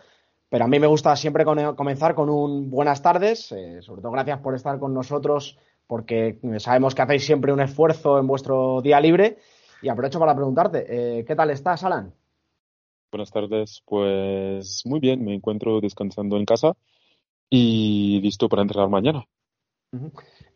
pero 0.49 0.65
a 0.65 0.67
mí 0.67 0.79
me 0.79 0.87
gusta 0.87 1.15
siempre 1.15 1.43
comenzar 1.43 2.15
con 2.15 2.29
un 2.29 2.69
buenas 2.69 3.01
tardes, 3.01 3.51
eh, 3.51 3.81
sobre 3.81 4.01
todo 4.01 4.11
gracias 4.11 4.39
por 4.39 4.55
estar 4.55 4.79
con 4.79 4.93
nosotros, 4.93 5.57
porque 5.87 6.39
sabemos 6.59 6.95
que 6.95 7.01
hacéis 7.01 7.25
siempre 7.25 7.51
un 7.51 7.59
esfuerzo 7.59 8.17
en 8.17 8.27
vuestro 8.27 8.81
día 8.81 8.99
libre. 9.01 9.37
Y 9.81 9.89
aprovecho 9.89 10.19
para 10.19 10.35
preguntarte, 10.35 10.85
eh, 11.19 11.25
¿qué 11.25 11.35
tal 11.35 11.49
estás, 11.49 11.83
Alan? 11.83 12.13
Buenas 13.11 13.31
tardes, 13.31 13.83
pues 13.85 14.83
muy 14.85 14.99
bien, 14.99 15.23
me 15.23 15.33
encuentro 15.33 15.79
descansando 15.81 16.37
en 16.37 16.45
casa 16.45 16.75
y 17.49 18.19
listo 18.21 18.49
para 18.49 18.61
entrenar 18.61 18.89
mañana. 18.89 19.25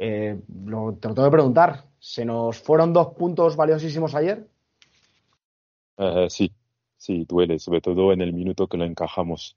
Eh, 0.03 0.35
lo, 0.65 0.95
te 0.95 1.09
lo 1.09 1.13
tengo 1.13 1.27
que 1.27 1.31
preguntar, 1.31 1.85
¿se 1.99 2.25
nos 2.25 2.57
fueron 2.57 2.91
dos 2.91 3.09
puntos 3.13 3.55
valiosísimos 3.55 4.15
ayer? 4.15 4.47
sí, 6.29 6.51
sí, 6.97 7.23
duele, 7.29 7.59
sobre 7.59 7.81
todo 7.81 8.11
en 8.11 8.21
el 8.21 8.33
minuto 8.33 8.65
que 8.65 8.77
lo 8.77 8.85
encajamos. 8.85 9.55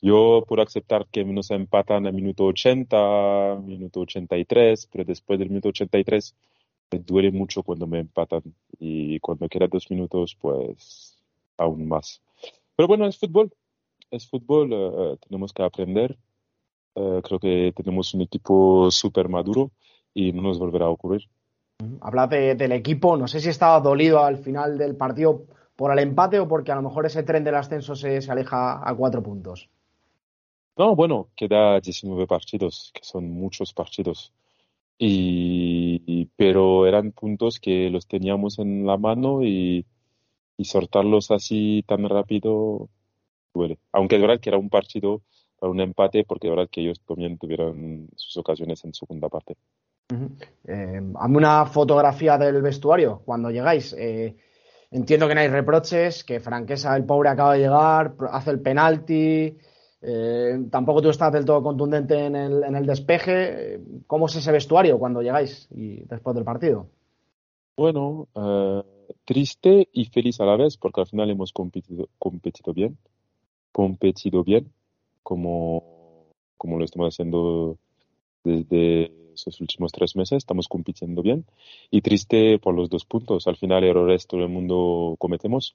Yo 0.00 0.44
puedo 0.46 0.62
aceptar 0.62 1.08
que 1.08 1.24
nos 1.24 1.50
empatan 1.50 2.04
en 2.04 2.06
el 2.06 2.12
minuto 2.12 2.44
80, 2.44 3.62
minuto 3.64 4.02
83, 4.02 4.86
pero 4.86 5.04
después 5.04 5.36
del 5.40 5.48
minuto 5.48 5.70
83 5.70 6.36
me 6.92 7.00
duele 7.00 7.32
mucho 7.32 7.64
cuando 7.64 7.88
me 7.88 7.98
empatan 7.98 8.42
y 8.78 9.18
cuando 9.18 9.48
quedan 9.48 9.70
dos 9.70 9.90
minutos, 9.90 10.36
pues 10.40 11.18
aún 11.56 11.88
más. 11.88 12.22
Pero 12.76 12.86
bueno, 12.86 13.06
es 13.06 13.18
fútbol, 13.18 13.52
es 14.12 14.28
fútbol, 14.28 14.70
eh, 14.72 15.16
tenemos 15.26 15.52
que 15.52 15.64
aprender. 15.64 16.16
Eh, 16.96 17.20
creo 17.22 17.38
que 17.38 17.72
tenemos 17.76 18.14
un 18.14 18.22
equipo 18.22 18.90
súper 18.90 19.28
maduro 19.28 19.70
y 20.14 20.32
no 20.32 20.40
nos 20.40 20.58
volverá 20.58 20.86
a 20.86 20.90
ocurrir. 20.90 21.28
Habla 22.00 22.26
del 22.26 22.72
equipo, 22.72 23.18
no 23.18 23.28
sé 23.28 23.38
si 23.40 23.50
estaba 23.50 23.78
dolido 23.80 24.24
al 24.24 24.38
final 24.38 24.78
del 24.78 24.96
partido 24.96 25.44
por 25.76 25.92
el 25.92 25.98
empate 25.98 26.40
o 26.40 26.48
porque 26.48 26.72
a 26.72 26.76
lo 26.76 26.80
mejor 26.80 27.04
ese 27.04 27.22
tren 27.22 27.44
del 27.44 27.54
ascenso 27.54 27.94
se, 27.94 28.18
aleja 28.30 28.88
a 28.88 28.94
cuatro 28.94 29.22
puntos? 29.22 29.68
No, 30.78 30.96
bueno, 30.96 31.28
queda 31.36 31.78
19 31.80 32.26
partidos, 32.26 32.90
que 32.94 33.04
son 33.04 33.30
muchos 33.30 33.74
partidos. 33.74 34.32
Y, 34.98 36.30
pero 36.36 36.86
eran 36.86 37.12
puntos 37.12 37.60
que 37.60 37.90
los 37.90 38.06
teníamos 38.06 38.58
en 38.58 38.86
la 38.86 38.96
mano 38.96 39.44
y, 39.44 39.84
y 40.56 40.64
soltarlos 40.64 41.30
así 41.30 41.84
tan 41.86 42.08
rápido 42.08 42.88
duele. 43.52 43.78
Aunque 43.92 44.16
es 44.16 44.22
verdad 44.22 44.40
que 44.40 44.48
era 44.48 44.58
un 44.58 44.70
partido 44.70 45.20
para 45.58 45.70
un 45.70 45.80
empate, 45.80 46.24
porque 46.24 46.48
es 46.48 46.54
verdad 46.54 46.68
que 46.70 46.82
ellos 46.82 47.00
también 47.06 47.38
tuvieron 47.38 48.08
sus 48.16 48.36
ocasiones 48.36 48.84
en 48.84 48.94
segunda 48.94 49.28
parte. 49.28 49.56
Eh, 50.64 51.00
hazme 51.16 51.36
una 51.36 51.66
fotografía 51.66 52.38
del 52.38 52.62
vestuario 52.62 53.22
cuando 53.24 53.50
llegáis. 53.50 53.94
Eh, 53.98 54.36
Entiendo 54.88 55.26
que 55.26 55.34
no 55.34 55.40
hay 55.40 55.48
reproches, 55.48 56.22
que 56.22 56.38
Franquesa, 56.38 56.96
el 56.96 57.04
pobre, 57.04 57.28
acaba 57.28 57.54
de 57.54 57.58
llegar, 57.58 58.14
hace 58.30 58.50
el 58.52 58.60
penalti. 58.60 59.56
Eh, 60.00 60.58
tampoco 60.70 61.02
tú 61.02 61.10
estás 61.10 61.32
del 61.32 61.44
todo 61.44 61.62
contundente 61.62 62.26
en 62.26 62.36
el, 62.36 62.62
en 62.62 62.76
el 62.76 62.86
despeje. 62.86 63.80
¿Cómo 64.06 64.26
es 64.26 64.36
ese 64.36 64.52
vestuario 64.52 64.98
cuando 64.98 65.22
llegáis 65.22 65.68
y 65.72 66.04
después 66.04 66.36
del 66.36 66.44
partido? 66.44 66.86
Bueno, 67.76 68.28
triste 69.24 69.88
y 69.92 70.06
feliz 70.06 70.40
a 70.40 70.46
la 70.46 70.56
vez, 70.56 70.76
porque 70.76 71.00
al 71.00 71.08
final 71.08 71.30
hemos 71.30 71.52
competido, 71.52 72.08
competido 72.18 72.72
bien, 72.72 72.96
competido 73.72 74.44
bien, 74.44 74.72
como, 75.26 75.82
como 76.56 76.78
lo 76.78 76.84
estamos 76.84 77.12
haciendo 77.12 77.78
desde 78.44 79.10
esos 79.34 79.60
últimos 79.60 79.90
tres 79.90 80.14
meses, 80.14 80.36
estamos 80.36 80.68
compitiendo 80.68 81.20
bien 81.20 81.44
y 81.90 82.00
triste 82.00 82.60
por 82.60 82.76
los 82.76 82.88
dos 82.88 83.04
puntos. 83.04 83.48
Al 83.48 83.56
final 83.56 83.82
errores 83.82 84.28
todo 84.28 84.42
el 84.42 84.50
mundo 84.50 85.16
cometemos, 85.18 85.74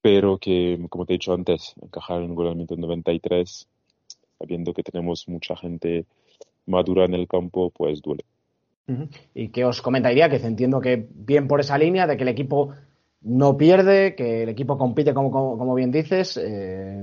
pero 0.00 0.38
que, 0.38 0.82
como 0.88 1.04
te 1.04 1.12
he 1.12 1.18
dicho 1.18 1.34
antes, 1.34 1.74
encajar 1.82 2.22
en 2.22 2.30
un 2.30 2.36
gol 2.36 2.48
al 2.48 2.54
minuto 2.54 2.74
93, 2.74 3.68
sabiendo 4.38 4.72
que 4.72 4.82
tenemos 4.82 5.28
mucha 5.28 5.54
gente 5.54 6.06
madura 6.64 7.04
en 7.04 7.12
el 7.12 7.28
campo, 7.28 7.68
pues 7.68 8.00
duele. 8.00 8.24
¿Y 9.34 9.48
qué 9.48 9.66
os 9.66 9.82
comentaría? 9.82 10.30
Que 10.30 10.36
entiendo 10.36 10.80
que 10.80 11.06
bien 11.10 11.48
por 11.48 11.60
esa 11.60 11.76
línea 11.76 12.06
de 12.06 12.16
que 12.16 12.22
el 12.22 12.30
equipo 12.30 12.72
no 13.20 13.56
pierde, 13.56 14.14
que 14.14 14.44
el 14.44 14.48
equipo 14.48 14.78
compite 14.78 15.12
como, 15.14 15.30
como, 15.30 15.74
bien 15.74 15.90
dices. 15.90 16.36
Eh, 16.36 17.02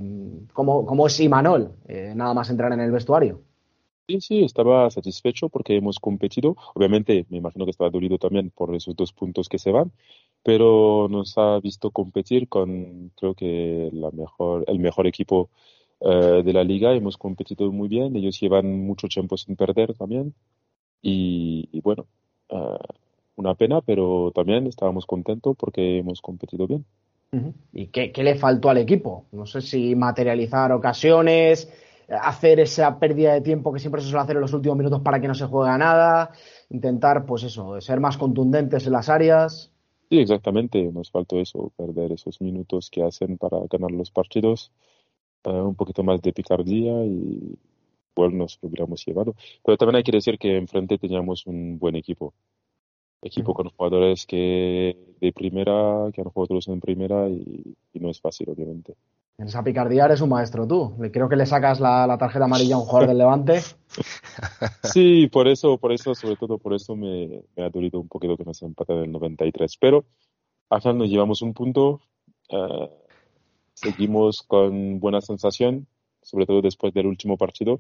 ¿cómo, 0.54 1.08
es 1.08 1.19
Imanol? 1.19 1.73
Eh, 1.88 2.13
nada 2.15 2.34
más 2.34 2.49
entrar 2.49 2.71
en 2.73 2.80
el 2.80 2.91
vestuario. 2.91 3.41
Sí, 4.08 4.21
sí, 4.21 4.43
estaba 4.43 4.89
satisfecho 4.91 5.49
porque 5.49 5.75
hemos 5.75 5.99
competido. 5.99 6.56
Obviamente, 6.75 7.25
me 7.30 7.38
imagino 7.38 7.65
que 7.65 7.71
estaba 7.71 7.89
dolido 7.89 8.17
también 8.17 8.51
por 8.51 8.73
esos 8.75 8.95
dos 8.95 9.12
puntos 9.13 9.49
que 9.49 9.58
se 9.58 9.71
van, 9.71 9.91
pero 10.43 11.08
nos 11.10 11.38
ha 11.38 11.60
visto 11.60 11.89
competir 11.89 12.47
con, 12.47 13.12
creo 13.15 13.34
que 13.34 13.89
la 13.91 14.12
mejor, 14.12 14.63
el 14.67 14.80
mejor 14.80 15.08
equipo 15.08 15.49
eh, 16.01 16.43
de 16.43 16.54
la 16.54 16.63
liga. 16.63 16.93
Hemos 16.93 17.17
competido 17.17 17.71
muy 17.71 17.88
bien. 17.88 18.15
Ellos 18.15 18.39
llevan 18.39 18.86
mucho 18.86 19.08
tiempo 19.08 19.38
sin 19.38 19.56
perder 19.56 19.95
también. 19.95 20.34
Y, 21.01 21.80
bueno, 21.82 22.08
uh, 22.49 22.78
una 23.35 23.55
pena, 23.55 23.81
pero 23.81 24.31
también 24.33 24.67
estábamos 24.67 25.05
contentos 25.05 25.55
porque 25.57 25.99
hemos 25.99 26.21
competido 26.21 26.67
bien. 26.67 26.85
¿Y 27.73 27.87
qué, 27.87 28.11
le 28.23 28.35
faltó 28.35 28.69
al 28.69 28.77
equipo? 28.77 29.25
No 29.33 29.45
sé 29.45 29.61
si 29.61 29.93
materializar 29.93 30.71
ocasiones, 30.71 31.69
hacer 32.07 32.59
esa 32.59 32.97
pérdida 32.97 33.33
de 33.33 33.41
tiempo 33.41 33.73
que 33.73 33.79
siempre 33.79 34.01
se 34.01 34.07
suele 34.07 34.23
hacer 34.23 34.35
en 34.37 34.41
los 34.41 34.53
últimos 34.53 34.77
minutos 34.77 35.01
para 35.01 35.19
que 35.19 35.27
no 35.27 35.35
se 35.35 35.45
juegue 35.45 35.77
nada, 35.77 36.31
intentar, 36.69 37.25
pues 37.25 37.43
eso, 37.43 37.81
ser 37.81 37.99
más 37.99 38.17
contundentes 38.17 38.85
en 38.85 38.93
las 38.93 39.09
áreas. 39.09 39.71
Sí, 40.09 40.19
exactamente, 40.19 40.81
nos 40.93 41.11
faltó 41.11 41.39
eso, 41.39 41.71
perder 41.75 42.13
esos 42.13 42.39
minutos 42.39 42.89
que 42.89 43.03
hacen 43.03 43.37
para 43.37 43.57
ganar 43.69 43.91
los 43.91 44.11
partidos, 44.11 44.71
eh, 45.43 45.49
un 45.49 45.75
poquito 45.75 46.03
más 46.03 46.21
de 46.21 46.31
picardía 46.31 47.03
y 47.03 47.57
bueno, 48.15 48.37
nos 48.37 48.59
lo 48.61 48.69
hubiéramos 48.69 49.05
llevado. 49.05 49.35
Pero 49.63 49.77
también 49.77 49.97
hay 49.97 50.03
que 50.03 50.11
decir 50.11 50.37
que 50.37 50.55
enfrente 50.55 50.97
teníamos 50.97 51.45
un 51.47 51.77
buen 51.79 51.95
equipo 51.95 52.33
equipo 53.25 53.53
con 53.53 53.69
jugadores 53.69 54.25
que 54.25 55.15
de 55.19 55.33
primera, 55.33 56.11
que 56.13 56.21
han 56.21 56.29
jugado 56.29 56.47
todos 56.47 56.67
en 56.67 56.79
primera 56.79 57.27
y, 57.27 57.75
no 57.93 58.09
es 58.11 58.21
fácil, 58.21 58.49
obviamente. 58.49 58.95
En 59.38 59.47
esa 59.47 59.63
picardía 59.63 60.05
eres 60.05 60.21
un 60.21 60.29
maestro 60.29 60.67
tú. 60.67 60.95
Creo 61.11 61.27
que 61.27 61.35
le 61.35 61.45
sacas 61.45 61.79
la, 61.79 62.15
tarjeta 62.19 62.45
amarilla 62.45 62.75
a 62.75 62.77
un 62.77 62.85
jugador 62.85 63.09
del 63.09 63.17
Levante. 63.17 63.61
Sí, 64.83 65.27
por 65.27 65.47
eso, 65.47 65.77
por 65.77 65.91
eso, 65.91 66.13
sobre 66.13 66.35
todo 66.35 66.57
por 66.57 66.73
eso 66.73 66.95
me, 66.95 67.43
ha 67.57 67.69
dolido 67.69 67.99
un 67.99 68.07
poquito 68.07 68.38
que 68.38 68.43
nos 68.43 68.61
empaten 68.61 68.97
el 68.97 69.11
93. 69.11 69.77
Pero 69.79 70.05
al 70.69 70.81
final 70.81 70.97
nos 70.99 71.09
llevamos 71.09 71.41
un 71.41 71.53
punto. 71.53 72.01
Eh, 72.49 72.89
seguimos 73.73 74.43
con 74.43 74.99
buena 74.99 75.21
sensación, 75.21 75.88
sobre 76.21 76.45
todo 76.45 76.61
después 76.61 76.93
del 76.93 77.07
último 77.07 77.38
partido, 77.38 77.79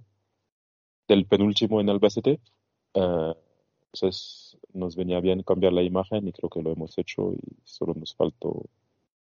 del 1.07 1.25
penúltimo 1.25 1.79
en 1.81 1.89
Albacete. 1.89 2.39
Uh, 2.93 3.33
entonces 3.95 4.57
nos 4.73 4.95
venía 4.95 5.19
bien 5.19 5.41
cambiar 5.43 5.73
la 5.73 5.81
imagen 5.81 6.27
y 6.27 6.33
creo 6.33 6.49
que 6.49 6.61
lo 6.61 6.71
hemos 6.71 6.97
hecho 6.97 7.33
y 7.33 7.39
solo 7.63 7.93
nos 7.95 8.13
faltó 8.13 8.63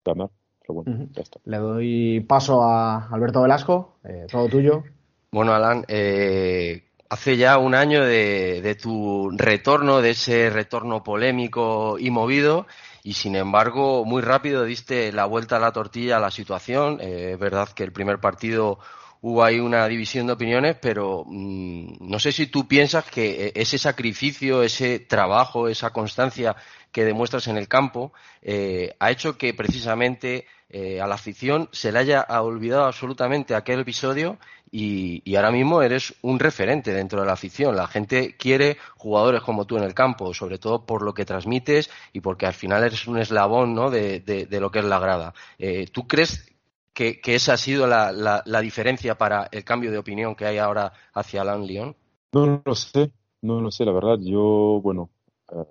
ganar. 0.04 0.30
Pero 0.60 0.82
bueno, 0.82 1.06
ya 1.12 1.22
está. 1.22 1.38
Le 1.44 1.58
doy 1.58 2.20
paso 2.20 2.62
a 2.62 3.06
Alberto 3.08 3.42
Velasco, 3.42 3.98
eh, 4.04 4.26
todo 4.30 4.48
tuyo. 4.48 4.82
Bueno, 5.30 5.52
Alan, 5.52 5.84
eh, 5.86 6.82
hace 7.08 7.36
ya 7.36 7.58
un 7.58 7.74
año 7.76 8.04
de, 8.04 8.76
tu 8.80 9.30
retorno, 9.36 10.02
de 10.02 10.10
ese 10.10 10.50
retorno 10.50 11.04
polémico 11.04 11.98
y 12.00 12.10
movido, 12.10 12.66
y 13.04 13.12
sin 13.12 13.36
embargo, 13.36 14.04
muy 14.04 14.22
rápido 14.22 14.64
diste 14.64 15.12
la 15.12 15.26
vuelta 15.26 15.58
a 15.58 15.60
la 15.60 15.72
tortilla 15.72 16.16
a 16.16 16.20
la 16.20 16.32
situación. 16.32 16.98
Eh, 17.00 17.32
es 17.34 17.38
verdad 17.38 17.68
que 17.68 17.84
el 17.84 17.92
primer 17.92 18.18
partido 18.18 18.80
hubo 19.28 19.42
ahí 19.42 19.58
una 19.58 19.88
división 19.88 20.28
de 20.28 20.34
opiniones, 20.34 20.76
pero 20.80 21.24
mm, 21.26 21.96
no 21.98 22.20
sé 22.20 22.30
si 22.30 22.46
tú 22.46 22.68
piensas 22.68 23.04
que 23.06 23.52
ese 23.56 23.76
sacrificio, 23.76 24.62
ese 24.62 25.00
trabajo, 25.00 25.66
esa 25.66 25.90
constancia 25.90 26.54
que 26.92 27.04
demuestras 27.04 27.48
en 27.48 27.56
el 27.56 27.66
campo 27.66 28.12
eh, 28.40 28.94
ha 29.00 29.10
hecho 29.10 29.36
que 29.36 29.52
precisamente 29.52 30.46
eh, 30.70 31.00
a 31.00 31.08
la 31.08 31.16
afición 31.16 31.68
se 31.72 31.90
le 31.90 31.98
haya 31.98 32.22
olvidado 32.40 32.84
absolutamente 32.84 33.56
aquel 33.56 33.80
episodio 33.80 34.38
y, 34.70 35.34
ahora 35.34 35.50
mismo 35.50 35.82
eres 35.82 36.14
un 36.22 36.38
referente 36.38 36.92
dentro 36.92 37.20
de 37.20 37.26
la 37.26 37.32
afición. 37.32 37.74
La 37.74 37.88
gente 37.88 38.36
quiere 38.36 38.76
jugadores 38.96 39.42
como 39.42 39.64
tú 39.64 39.76
en 39.76 39.82
el 39.82 39.94
campo, 39.94 40.34
sobre 40.34 40.58
todo 40.58 40.86
por 40.86 41.02
lo 41.02 41.14
que 41.14 41.24
transmites 41.24 41.90
y 42.12 42.20
porque 42.20 42.46
al 42.46 42.54
final 42.54 42.84
eres 42.84 43.08
un 43.08 43.18
eslabón 43.18 43.74
¿no? 43.74 43.90
de, 43.90 44.46
lo 44.60 44.70
que 44.70 44.78
es 44.78 44.84
la 44.84 45.00
grada. 45.00 45.34
Eh, 45.58 45.88
¿Tú 45.92 46.06
crees 46.06 46.52
que, 46.96 47.20
esa 47.34 47.52
ha 47.52 47.56
sido 47.58 47.86
la, 47.86 48.10
la, 48.10 48.60
diferencia 48.62 49.16
para 49.16 49.48
el 49.52 49.64
cambio 49.64 49.90
de 49.90 49.98
opinión 49.98 50.34
que 50.34 50.46
hay 50.46 50.56
ahora 50.56 50.94
hacia 51.12 51.42
Alain 51.42 51.66
Lyon? 51.66 51.94
No, 52.32 52.62
lo 52.64 52.74
sé, 52.74 53.12
no 53.42 53.60
lo 53.60 53.70
sé, 53.70 53.84
la 53.84 53.92
verdad. 53.92 54.18
Yo, 54.18 54.80
bueno, 54.82 55.10
eh, 55.52 55.64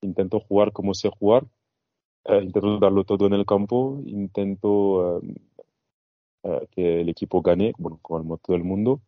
intento 0.00 0.40
jugar 0.40 0.72
como 0.72 0.94
sé 0.94 1.10
jugar, 1.10 1.44
eh, 2.24 2.40
intento 2.42 2.80
darlo 2.80 3.04
todo 3.04 3.28
en 3.28 3.34
el 3.34 3.46
campo, 3.46 4.02
intento 4.04 5.22
eh, 6.42 6.66
que 6.72 7.02
el 7.02 7.08
equipo 7.08 7.40
gane, 7.40 7.72
bueno, 7.78 8.00
como 8.02 8.36
todo 8.38 8.56
el 8.56 8.64
mundo, 8.64 9.00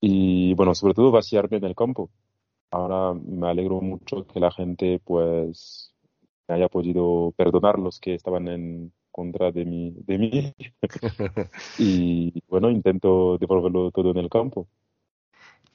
y 0.00 0.54
bueno, 0.54 0.74
sobre 0.74 0.94
todo 0.94 1.12
vaciarme 1.12 1.58
en 1.58 1.64
el 1.64 1.76
campo. 1.76 2.10
Ahora 2.72 3.14
me 3.14 3.48
alegro 3.48 3.80
mucho 3.80 4.26
que 4.26 4.40
la 4.40 4.50
gente, 4.50 5.00
pues, 5.04 5.94
haya 6.48 6.68
podido 6.68 7.32
perdonar 7.36 7.78
los 7.78 8.00
que 8.00 8.14
estaban 8.14 8.48
en, 8.48 8.92
contra 9.18 9.50
de 9.50 9.64
mí, 9.64 9.92
de 10.06 10.16
mí. 10.16 10.54
y 11.78 12.40
bueno, 12.46 12.70
intento 12.70 13.36
devolverlo 13.36 13.90
todo 13.90 14.12
en 14.12 14.18
el 14.18 14.30
campo. 14.30 14.68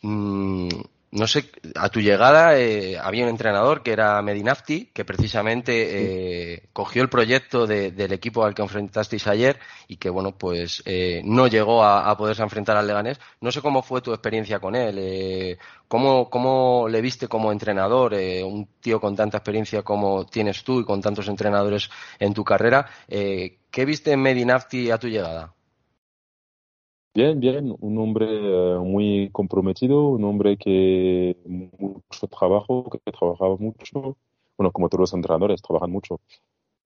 Mm, 0.01 0.69
no 1.13 1.27
sé, 1.27 1.51
a 1.75 1.89
tu 1.89 2.01
llegada 2.01 2.57
eh, 2.57 2.97
había 2.97 3.23
un 3.23 3.29
entrenador 3.29 3.83
que 3.83 3.91
era 3.91 4.19
Medinafti, 4.23 4.87
que 4.87 5.05
precisamente 5.05 6.53
eh, 6.55 6.63
cogió 6.73 7.03
el 7.03 7.09
proyecto 7.09 7.67
del 7.67 8.11
equipo 8.13 8.43
al 8.43 8.55
que 8.55 8.63
enfrentasteis 8.63 9.27
ayer 9.27 9.59
y 9.87 9.97
que, 9.97 10.09
bueno, 10.09 10.31
pues 10.35 10.81
eh, 10.85 11.21
no 11.23 11.45
llegó 11.45 11.83
a, 11.83 12.17
poderse 12.17 12.41
enfrentar 12.41 12.77
al 12.77 12.87
Leganés. 12.87 13.19
No 13.41 13.51
sé 13.51 13.61
cómo 13.61 13.83
fue 13.83 14.01
tu 14.01 14.11
experiencia 14.11 14.59
con 14.59 14.75
él, 14.75 15.59
cómo, 15.87 16.31
cómo 16.31 16.87
le 16.89 17.01
viste 17.01 17.27
como 17.27 17.51
entrenador, 17.51 18.13
un 18.13 18.67
tío 18.81 18.99
con 18.99 19.15
tanta 19.15 19.37
experiencia 19.37 19.83
como 19.83 20.25
tienes 20.25 20.63
tú 20.63 20.79
y 20.79 20.85
con 20.85 21.01
tantos 21.01 21.27
entrenadores 21.27 21.91
en 22.17 22.33
tu 22.33 22.43
carrera. 22.43 22.87
¿Qué 23.07 23.85
viste 23.85 24.11
en 24.13 24.21
Medinafti 24.21 24.89
a 24.89 24.97
tu 24.97 25.07
llegada? 25.07 25.53
Bien, 27.15 27.39
bien, 27.39 27.75
un 27.79 27.97
hombre 27.99 28.25
eh, 28.27 28.79
muy 28.79 29.29
comprometido, 29.31 30.07
un 30.07 30.23
hombre 30.23 30.57
que 30.57 31.37
mucho 31.45 32.27
trabajo, 32.27 32.89
que 32.89 33.11
trabajaba 33.11 33.55
mucho, 33.57 34.17
bueno, 34.57 34.71
como 34.71 34.89
todos 34.89 35.01
los 35.01 35.13
entrenadores, 35.13 35.61
trabajan 35.61 35.91
mucho. 35.91 36.21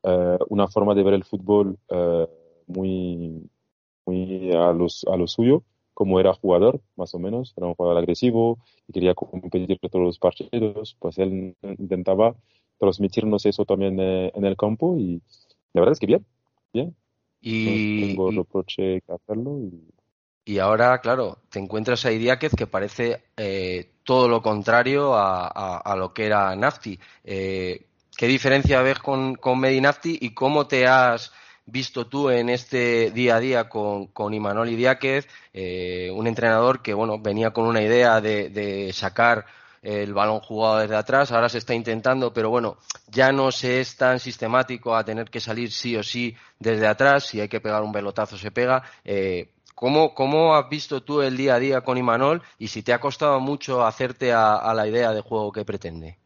Eh, 0.04 0.38
una 0.50 0.68
forma 0.68 0.96
de 0.96 1.04
ver 1.04 1.14
el 1.14 1.24
fútbol 1.24 1.80
eh, 1.90 2.28
muy, 2.68 3.50
muy 4.06 4.52
a, 4.54 4.74
los, 4.74 5.06
a 5.10 5.16
lo 5.16 5.28
suyo, 5.28 5.64
como 5.94 6.20
era 6.20 6.34
jugador, 6.34 6.82
más 6.98 7.16
o 7.16 7.20
menos, 7.20 7.54
era 7.56 7.68
un 7.68 7.76
jugador 7.76 7.98
agresivo 7.98 8.60
y 8.90 8.94
quería 8.94 9.16
competir 9.16 9.80
todos 9.80 10.06
los 10.06 10.20
partidos, 10.20 10.98
pues 11.00 11.20
él 11.20 11.56
intentaba 11.80 12.36
transmitirnos 12.80 13.46
eso 13.46 13.64
también 13.64 13.98
en 14.00 14.46
el 14.46 14.58
campo 14.58 14.98
y 14.98 15.22
la 15.74 15.82
verdad 15.82 15.94
es 15.94 16.00
que 16.00 16.08
bien, 16.08 16.26
bien. 16.74 16.96
Y, 17.42 17.64
no 17.64 18.08
tengo 18.08 18.32
reproche 18.32 19.02
que 19.02 19.14
hacerlo 19.14 19.60
y 19.60 19.97
y 20.48 20.60
ahora, 20.60 20.98
claro, 21.00 21.40
te 21.50 21.60
encuentras 21.60 22.06
a 22.06 22.12
Idiáquez 22.14 22.54
que 22.56 22.68
parece 22.68 23.26
eh, 23.36 23.92
todo 24.06 24.30
lo 24.30 24.42
contrario 24.42 25.14
a, 25.14 25.94
lo 25.98 26.14
que 26.14 26.26
era 26.26 26.56
Nafti. 26.56 26.98
Eh, 27.26 27.86
¿Qué 28.16 28.28
diferencia 28.28 28.82
ves 28.82 28.98
con, 29.00 29.36
con 29.36 29.60
Medinafti 29.60 30.18
y 30.22 30.34
cómo 30.34 30.66
te 30.66 30.88
has 30.88 31.34
visto 31.66 32.08
tú 32.08 32.30
en 32.30 32.48
este 32.48 33.12
día 33.12 33.36
a 33.36 33.40
día 33.42 33.68
con, 33.68 34.08
con 34.08 34.34
Imanol 34.34 34.70
Idiáquez, 34.70 35.28
eh, 35.54 36.10
un 36.14 36.28
entrenador 36.28 36.82
que 36.82 36.94
bueno 36.94 37.20
venía 37.20 37.52
con 37.52 37.66
una 37.66 37.82
idea 37.82 38.22
de, 38.22 38.48
de 38.50 38.94
sacar 38.94 39.46
el 39.82 40.14
balón 40.14 40.40
jugado 40.40 40.80
desde 40.80 40.96
atrás, 40.96 41.34
ahora 41.34 41.50
se 41.50 41.58
está 41.58 41.74
intentando, 41.74 42.34
pero 42.34 42.50
bueno, 42.50 42.78
ya 43.10 43.34
no 43.34 43.52
se 43.52 43.82
es 43.82 43.98
tan 43.98 44.20
sistemático 44.20 44.96
a 44.96 45.04
tener 45.04 45.30
que 45.30 45.42
salir 45.42 45.74
sí 45.74 45.98
o 45.98 46.04
sí 46.04 46.36
desde 46.58 46.88
atrás, 46.88 47.26
si 47.26 47.42
hay 47.42 47.50
que 47.50 47.60
pegar 47.60 47.84
un 47.84 47.92
pelotazo 47.92 48.38
se 48.38 48.52
pega. 48.52 48.84
Eh, 49.04 49.50
¿Cómo, 49.78 50.16
¿Cómo, 50.16 50.56
has 50.56 50.68
visto 50.70 51.04
tú 51.04 51.22
el 51.22 51.38
día 51.38 51.54
a 51.54 51.60
día 51.60 51.82
con 51.82 52.00
Imanol 52.00 52.42
y 52.58 52.70
si 52.70 52.82
te 52.82 52.94
ha 52.94 53.00
costado 53.00 53.40
mucho 53.40 53.86
hacerte 53.86 54.34
a, 54.34 54.74
la 54.74 54.88
idea 54.88 55.14
de 55.14 55.22
juego 55.22 55.52
que 55.52 55.66
pretende? 55.66 56.18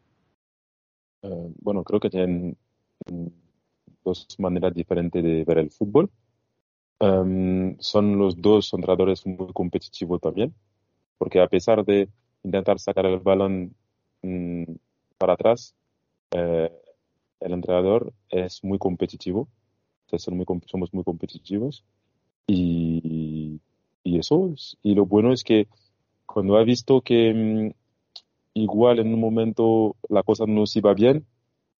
Eh, 1.20 1.52
bueno, 1.60 1.84
creo 1.84 2.00
que 2.00 2.08
tienen 2.08 2.56
dos 4.02 4.26
maneras 4.38 4.72
diferentes 4.72 5.22
de 5.22 5.44
ver 5.44 5.58
el 5.58 5.70
fútbol. 5.70 6.10
Em, 6.98 7.76
son 7.78 8.16
los 8.16 8.40
dos 8.40 8.72
entrenadores 8.72 9.26
muy 9.26 9.52
competitivos 9.52 10.18
también, 10.22 10.54
porque 11.18 11.38
a 11.38 11.46
pesar 11.46 11.84
de 11.84 12.08
intentar 12.44 12.78
sacar 12.78 13.04
el 13.04 13.18
balón 13.18 13.74
mm, 14.22 14.64
para 15.18 15.34
atrás, 15.34 15.74
eh, 16.30 16.72
el 17.40 17.52
entrenador 17.52 18.14
es 18.30 18.64
muy 18.64 18.78
competitivo, 18.78 19.46
muy, 20.30 20.46
somos 20.66 20.94
muy 20.94 21.04
competitivos 21.04 21.84
y, 22.46 23.21
y 24.12 24.18
eso 24.18 24.50
es. 24.52 24.76
Y 24.82 24.94
lo 24.94 25.06
bueno 25.06 25.32
es 25.32 25.42
que 25.42 25.68
cuando 26.26 26.56
ha 26.56 26.64
visto 26.64 27.00
que 27.00 27.32
mm, 27.32 27.70
igual 28.54 28.98
en 28.98 29.14
un 29.14 29.20
momento 29.20 29.96
la 30.08 30.22
cosa 30.22 30.44
no 30.46 30.66
se 30.66 30.80
iba 30.80 30.92
bien, 30.92 31.24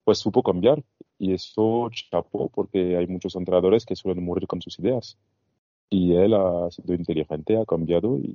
pues 0.04 0.18
supo 0.18 0.42
cambiar. 0.42 0.82
Y 1.18 1.34
eso 1.34 1.90
chapó 1.90 2.48
porque 2.48 2.96
hay 2.96 3.06
muchos 3.06 3.36
entrenadores 3.36 3.84
que 3.84 3.96
suelen 3.96 4.24
morir 4.24 4.46
con 4.46 4.62
sus 4.62 4.78
ideas. 4.78 5.18
Y 5.90 6.14
él 6.14 6.32
ha 6.32 6.70
sido 6.70 6.94
inteligente, 6.94 7.58
ha 7.58 7.66
cambiado 7.66 8.16
y 8.16 8.34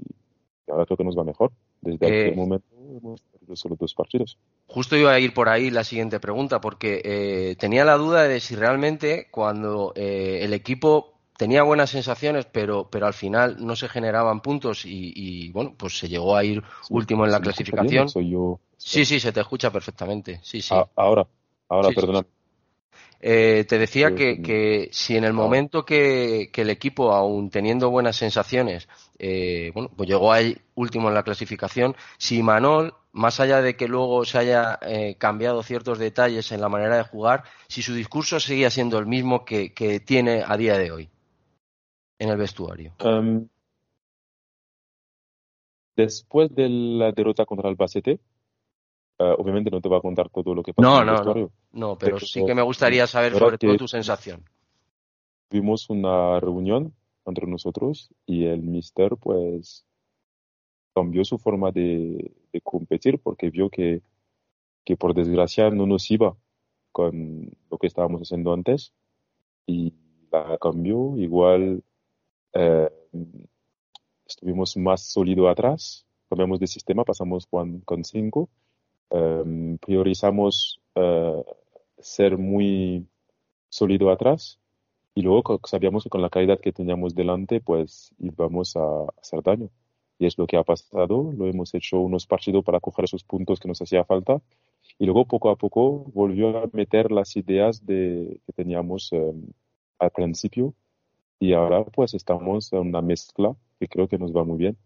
ahora 0.68 0.86
creo 0.86 0.98
que 0.98 1.04
nos 1.04 1.18
va 1.18 1.24
mejor. 1.24 1.52
Desde 1.82 2.06
eh, 2.06 2.22
aquel 2.22 2.36
momento 2.36 2.68
hemos 2.96 3.22
perdido 3.22 3.56
solo 3.56 3.76
dos 3.80 3.96
partidos. 3.96 4.38
Justo 4.68 4.96
iba 4.96 5.12
a 5.12 5.20
ir 5.20 5.34
por 5.34 5.50
ahí 5.50 5.72
la 5.72 5.84
siguiente 5.84 6.20
pregunta, 6.20 6.62
porque 6.62 7.02
eh, 7.04 7.56
tenía 7.56 7.84
la 7.84 7.98
duda 7.98 8.28
de 8.28 8.40
si 8.40 8.56
realmente 8.56 9.28
cuando 9.32 9.92
eh, 9.96 10.40
el 10.44 10.54
equipo 10.54 11.17
tenía 11.38 11.64
buenas 11.64 11.92
sensaciones, 11.92 12.46
pero, 12.46 12.90
pero 12.90 13.06
al 13.06 13.14
final 13.14 13.58
no 13.60 13.76
se 13.76 13.88
generaban 13.88 14.42
puntos 14.42 14.84
y, 14.86 15.50
bueno, 15.52 15.76
pues 15.78 15.98
se 15.98 16.10
llegó 16.10 16.36
a 16.36 16.44
ir 16.44 16.62
último 16.90 17.26
en 17.26 17.32
la 17.32 17.40
clasificación. 17.40 18.10
Sí, 18.78 19.06
sí, 19.06 19.20
se 19.20 19.32
te 19.32 19.40
escucha 19.40 19.72
perfectamente. 19.72 20.40
Sí, 20.44 20.62
sí. 20.62 20.74
Ah, 20.76 20.88
ahora, 20.96 21.26
ahora, 21.70 21.90
perdona. 21.92 22.26
Eh, 23.20 23.66
te 23.68 23.80
decía 23.80 24.14
que, 24.14 24.42
que, 24.44 24.90
si 24.92 25.18
en 25.18 25.24
el 25.24 25.34
momento 25.34 25.84
que, 25.84 26.52
el 26.54 26.70
equipo, 26.70 27.14
aún 27.14 27.50
teniendo 27.50 27.90
buenas 27.90 28.16
sensaciones, 28.16 28.88
eh, 29.18 29.72
bueno, 29.74 29.90
pues 29.96 30.08
llegó 30.08 30.32
ahí 30.32 30.56
último 30.76 31.08
en 31.08 31.16
la 31.16 31.24
clasificación, 31.24 31.96
si 32.20 32.44
Manol, 32.44 32.94
más 33.14 33.40
allá 33.40 33.64
de 33.64 33.76
que 33.76 33.88
luego 33.88 34.24
se 34.24 34.38
haya 34.38 34.78
eh, 34.84 35.16
cambiado 35.18 35.64
ciertos 35.64 35.98
detalles 35.98 36.52
en 36.52 36.62
la 36.62 36.70
manera 36.70 36.98
de 36.98 37.04
jugar, 37.04 37.44
si 37.68 37.82
su 37.82 37.96
discurso 37.96 38.40
seguía 38.40 38.70
siendo 38.70 39.00
el 39.00 39.08
mismo 39.08 39.46
que 39.46 40.04
tiene 40.06 40.44
a 40.46 40.56
día 40.56 40.78
de 40.78 40.92
hoy 40.92 41.10
en 42.20 42.30
el 42.30 42.38
vestuario? 42.38 42.94
Em, 43.00 43.48
después 45.96 46.54
de 46.54 46.70
la 46.70 47.12
derrota 47.12 47.46
contra 47.46 47.70
el 47.70 47.76
Bacete, 47.76 48.20
eh, 49.20 49.36
obviamente 49.38 49.72
no 49.72 49.82
te 49.82 49.90
voy 49.90 49.98
a 49.98 50.02
contar 50.02 50.30
todo 50.30 50.54
lo 50.54 50.64
que 50.64 50.74
pasó 50.74 51.02
en 51.02 51.10
el 51.10 51.16
vestuario. 51.16 51.52
No, 51.72 51.88
no, 51.90 51.98
pero, 51.98 52.20
sí 52.20 52.46
que 52.46 52.54
me 52.54 52.62
gustaría 52.62 53.08
saber 53.08 53.34
sobre 53.34 53.58
todo 53.58 53.76
tu 53.78 53.88
sensación. 53.88 54.44
Tuvimos 55.50 55.90
una 55.90 56.40
reunión 56.40 56.94
entre 57.26 57.48
nosotros 57.48 58.10
y 58.26 58.46
el 58.46 58.62
mister 58.62 59.18
pues 59.18 59.86
cambió 60.94 61.24
su 61.26 61.38
forma 61.38 61.72
de, 61.72 62.32
competir 62.64 63.20
porque 63.20 63.52
vio 63.52 63.70
que, 63.70 64.02
que 64.84 64.98
por 64.98 65.14
desgracia 65.14 65.70
no 65.70 65.86
nos 65.86 66.10
iba 66.10 66.36
con 66.92 67.52
lo 67.70 67.78
que 67.78 67.86
estábamos 67.86 68.22
haciendo 68.22 68.52
antes 68.52 68.94
y 69.68 69.94
la 70.32 70.58
cambió 70.58 71.16
igual 71.18 71.84
eh, 72.58 72.90
estuvimos 74.26 74.76
más 74.78 75.02
sólido 75.02 75.48
atrás, 75.48 76.06
cambiamos 76.30 76.60
de 76.60 76.68
sistema, 76.68 77.04
pasamos 77.04 77.46
con, 77.46 77.82
con 77.82 78.04
cinco, 78.04 78.50
em, 79.12 79.78
priorizamos 79.78 80.82
eh, 80.96 81.44
ser 82.00 82.38
muy 82.38 83.08
sólido 83.70 84.12
atrás. 84.12 84.60
Y 85.14 85.22
luego 85.22 85.60
sabíamos 85.66 86.04
que 86.04 86.10
con 86.10 86.22
la 86.22 86.30
calidad 86.30 86.60
que 86.60 86.72
teníamos 86.72 87.16
delante 87.16 87.60
pues 87.60 88.14
íbamos 88.20 88.76
a 88.76 89.06
hacer 89.20 89.42
daño. 89.44 89.70
Y 90.20 90.26
es 90.26 90.38
lo 90.38 90.48
que 90.48 90.58
ha 90.58 90.64
pasado, 90.64 91.32
lo 91.38 91.48
hemos 91.48 91.74
hecho 91.76 92.00
unos 92.00 92.26
partidos 92.28 92.64
para 92.64 92.80
coger 92.80 93.06
esos 93.06 93.24
puntos 93.24 93.60
que 93.60 93.68
nos 93.68 93.82
hacía 93.82 94.04
falta. 94.04 94.42
Y 95.00 95.06
luego 95.06 95.26
poco 95.26 95.50
a 95.52 95.56
poco 95.56 96.06
volvió 96.14 96.58
a 96.58 96.70
meter 96.74 97.12
las 97.12 97.36
ideas 97.36 97.86
de, 97.86 98.40
que 98.46 98.54
teníamos 98.54 99.12
em, 99.14 99.44
al 100.00 100.12
principio 100.12 100.74
y 101.40 101.54
ahora 101.54 101.84
pues 101.84 102.14
estamos 102.14 102.72
en 102.74 102.80
una 102.80 103.02
mezcla 103.02 103.56
que 103.80 103.88
creo 103.88 104.08
que 104.08 104.18
nos 104.18 104.32
va 104.32 104.44
muy 104.44 104.58
bien. 104.58 104.78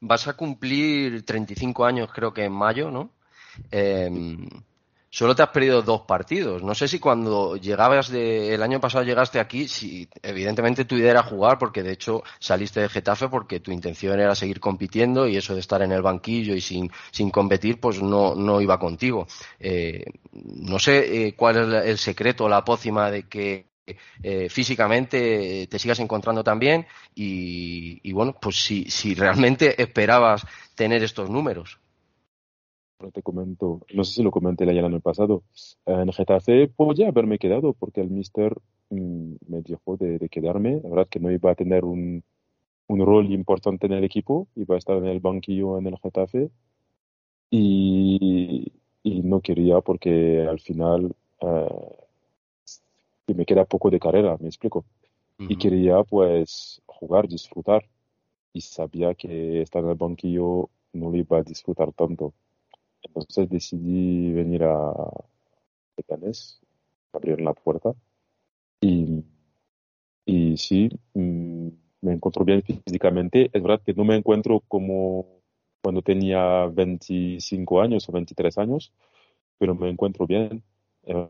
Vas 0.00 0.28
a 0.28 0.36
cumplir 0.36 1.24
35 1.24 1.84
años 1.84 2.10
creo 2.12 2.32
que 2.32 2.44
en 2.44 2.52
mayo, 2.52 2.90
¿no? 2.90 3.10
Em, 3.70 4.48
solo 5.10 5.34
te 5.34 5.42
has 5.42 5.48
perdido 5.48 5.82
dos 5.82 6.02
partidos. 6.02 6.62
No 6.62 6.74
sé 6.74 6.86
si 6.86 7.00
cuando 7.00 7.56
llegabas 7.56 8.08
de, 8.08 8.54
el 8.54 8.62
año 8.62 8.80
pasado 8.80 9.04
llegaste 9.04 9.40
aquí, 9.40 9.66
si 9.66 10.08
evidentemente 10.22 10.84
tu 10.84 10.96
idea 10.96 11.10
era 11.10 11.22
jugar, 11.24 11.58
porque 11.58 11.82
de 11.82 11.92
hecho 11.92 12.22
saliste 12.38 12.80
de 12.80 12.88
Getafe 12.88 13.28
porque 13.28 13.58
tu 13.58 13.72
intención 13.72 14.20
era 14.20 14.36
seguir 14.36 14.60
compitiendo 14.60 15.26
y 15.26 15.36
eso 15.36 15.54
de 15.54 15.60
estar 15.60 15.82
en 15.82 15.90
el 15.90 16.02
banquillo 16.02 16.54
y 16.54 16.60
sin, 16.60 16.90
sin 17.10 17.30
competir, 17.30 17.80
pues 17.80 18.00
no, 18.00 18.36
no 18.36 18.60
iba 18.60 18.78
contigo. 18.78 19.26
Eh, 19.58 20.04
no 20.32 20.78
sé 20.78 21.26
eh, 21.26 21.34
cuál 21.34 21.74
es 21.74 21.84
el 21.86 21.98
secreto, 21.98 22.48
la 22.48 22.64
pócima 22.64 23.10
de 23.10 23.24
que 23.24 23.66
eh, 24.22 24.48
físicamente 24.48 25.66
te 25.66 25.78
sigas 25.78 26.00
encontrando 26.00 26.44
también 26.44 26.86
y, 27.14 28.00
y 28.02 28.12
bueno, 28.12 28.36
pues 28.40 28.56
si, 28.56 28.84
si 28.84 29.14
realmente 29.14 29.80
esperabas 29.82 30.46
tener 30.74 31.02
estos 31.02 31.30
números. 31.30 31.80
No 33.00 33.12
te 33.12 33.22
comento, 33.22 33.82
no 33.94 34.02
sé 34.02 34.14
si 34.14 34.22
lo 34.24 34.32
comenté 34.32 34.64
el 34.64 34.84
año 34.84 35.00
pasado. 35.00 35.44
En 35.86 36.12
Getafe 36.12 36.66
podía 36.66 37.08
haberme 37.08 37.38
quedado 37.38 37.72
porque 37.72 38.00
el 38.00 38.10
mister 38.10 38.56
mm, 38.90 39.34
me 39.46 39.62
dijo 39.62 39.96
de, 39.96 40.28
quedarme. 40.28 40.80
La 40.82 40.88
verdad 40.90 41.08
que 41.08 41.20
no 41.20 41.30
iba 41.30 41.52
a 41.52 41.54
tener 41.54 41.84
un, 41.84 42.24
un, 42.88 43.06
rol 43.06 43.30
importante 43.32 43.86
en 43.86 43.92
el 43.92 44.02
equipo, 44.02 44.48
iba 44.56 44.74
a 44.74 44.78
estar 44.78 44.96
en 44.96 45.06
el 45.06 45.20
banquillo 45.20 45.78
en 45.78 45.86
el 45.86 45.98
Getafe. 45.98 46.50
Y, 47.50 48.72
y 49.04 49.22
no 49.22 49.40
quería 49.42 49.80
porque 49.80 50.44
al 50.48 50.58
final 50.58 51.14
uh, 51.40 52.07
y 53.28 53.34
me 53.34 53.44
queda 53.44 53.64
poco 53.64 53.90
de 53.90 54.00
carrera, 54.00 54.36
me 54.40 54.48
explico. 54.48 54.84
Y 55.38 55.56
quería 55.56 56.02
pues 56.02 56.82
jugar, 56.86 57.28
disfrutar. 57.28 57.88
Y 58.52 58.60
sabía 58.62 59.14
que 59.14 59.62
estar 59.62 59.84
en 59.84 59.90
el 59.90 59.94
banquillo 59.94 60.68
no 60.94 61.10
lo 61.10 61.16
iba 61.16 61.38
a 61.38 61.42
disfrutar 61.42 61.92
tanto. 61.92 62.34
Entonces 63.02 63.48
decidí 63.48 64.32
venir 64.32 64.64
a 64.64 64.92
Titanes, 65.94 66.60
abrir 67.12 67.40
la 67.40 67.52
puerta. 67.52 67.94
Y, 68.80 69.22
y 70.24 70.56
sí, 70.56 70.88
mm, 71.14 71.68
me 72.00 72.12
encuentro 72.14 72.44
bien 72.44 72.62
físicamente. 72.62 73.50
Es 73.52 73.62
verdad 73.62 73.82
que 73.84 73.94
no 73.94 74.04
me 74.04 74.16
encuentro 74.16 74.60
como 74.66 75.40
cuando 75.82 76.02
tenía 76.02 76.66
25 76.66 77.80
años 77.80 78.08
o 78.08 78.12
23 78.12 78.58
años, 78.58 78.92
pero 79.58 79.74
me 79.74 79.88
encuentro 79.88 80.26
bien. 80.26 80.64
Eh, 81.04 81.28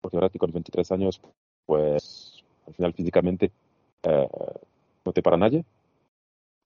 porque 0.00 0.16
ahora 0.16 0.30
con 0.38 0.52
23 0.52 0.92
años, 0.92 1.20
pues 1.66 2.44
al 2.66 2.74
final 2.74 2.92
físicamente 2.94 3.50
eh, 4.02 4.28
no 5.04 5.12
te 5.12 5.22
para 5.22 5.36
nadie, 5.36 5.64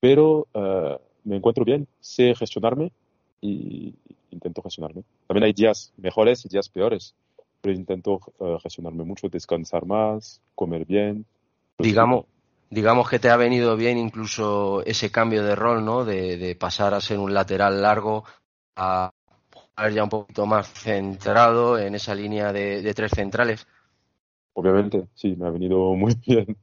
pero 0.00 0.46
eh, 0.54 0.98
me 1.24 1.36
encuentro 1.36 1.64
bien, 1.64 1.86
sé 2.00 2.34
gestionarme 2.34 2.92
y 3.40 3.94
intento 4.30 4.62
gestionarme. 4.62 5.02
También 5.26 5.44
hay 5.44 5.52
días 5.52 5.92
mejores 5.96 6.44
y 6.44 6.48
días 6.48 6.68
peores, 6.68 7.14
pero 7.60 7.74
intento 7.74 8.20
eh, 8.40 8.58
gestionarme 8.62 9.04
mucho, 9.04 9.28
descansar 9.28 9.86
más, 9.86 10.40
comer 10.54 10.84
bien. 10.84 11.24
Digamos, 11.78 12.26
digamos 12.70 13.08
que 13.08 13.18
te 13.18 13.30
ha 13.30 13.36
venido 13.36 13.76
bien 13.76 13.98
incluso 13.98 14.82
ese 14.84 15.10
cambio 15.10 15.42
de 15.42 15.54
rol, 15.54 15.84
¿no? 15.84 16.04
De, 16.04 16.36
de 16.36 16.54
pasar 16.54 16.94
a 16.94 17.00
ser 17.00 17.18
un 17.18 17.32
lateral 17.32 17.80
largo 17.80 18.24
a 18.76 19.10
ya 19.92 20.04
un 20.04 20.08
poquito 20.08 20.46
más 20.46 20.72
centrado 20.72 21.78
en 21.78 21.94
esa 21.94 22.14
línea 22.14 22.52
de, 22.52 22.92
tres 22.94 23.12
centrales. 23.14 23.66
Obviamente, 24.52 25.08
sí, 25.14 25.34
me 25.36 25.46
ha 25.46 25.50
venido 25.50 25.94
muy 25.94 26.14
bien. 26.26 26.56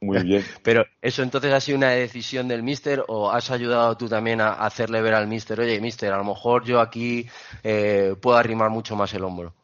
Muy 0.00 0.22
bien. 0.22 0.42
Pero 0.62 0.84
eso 1.00 1.22
entonces 1.22 1.52
ha 1.54 1.60
sido 1.60 1.78
una 1.78 1.90
decisión 1.90 2.48
del 2.48 2.62
mister 2.62 3.02
o 3.08 3.30
has 3.30 3.50
ayudado 3.50 3.96
tú 3.96 4.08
también 4.08 4.42
a 4.42 4.52
hacerle 4.52 5.00
ver 5.00 5.14
al 5.14 5.26
mister, 5.26 5.58
oye, 5.58 5.80
mister, 5.80 6.12
a 6.12 6.18
lo 6.18 6.24
mejor 6.24 6.64
yo 6.64 6.80
aquí 6.80 7.26
eh, 7.62 8.14
puedo 8.20 8.36
arrimar 8.36 8.68
mucho 8.68 8.94
más 8.94 9.14
el 9.14 9.24
hombro. 9.24 9.54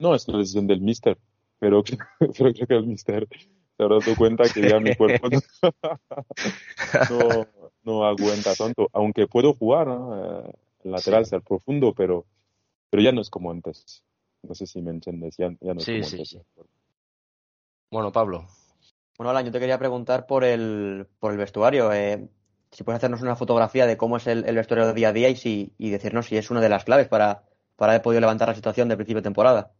No, 0.00 0.14
es 0.14 0.26
una 0.26 0.38
decisión 0.38 0.66
del 0.66 0.80
mister, 0.80 1.16
pero, 1.60 1.84
creo 1.84 2.52
que 2.52 2.74
el 2.74 2.86
mister 2.86 3.28
se 3.76 3.82
habrá 3.82 3.98
dado 3.98 4.16
cuenta 4.16 4.44
que 4.48 4.68
ya 4.68 4.80
mi 4.80 4.94
cuerpo 4.96 5.28
no, 7.10 7.46
no, 7.84 8.04
aguanta 8.04 8.54
tanto, 8.56 8.88
aunque 8.92 9.28
puedo 9.28 9.54
jugar, 9.54 9.86
¿no? 9.86 10.52
Lateral, 10.84 11.26
ser 11.26 11.42
profundo, 11.42 11.94
pero, 11.94 12.26
pero 12.90 13.02
ya 13.02 13.12
no 13.12 13.20
es 13.20 13.30
como 13.30 13.50
antes. 13.50 14.04
No 14.42 14.54
sé 14.54 14.66
si 14.66 14.82
me 14.82 14.90
entiendes, 14.90 15.36
ya, 15.36 15.48
no 15.48 15.56
es 15.78 15.84
como 15.84 15.96
antes. 15.96 16.38
Bueno, 17.90 18.12
Pablo. 18.12 18.46
Bueno, 19.16 19.30
Alan, 19.30 19.46
yo 19.46 19.52
te 19.52 19.60
quería 19.60 19.78
preguntar 19.78 20.26
por 20.26 20.44
el, 20.44 21.06
por 21.18 21.32
el 21.32 21.38
vestuario. 21.38 21.92
Eh, 21.92 22.28
si 22.70 22.84
puedes 22.84 22.98
hacernos 22.98 23.22
una 23.22 23.36
fotografía 23.36 23.86
de 23.86 23.96
cómo 23.96 24.16
es 24.16 24.26
el, 24.26 24.42
vestuario 24.42 24.86
de 24.86 24.94
día 24.94 25.08
a 25.08 25.12
día 25.12 25.28
y, 25.30 25.36
si, 25.36 25.72
y 25.78 25.90
decirnos 25.90 26.26
si 26.26 26.36
es 26.36 26.50
una 26.50 26.60
de 26.60 26.68
las 26.68 26.84
claves 26.84 27.08
para, 27.08 27.44
para 27.76 27.92
haber 27.92 28.02
podido 28.02 28.20
levantar 28.20 28.48
la 28.48 28.54
situación 28.54 28.88
de 28.88 28.96
principio 28.96 29.20
de 29.20 29.24
temporada. 29.24 29.72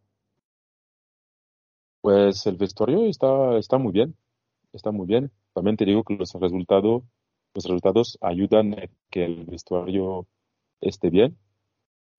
Pues 2.01 2.47
el 2.47 2.57
vestuario 2.57 3.07
está, 3.07 3.59
está 3.59 3.79
muy 3.79 3.93
bien, 3.93 4.17
está 4.73 4.91
muy 4.91 5.07
bien. 5.07 5.33
También 5.53 5.77
te 5.77 5.85
digo 5.85 6.05
que 6.05 6.15
los 6.15 6.33
resultados 6.35 7.03
los 7.55 7.65
resultados 7.65 8.19
ayudan 8.21 8.75
a 8.75 8.89
que 9.11 9.25
el 9.25 9.45
vestuario 9.45 10.27
esté 10.81 11.11
bien. 11.11 11.37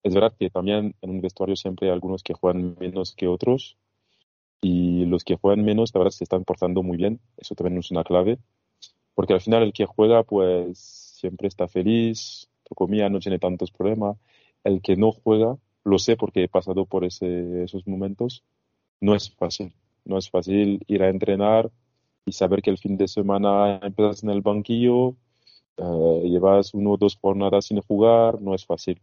Es 0.03 0.13
verdad 0.13 0.33
que 0.37 0.49
también 0.49 0.95
en 1.01 1.09
un 1.09 1.21
vestuario 1.21 1.55
siempre 1.55 1.87
hay 1.87 1.93
algunos 1.93 2.23
que 2.23 2.33
juegan 2.33 2.75
menos 2.79 3.15
que 3.15 3.27
otros 3.27 3.77
y 4.61 5.05
los 5.05 5.23
que 5.23 5.35
juegan 5.35 5.65
menos, 5.65 5.91
la 5.93 5.99
verdad, 5.99 6.11
se 6.11 6.23
están 6.23 6.43
portando 6.43 6.83
muy 6.83 6.97
bien. 6.97 7.19
Eso 7.37 7.55
también 7.55 7.79
es 7.79 7.91
una 7.91 8.03
clave, 8.03 8.39
porque 9.13 9.33
al 9.33 9.41
final 9.41 9.63
el 9.63 9.73
que 9.73 9.85
juega, 9.85 10.23
pues 10.23 10.79
siempre 10.79 11.47
está 11.47 11.67
feliz, 11.67 12.49
comida 12.75 13.09
no 13.09 13.19
tiene 13.19 13.39
tantos 13.39 13.71
problemas. 13.71 14.17
El 14.63 14.81
que 14.81 14.95
no 14.95 15.11
juega, 15.11 15.57
lo 15.83 15.99
sé 15.99 16.17
porque 16.17 16.43
he 16.43 16.47
pasado 16.47 16.85
por 16.85 17.05
ese, 17.05 17.63
esos 17.63 17.87
momentos, 17.87 18.43
no 19.01 19.15
es 19.15 19.29
fácil. 19.31 19.73
No 20.03 20.17
es 20.17 20.29
fácil 20.29 20.83
ir 20.87 21.03
a 21.03 21.09
entrenar 21.09 21.71
y 22.25 22.31
saber 22.31 22.61
que 22.61 22.71
el 22.71 22.77
fin 22.77 22.97
de 22.97 23.07
semana 23.07 23.79
empiezas 23.83 24.23
en 24.23 24.29
el 24.29 24.41
banquillo, 24.41 25.15
eh, 25.77 26.21
llevas 26.23 26.73
uno 26.73 26.91
o 26.93 26.97
dos 26.97 27.17
jornadas 27.19 27.65
sin 27.65 27.81
jugar, 27.81 28.41
no 28.41 28.53
es 28.55 28.65
fácil. 28.65 29.01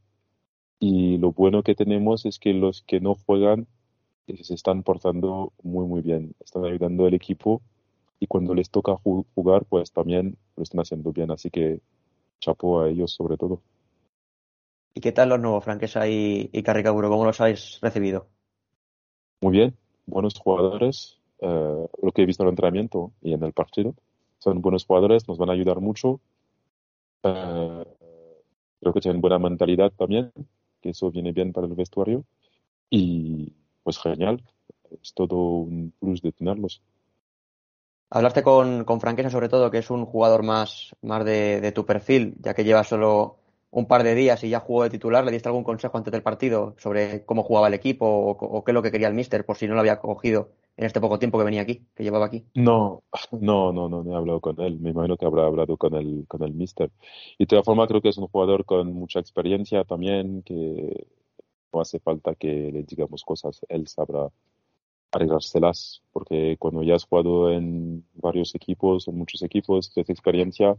Y 0.78 1.18
lo 1.18 1.32
bueno 1.32 1.62
que 1.62 1.74
tenemos 1.74 2.26
es 2.26 2.38
que 2.38 2.52
los 2.52 2.82
que 2.82 3.00
no 3.00 3.14
juegan 3.14 3.66
eh, 4.26 4.42
se 4.42 4.54
están 4.54 4.82
portando 4.82 5.52
muy, 5.62 5.86
muy 5.86 6.02
bien. 6.02 6.34
Están 6.40 6.64
ayudando 6.64 7.06
al 7.06 7.14
equipo 7.14 7.62
y 8.18 8.26
cuando 8.26 8.54
les 8.54 8.70
toca 8.70 8.96
jugar, 8.96 9.64
pues 9.68 9.92
también 9.92 10.36
lo 10.56 10.62
están 10.62 10.80
haciendo 10.80 11.12
bien. 11.12 11.30
Así 11.30 11.50
que 11.50 11.80
chapo 12.40 12.80
a 12.80 12.88
ellos 12.88 13.12
sobre 13.12 13.36
todo. 13.36 13.60
¿Y 14.94 15.00
qué 15.00 15.12
tal 15.12 15.30
los 15.30 15.40
nuevos, 15.40 15.64
Franquesa 15.64 16.06
y, 16.08 16.50
y 16.52 16.62
Carricaburo? 16.62 17.08
¿Cómo 17.08 17.24
los 17.24 17.40
habéis 17.40 17.80
recibido? 17.80 18.26
Muy 19.40 19.52
bien, 19.52 19.76
buenos 20.06 20.38
jugadores. 20.38 21.18
Eh, 21.40 21.86
lo 22.00 22.12
que 22.12 22.22
he 22.22 22.26
visto 22.26 22.44
en 22.44 22.48
el 22.48 22.52
entrenamiento 22.52 23.12
y 23.20 23.32
en 23.32 23.42
el 23.42 23.52
partido. 23.52 23.94
Son 24.38 24.60
buenos 24.62 24.84
jugadores, 24.84 25.26
nos 25.26 25.38
van 25.38 25.50
a 25.50 25.52
ayudar 25.52 25.80
mucho. 25.80 26.20
Eh, 27.22 27.84
creo 28.80 28.92
que 28.92 29.00
tienen 29.00 29.20
buena 29.20 29.38
mentalidad 29.38 29.92
también, 29.92 30.32
que 30.80 30.90
eso 30.90 31.10
viene 31.10 31.32
bien 31.32 31.52
para 31.52 31.66
el 31.66 31.74
vestuario. 31.74 32.24
Y 32.90 33.52
pues 33.82 33.98
genial, 33.98 34.42
es 35.02 35.14
todo 35.14 35.36
un 35.36 35.92
plus 35.98 36.20
de 36.22 36.32
tenerlos. 36.32 36.82
Hablaste 38.10 38.42
con, 38.42 38.84
con 38.84 39.00
Franquesa 39.00 39.30
sobre 39.30 39.48
todo, 39.48 39.70
que 39.70 39.78
es 39.78 39.90
un 39.90 40.04
jugador 40.04 40.42
más, 40.42 40.94
más 41.00 41.24
de, 41.24 41.60
de, 41.60 41.72
tu 41.72 41.86
perfil, 41.86 42.34
ya 42.40 42.52
que 42.52 42.64
lleva 42.64 42.84
solo 42.84 43.38
un 43.70 43.86
par 43.86 44.02
de 44.02 44.14
días 44.14 44.44
y 44.44 44.50
ya 44.50 44.60
jugó 44.60 44.82
de 44.82 44.90
titular. 44.90 45.24
¿Le 45.24 45.32
diste 45.32 45.48
algún 45.48 45.64
consejo 45.64 45.96
antes 45.96 46.12
del 46.12 46.22
partido 46.22 46.74
sobre 46.76 47.24
cómo 47.24 47.42
jugaba 47.42 47.68
el 47.68 47.74
equipo 47.74 48.06
o, 48.06 48.30
o 48.32 48.64
qué 48.64 48.72
es 48.72 48.74
lo 48.74 48.82
que 48.82 48.90
quería 48.90 49.08
el 49.08 49.14
míster, 49.14 49.46
por 49.46 49.56
si 49.56 49.66
no 49.66 49.74
lo 49.74 49.80
había 49.80 49.98
cogido 49.98 50.50
en 50.76 50.86
este 50.86 51.00
poco 51.00 51.18
tiempo 51.18 51.38
que 51.38 51.44
venía 51.44 51.62
aquí, 51.62 51.86
que 51.94 52.02
llevaba 52.02 52.26
aquí? 52.26 52.46
No, 52.54 53.02
no, 53.32 53.72
no, 53.72 53.88
no, 53.88 54.02
no 54.02 54.12
he 54.12 54.16
hablado 54.16 54.40
con 54.40 54.60
él. 54.60 54.80
Me 54.80 54.90
imagino 54.90 55.16
que 55.16 55.26
habrá 55.26 55.46
hablado 55.46 55.76
con 55.76 55.94
el, 55.94 56.26
con 56.28 56.42
el 56.42 56.54
míster. 56.54 56.90
Y 57.38 57.44
de 57.44 57.46
todas 57.46 57.64
formas 57.64 57.88
creo 57.88 58.00
que 58.00 58.08
es 58.08 58.18
un 58.18 58.28
jugador 58.28 58.64
con 58.64 58.92
mucha 58.92 59.20
experiencia 59.20 59.84
también, 59.84 60.42
que 60.42 61.06
no 61.72 61.80
hace 61.80 62.00
falta 62.00 62.34
que 62.34 62.70
le 62.72 62.82
digamos 62.84 63.24
cosas. 63.24 63.60
Él 63.68 63.86
sabrá 63.88 64.28
arreglárselas, 65.12 66.02
porque 66.12 66.56
cuando 66.58 66.82
ya 66.82 66.94
has 66.94 67.04
jugado 67.04 67.50
en 67.52 68.06
varios 68.14 68.54
equipos, 68.54 69.08
en 69.08 69.18
muchos 69.18 69.42
equipos, 69.42 69.92
tienes 69.92 70.08
experiencia, 70.10 70.76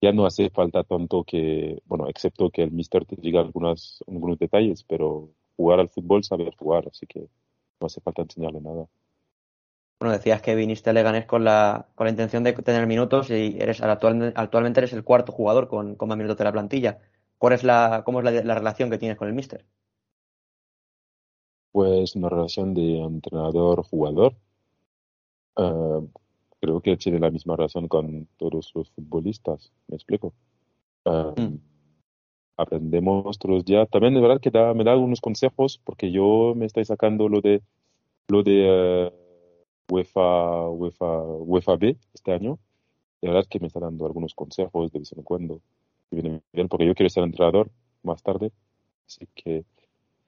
ya 0.00 0.12
no 0.12 0.26
hace 0.26 0.50
falta 0.50 0.82
tanto 0.84 1.24
que, 1.24 1.82
bueno, 1.86 2.08
excepto 2.08 2.50
que 2.50 2.62
el 2.62 2.72
míster 2.72 3.04
te 3.04 3.16
diga 3.16 3.40
algunas, 3.40 4.02
algunos 4.06 4.38
detalles, 4.38 4.82
pero 4.84 5.30
jugar 5.56 5.80
al 5.80 5.90
fútbol 5.90 6.24
sabe 6.24 6.50
jugar, 6.58 6.88
así 6.90 7.06
que 7.06 7.28
no 7.80 7.86
hace 7.86 8.00
falta 8.00 8.22
enseñarle 8.22 8.60
nada. 8.60 8.86
Bueno, 9.98 10.12
decías 10.12 10.42
que 10.42 10.54
viniste 10.54 10.90
a 10.90 10.92
Leganés 10.92 11.24
con 11.24 11.44
la, 11.44 11.88
con 11.94 12.04
la 12.04 12.10
intención 12.10 12.44
de 12.44 12.52
tener 12.52 12.86
minutos 12.86 13.30
y 13.30 13.56
eres 13.58 13.80
actual, 13.80 14.32
actualmente 14.36 14.80
eres 14.80 14.92
el 14.92 15.04
cuarto 15.04 15.32
jugador 15.32 15.68
con, 15.68 15.94
con 15.94 16.08
más 16.08 16.18
minutos 16.18 16.36
de 16.36 16.44
la 16.44 16.52
plantilla. 16.52 16.98
¿Cuál 17.38 17.54
es 17.54 17.64
la, 17.64 18.02
¿Cómo 18.04 18.18
es 18.20 18.24
la, 18.24 18.30
la 18.30 18.54
relación 18.54 18.90
que 18.90 18.98
tienes 18.98 19.16
con 19.16 19.28
el 19.28 19.34
míster? 19.34 19.64
Pues 21.72 22.14
una 22.14 22.28
relación 22.28 22.74
de 22.74 22.98
entrenador-jugador. 22.98 24.34
Uh, 25.56 26.08
creo 26.60 26.80
que 26.80 26.96
tiene 26.98 27.18
la 27.18 27.30
misma 27.30 27.56
relación 27.56 27.88
con 27.88 28.28
todos 28.36 28.72
los 28.74 28.90
futbolistas. 28.94 29.72
¿Me 29.88 29.96
explico? 29.96 30.34
Uh, 31.04 31.40
mm. 31.40 31.60
Aprendemos 32.58 33.38
todos 33.38 33.54
los 33.56 33.64
días. 33.64 33.88
También 33.90 34.14
de 34.14 34.20
verdad 34.20 34.40
que 34.40 34.50
da, 34.50 34.74
me 34.74 34.84
da 34.84 34.92
algunos 34.92 35.22
consejos 35.22 35.80
porque 35.84 36.10
yo 36.10 36.54
me 36.54 36.66
estoy 36.66 36.84
sacando 36.84 37.28
lo 37.28 37.40
de 37.40 37.62
lo 38.28 38.42
de 38.42 39.12
uh, 39.12 39.25
UEFA, 39.88 40.68
UEFA, 40.68 41.22
UEFA 41.22 41.76
B 41.76 41.96
este 42.14 42.32
año. 42.32 42.58
De 43.20 43.28
verdad 43.28 43.46
que 43.48 43.60
me 43.60 43.66
está 43.66 43.80
dando 43.80 44.06
algunos 44.06 44.34
consejos 44.34 44.92
de 44.92 44.98
vez 44.98 45.12
en 45.12 45.22
cuando. 45.22 45.60
Porque 46.10 46.86
yo 46.86 46.94
quiero 46.94 47.10
ser 47.10 47.24
entrenador 47.24 47.70
más 48.02 48.22
tarde. 48.22 48.52
Así 49.06 49.26
que, 49.34 49.64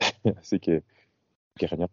así 0.38 0.59
que, 0.61 0.83
que 1.55 1.68
genial. 1.68 1.90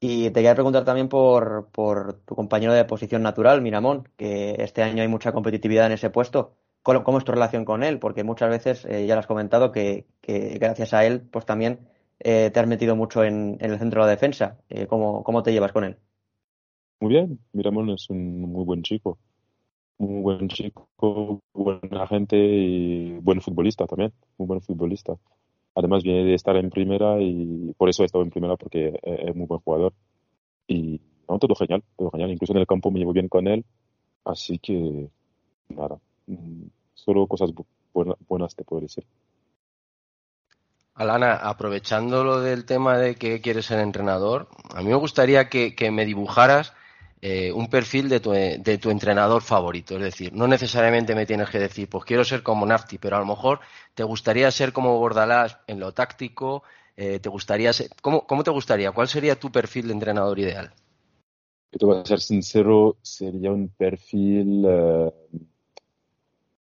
Y 0.00 0.26
te 0.26 0.34
quería 0.34 0.54
preguntar 0.54 0.84
también 0.84 1.08
por, 1.08 1.70
por 1.72 2.20
tu 2.24 2.34
compañero 2.34 2.74
de 2.74 2.84
posición 2.84 3.22
natural, 3.22 3.62
Miramón, 3.62 4.06
que 4.16 4.54
este 4.58 4.82
año 4.82 5.00
hay 5.00 5.08
mucha 5.08 5.32
competitividad 5.32 5.86
en 5.86 5.92
ese 5.92 6.10
puesto. 6.10 6.56
¿Cómo, 6.82 7.02
cómo 7.04 7.18
es 7.18 7.24
tu 7.24 7.32
relación 7.32 7.64
con 7.64 7.82
él? 7.82 7.98
Porque 7.98 8.22
muchas 8.22 8.50
veces, 8.50 8.84
eh, 8.84 9.06
ya 9.06 9.14
lo 9.14 9.20
has 9.20 9.26
comentado, 9.26 9.72
que, 9.72 10.06
que, 10.20 10.58
gracias 10.58 10.92
a 10.92 11.06
él, 11.06 11.22
pues 11.22 11.46
también 11.46 11.88
eh, 12.24 12.50
te 12.50 12.58
has 12.58 12.66
metido 12.66 12.96
mucho 12.96 13.22
en, 13.22 13.58
en, 13.60 13.70
el 13.70 13.78
centro 13.78 14.00
de 14.00 14.06
la 14.06 14.10
defensa. 14.12 14.58
Eh, 14.70 14.86
¿cómo, 14.86 15.22
¿Cómo 15.22 15.42
te 15.42 15.52
llevas 15.52 15.72
con 15.72 15.84
él? 15.84 15.98
Muy 17.00 17.12
bien, 17.12 17.38
Miramón 17.52 17.90
es 17.90 18.08
un 18.08 18.40
muy 18.40 18.64
buen 18.64 18.82
chico. 18.82 19.18
Muy 19.98 20.22
buen 20.22 20.48
chico, 20.48 20.88
buena 21.52 22.06
gente 22.06 22.36
y 22.36 23.12
buen 23.20 23.42
futbolista 23.42 23.86
también. 23.86 24.12
Muy 24.38 24.46
buen 24.48 24.62
futbolista. 24.62 25.14
Además 25.74 26.02
viene 26.02 26.24
de 26.24 26.34
estar 26.34 26.56
en 26.56 26.70
primera 26.70 27.20
y 27.20 27.74
por 27.76 27.90
eso 27.90 28.02
he 28.02 28.06
estado 28.06 28.24
en 28.24 28.30
primera 28.30 28.56
porque 28.56 28.98
es 29.02 29.36
muy 29.36 29.46
buen 29.46 29.60
jugador. 29.60 29.92
Y 30.66 31.02
no, 31.28 31.38
todo 31.38 31.54
genial, 31.54 31.84
todo 31.96 32.10
genial. 32.10 32.30
Incluso 32.30 32.54
en 32.54 32.60
el 32.60 32.66
campo 32.66 32.90
me 32.90 33.00
llevo 33.00 33.12
bien 33.12 33.28
con 33.28 33.46
él. 33.48 33.66
Así 34.24 34.58
que 34.58 35.10
nada, 35.68 35.98
solo 36.94 37.26
cosas 37.26 37.50
buenas 38.26 38.56
te 38.56 38.64
puedo 38.64 38.80
decir. 38.80 39.04
Alana, 40.94 41.34
aprovechando 41.34 42.22
lo 42.22 42.40
del 42.40 42.64
tema 42.64 42.98
de 42.98 43.16
que 43.16 43.40
quieres 43.40 43.66
ser 43.66 43.80
entrenador, 43.80 44.48
a 44.72 44.80
mí 44.80 44.88
me 44.88 44.94
gustaría 44.94 45.48
que, 45.48 45.74
me 45.90 46.04
dibujaras 46.04 46.72
eh, 47.20 47.50
un 47.52 47.68
perfil 47.68 48.08
de 48.08 48.20
tu, 48.20 48.30
de 48.30 48.78
tu, 48.78 48.90
entrenador 48.90 49.42
favorito. 49.42 49.96
Es 49.96 50.02
decir, 50.02 50.32
no 50.32 50.46
necesariamente 50.46 51.16
me 51.16 51.26
tienes 51.26 51.50
que 51.50 51.58
decir, 51.58 51.88
pues 51.88 52.04
quiero 52.04 52.24
ser 52.24 52.44
como 52.44 52.64
Nafti, 52.64 52.98
pero 52.98 53.16
a 53.16 53.20
lo 53.20 53.26
mejor 53.26 53.58
te 53.94 54.04
gustaría 54.04 54.48
ser 54.52 54.72
como 54.72 54.98
Bordalás 54.98 55.58
en 55.66 55.80
lo 55.80 55.92
táctico, 55.92 56.62
eh, 56.96 57.18
te 57.18 57.28
gustaría 57.28 57.72
ser, 57.72 57.88
¿cómo, 58.00 58.24
¿cómo, 58.24 58.44
te 58.44 58.52
gustaría? 58.52 58.92
¿Cuál 58.92 59.08
sería 59.08 59.38
tu 59.38 59.50
perfil 59.50 59.88
de 59.88 59.94
entrenador 59.94 60.38
ideal? 60.38 60.72
Yo 61.72 61.78
te 61.78 61.86
voy 61.86 61.98
a 61.98 62.06
ser 62.06 62.20
sincero, 62.20 62.98
sería 63.02 63.50
un 63.50 63.68
perfil 63.68 64.64
uh, 64.64 65.12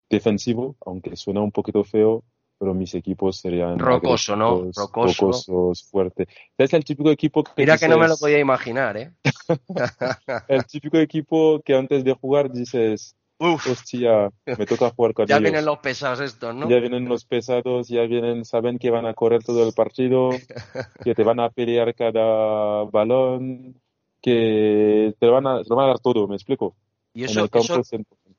defensivo, 0.08 0.76
aunque 0.86 1.16
suena 1.16 1.40
un 1.40 1.50
poquito 1.50 1.82
feo, 1.82 2.22
pero 2.60 2.74
mis 2.74 2.94
equipos 2.94 3.38
serían 3.38 3.78
rocoso, 3.78 4.36
¿no? 4.36 4.70
Rocoso. 4.76 5.24
rocosos, 5.24 5.82
fuerte. 5.84 6.28
Es 6.58 6.74
el 6.74 6.84
típico 6.84 7.10
equipo 7.10 7.42
que 7.42 7.52
Mira 7.56 7.72
dices... 7.72 7.88
que 7.88 7.90
no 7.90 7.98
me 7.98 8.06
lo 8.06 8.18
podía 8.18 8.38
imaginar, 8.38 8.98
¿eh? 8.98 9.12
el 10.48 10.66
típico 10.66 10.98
equipo 10.98 11.62
que 11.64 11.74
antes 11.74 12.04
de 12.04 12.12
jugar 12.12 12.52
dices, 12.52 13.16
Uf. 13.38 13.66
hostia, 13.66 14.28
me 14.44 14.66
toca 14.66 14.90
jugar 14.90 15.14
con 15.14 15.26
ya 15.26 15.36
ellos. 15.36 15.44
vienen 15.44 15.64
los 15.64 15.78
pesados 15.78 16.20
estos, 16.20 16.54
¿no? 16.54 16.68
Ya 16.68 16.80
vienen 16.80 17.08
los 17.08 17.24
pesados, 17.24 17.88
ya 17.88 18.02
vienen, 18.02 18.44
saben 18.44 18.78
que 18.78 18.90
van 18.90 19.06
a 19.06 19.14
correr 19.14 19.42
todo 19.42 19.66
el 19.66 19.72
partido, 19.72 20.28
que 21.02 21.14
te 21.14 21.24
van 21.24 21.40
a 21.40 21.48
pelear 21.48 21.94
cada 21.94 22.84
balón, 22.84 23.80
que 24.20 25.14
te 25.18 25.26
van 25.28 25.46
a, 25.46 25.62
te 25.62 25.74
van 25.74 25.86
a 25.86 25.88
dar 25.88 25.98
todo, 25.98 26.28
¿me 26.28 26.34
explico? 26.34 26.76
Y 27.14 27.24
eso, 27.24 27.48
eso, 27.50 27.80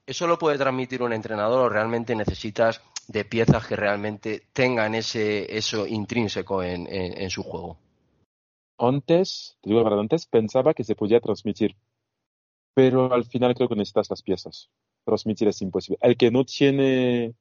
eso 0.06 0.28
lo 0.28 0.38
puede 0.38 0.60
transmitir 0.60 1.02
un 1.02 1.12
entrenador 1.12 1.60
o 1.66 1.70
realmente 1.70 2.16
necesitas 2.16 2.82
de 3.08 3.26
piezas 3.26 3.68
que 3.68 3.76
realmente 3.76 4.44
tengan 4.54 4.96
ese 4.96 5.58
eso 5.58 5.88
intrínseco 5.88 6.63
en, 6.63 6.88
en, 6.88 7.21
en 7.21 7.30
su 7.30 7.44
juego. 7.44 7.78
Antes, 8.78 9.58
te 9.62 9.69
digo 9.69 9.82
la 9.82 9.86
verdad, 9.86 10.02
antes 10.02 10.25
pensaba 10.25 10.73
que 10.73 10.84
se 10.84 10.96
podía 10.96 11.19
transmitir, 11.19 11.75
pero 12.73 13.13
al 13.13 13.25
final 13.25 13.54
creo 13.54 13.67
que 13.67 13.75
necesitas 13.75 14.10
las 14.10 14.21
piezas. 14.21 14.69
Transmitir 15.06 15.48
es 15.48 15.62
imposible. 15.62 16.00
El 16.02 16.17
que 16.17 16.32
no 16.32 16.46
tiene, 16.46 17.36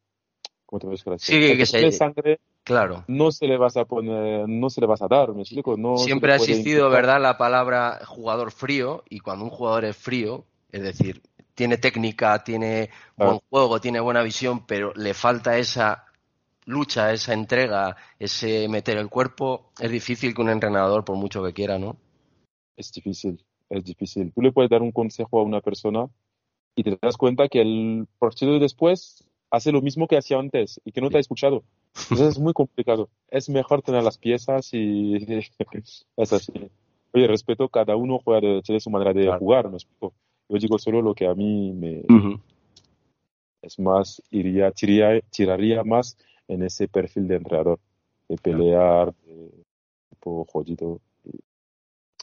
¿cómo 0.67 0.81
te 0.81 0.87
voy 0.87 0.97
a 0.97 1.11
decir? 1.13 1.19
Sí, 1.21 1.37
el 1.37 1.53
que, 1.53 1.57
que 1.59 1.67
se... 1.67 1.79
tiene 1.79 1.93
sangre, 1.93 2.41
claro. 2.63 3.05
no 3.09 3.33
se 3.33 3.47
le 3.47 3.57
vas 3.57 3.77
a 3.77 3.85
poner, 3.85 4.49
no 4.49 4.71
se 4.71 4.81
le 4.81 4.87
vas 4.87 5.03
a 5.03 5.09
dar, 5.09 5.33
me 5.33 5.43
explico. 5.43 5.77
No 5.77 5.97
Siempre 5.97 6.33
ha 6.33 6.37
existido. 6.37 6.91
¿verdad?, 6.91 7.21
la 7.21 7.39
palabra 7.39 8.01
jugador 8.07 8.51
frío 8.51 9.03
y 9.09 9.21
cuando 9.21 9.45
un 9.45 9.51
jugador 9.51 9.85
es 9.85 9.97
frío, 9.97 10.45
es 10.73 10.83
decir, 10.83 11.23
tiene 11.61 11.77
técnica, 11.77 12.43
tiene 12.43 12.89
buen 13.19 13.39
juego, 13.51 13.83
tiene 13.83 14.01
buena 14.01 14.23
visión, 14.23 14.65
pero 14.65 14.95
le 14.95 15.13
falta 15.13 15.59
esa 15.59 16.07
lucha, 16.65 17.13
esa 17.13 17.35
entrega, 17.35 17.99
ese 18.19 18.67
meter 18.67 18.97
el 18.97 19.11
cuerpo, 19.11 19.71
es 19.79 19.91
difícil 19.91 20.35
que 20.35 20.41
un 20.41 20.49
entrenador, 20.49 21.05
por 21.05 21.17
mucho 21.17 21.45
que 21.45 21.53
quiera, 21.53 21.79
¿no? 21.79 21.99
Es 22.79 22.91
difícil, 22.93 23.45
es 23.69 23.85
difícil. 23.85 24.33
Tú 24.33 24.41
le 24.41 24.53
puedes 24.53 24.71
dar 24.71 24.81
un 24.81 24.91
consejo 24.91 25.39
a 25.39 25.43
una 25.43 25.61
persona, 25.61 26.09
y 26.75 26.83
te 26.83 26.99
das 26.99 27.19
cuenta 27.19 27.47
que 27.49 27.61
el 27.61 28.09
partido 28.19 28.59
después 28.59 29.23
hace 29.51 29.71
lo 29.71 29.83
mismo 29.83 30.07
que 30.07 30.17
hacía 30.17 30.39
antes 30.39 30.81
y 30.83 30.93
que 30.93 31.03
no 31.03 31.11
te 31.11 31.19
ha 31.19 31.21
escuchado. 31.21 31.63
Entonces 31.95 32.29
es 32.29 32.39
muy 32.39 32.55
complicado. 32.55 33.11
Es 33.29 33.51
mejor 33.51 33.83
tener 33.83 34.03
las 34.03 34.17
piezas 34.17 34.71
y 34.73 35.15
es 36.17 36.33
así. 36.33 36.55
Oye, 37.13 37.27
respeto, 37.27 37.69
cada 37.69 37.97
uno 37.97 38.19
juega 38.25 38.63
de, 38.67 38.81
su 38.81 38.89
manera 38.89 39.13
de 39.13 39.31
jugar, 39.37 39.69
me 39.69 39.75
explico. 39.75 40.15
Yo 40.51 40.59
digo 40.59 40.79
solo 40.81 41.01
lo 41.01 41.15
que 41.15 41.29
a 41.29 41.35
mí 41.35 41.73
me... 41.73 42.03
Es 43.63 43.79
más, 43.79 44.21
iría, 44.31 44.73
tiraría, 44.73 45.21
tiraría 45.31 45.85
más 45.85 46.17
en 46.49 46.65
ese 46.65 46.89
perfil 46.89 47.29
de 47.29 47.37
entrenador, 47.37 47.79
de 48.29 48.37
pelear, 48.37 49.15
de 49.25 49.51
tipo 50.09 50.45
jodido. 50.51 51.01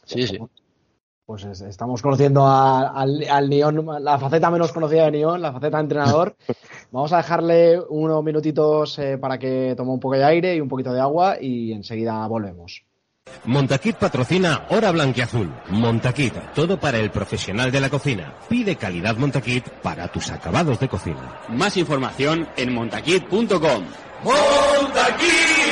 Sí, 0.04 0.28
sí. 0.28 0.40
Pues 1.26 1.46
estamos 1.62 2.02
conociendo 2.02 2.46
al, 2.46 3.24
al 3.30 3.50
Neon, 3.50 4.04
la 4.04 4.18
faceta 4.18 4.50
menos 4.50 4.74
conocida 4.74 5.06
de 5.06 5.12
Neon, 5.12 5.42
la 5.42 5.54
faceta 5.54 5.78
de 5.78 5.84
entrenador. 5.84 6.36
Vamos 6.92 7.14
a 7.14 7.18
dejarle 7.18 7.80
unos 7.80 8.24
minutitos 8.24 9.00
eh, 9.00 9.18
para 9.18 9.38
que 9.38 9.74
tome 9.78 9.92
un 9.92 10.00
poco 10.00 10.16
de 10.16 10.26
aire 10.26 10.56
y 10.56 10.60
un 10.60 10.68
poquito 10.68 10.92
de 10.92 11.00
agua 11.00 11.38
y 11.40 11.72
enseguida 11.72 12.28
volvemos. 12.28 12.87
Montaquit 13.46 13.96
patrocina 13.96 14.66
Hora 14.70 14.92
Blanquiazul. 14.92 15.50
Montaquit, 15.70 16.34
todo 16.54 16.80
para 16.80 16.98
el 16.98 17.12
profesional 17.12 17.72
de 17.72 17.80
la 17.80 17.90
cocina. 17.90 18.34
Pide 18.50 18.76
calidad 18.76 19.16
Montaquit 19.18 19.68
para 19.82 20.08
tus 20.10 20.30
acabados 20.30 20.80
de 20.80 20.88
cocina. 20.88 21.42
Más 21.50 21.78
información 21.78 22.48
en 22.58 22.74
montaquit.com. 22.74 23.84
¡Montaquit! 24.24 25.68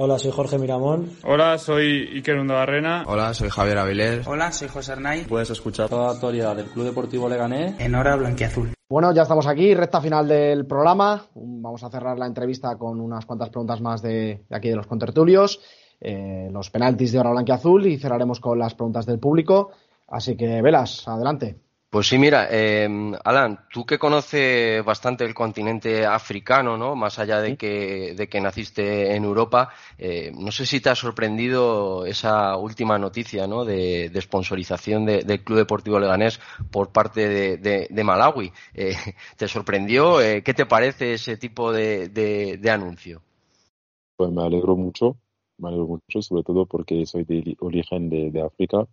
Hola, 0.00 0.16
soy 0.16 0.30
Jorge 0.30 0.58
Miramón. 0.58 1.10
Hola, 1.24 1.58
soy 1.58 2.08
Iker 2.14 2.46
Barrena. 2.46 3.02
Hola, 3.04 3.34
soy 3.34 3.50
Javier 3.50 3.78
Avilés. 3.78 4.24
Hola, 4.28 4.52
soy 4.52 4.68
José 4.68 4.92
Arnay. 4.92 5.24
Puedes 5.24 5.50
escuchar 5.50 5.88
toda 5.88 6.06
la 6.06 6.12
actualidad 6.12 6.54
del 6.54 6.66
Club 6.66 6.84
Deportivo 6.84 7.28
Leganés 7.28 7.74
en 7.80 7.96
Hora 7.96 8.14
Blanquiazul. 8.14 8.77
Bueno, 8.90 9.12
ya 9.12 9.20
estamos 9.20 9.46
aquí, 9.46 9.74
recta 9.74 10.00
final 10.00 10.26
del 10.26 10.64
programa. 10.64 11.26
Vamos 11.34 11.84
a 11.84 11.90
cerrar 11.90 12.18
la 12.18 12.24
entrevista 12.24 12.78
con 12.78 13.00
unas 13.00 13.26
cuantas 13.26 13.50
preguntas 13.50 13.82
más 13.82 14.00
de, 14.00 14.46
aquí 14.48 14.70
de 14.70 14.76
los 14.76 14.86
contertulios, 14.86 15.60
eh, 16.00 16.48
los 16.50 16.70
penaltis 16.70 17.12
de 17.12 17.18
Hora 17.18 17.32
Blanquiazul 17.32 17.86
y 17.86 17.98
cerraremos 17.98 18.40
con 18.40 18.58
las 18.58 18.74
preguntas 18.74 19.04
del 19.04 19.18
público. 19.18 19.72
Así 20.06 20.38
que, 20.38 20.62
Velas, 20.62 21.06
adelante. 21.06 21.67
Pues 21.90 22.06
sí, 22.06 22.18
mira, 22.18 22.48
eh, 22.50 22.86
Alan, 23.24 23.60
tú 23.72 23.86
que 23.86 23.98
conoces 23.98 24.84
bastante 24.84 25.24
el 25.24 25.32
continente 25.32 26.04
africano, 26.04 26.76
¿no? 26.76 26.94
Más 26.94 27.18
allá 27.18 27.40
de 27.40 27.56
que, 27.56 28.12
de 28.14 28.28
que 28.28 28.42
naciste 28.42 29.16
en 29.16 29.24
Europa, 29.24 29.70
eh, 29.96 30.30
no 30.38 30.52
sé 30.52 30.66
si 30.66 30.80
te 30.80 30.90
ha 30.90 30.94
sorprendido 30.94 32.04
esa 32.04 32.58
última 32.58 32.98
noticia, 32.98 33.46
¿no? 33.46 33.64
De, 33.64 34.10
de 34.10 34.20
sponsorización 34.20 35.06
del 35.06 35.42
Club 35.42 35.56
Deportivo 35.56 35.98
Leganés 35.98 36.38
por 36.70 36.92
parte 36.92 37.56
de, 37.56 38.04
Malawi. 38.04 38.52
Eh, 38.74 38.94
¿Te 39.38 39.48
sorprendió? 39.48 40.20
Eh, 40.20 40.42
¿Qué 40.42 40.52
te 40.52 40.66
parece 40.66 41.14
ese 41.14 41.38
tipo 41.38 41.72
de, 41.72 42.10
de, 42.10 42.70
anuncio? 42.70 43.22
Pues 44.14 44.30
me 44.30 44.42
alegro 44.42 44.76
mucho, 44.76 45.16
me 45.56 45.68
alegro 45.68 45.86
mucho, 45.86 46.20
sobre 46.20 46.42
todo 46.42 46.66
porque 46.66 47.06
soy 47.06 47.24
de 47.24 47.56
origen 47.60 48.10
de 48.10 48.42
África, 48.42 48.86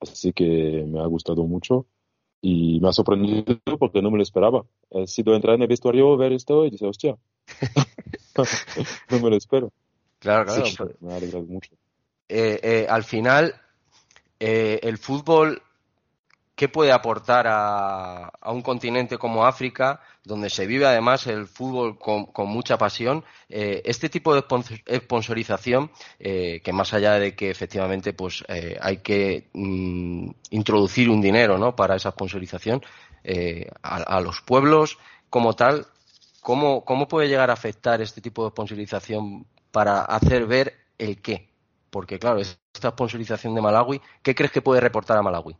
así 0.00 0.32
que 0.32 0.84
me 0.86 1.00
ha 1.00 1.06
gustado 1.06 1.42
mucho 1.42 1.86
y 2.48 2.78
me 2.78 2.90
ha 2.90 2.92
sorprendido 2.92 3.58
porque 3.76 4.00
no 4.00 4.12
me 4.12 4.18
lo 4.18 4.22
esperaba. 4.22 4.64
He 4.90 5.08
sido 5.08 5.34
entrar 5.34 5.56
en 5.56 5.62
el 5.62 5.68
vestuario, 5.68 6.16
ver 6.16 6.32
esto 6.32 6.64
y 6.64 6.70
decir, 6.70 6.86
hostia, 6.86 7.16
no 9.10 9.18
me 9.20 9.30
lo 9.30 9.36
espero. 9.36 9.72
Claro, 10.20 10.44
claro. 10.44 10.62
Pues 10.78 11.02
me 11.02 11.12
ha 11.12 11.16
alegrado 11.16 11.44
mucho. 11.44 11.72
Eh, 12.28 12.60
eh, 12.62 12.86
al 12.88 13.02
final, 13.02 13.52
eh, 14.38 14.78
el 14.84 14.96
fútbol 14.96 15.60
¿qué 16.56 16.68
puede 16.68 16.90
aportar 16.90 17.46
a, 17.48 18.32
un 18.46 18.62
continente 18.62 19.18
como 19.18 19.46
África, 19.46 20.00
donde 20.24 20.50
se 20.50 20.66
vive 20.66 20.86
además 20.86 21.26
el 21.26 21.46
fútbol 21.46 21.98
con, 21.98 22.48
mucha 22.48 22.78
pasión? 22.78 23.24
Eh, 23.48 23.82
este 23.84 24.08
tipo 24.08 24.34
de 24.34 24.42
sponsorización, 24.96 25.90
eh, 26.18 26.60
que 26.64 26.72
más 26.72 26.94
allá 26.94 27.18
de 27.20 27.36
que 27.36 27.50
efectivamente 27.50 28.14
pues 28.14 28.42
eh, 28.48 28.78
hay 28.80 28.98
que 28.98 29.50
mm, 29.52 30.30
introducir 30.50 31.10
un 31.10 31.20
dinero 31.20 31.58
¿no? 31.58 31.76
para 31.76 31.96
esa 31.96 32.10
sponsorización, 32.10 32.82
a, 33.82 34.20
los 34.20 34.40
pueblos 34.40 34.98
como 35.30 35.54
tal, 35.54 35.86
¿cómo, 36.40 36.84
¿cómo 36.84 37.08
puede 37.08 37.28
llegar 37.28 37.50
a 37.50 37.54
afectar 37.54 38.00
este 38.00 38.20
tipo 38.20 38.44
de 38.44 38.50
sponsorización 38.50 39.46
para 39.72 40.02
hacer 40.02 40.46
ver 40.46 40.74
el 40.96 41.20
qué? 41.20 41.50
Porque 41.90 42.20
claro, 42.20 42.38
esta 42.40 42.90
sponsorización 42.90 43.54
de 43.54 43.62
Malawi, 43.62 44.00
¿qué 44.22 44.34
crees 44.34 44.52
que 44.52 44.62
puede 44.62 44.80
reportar 44.80 45.18
a 45.18 45.22
Malawi? 45.22 45.56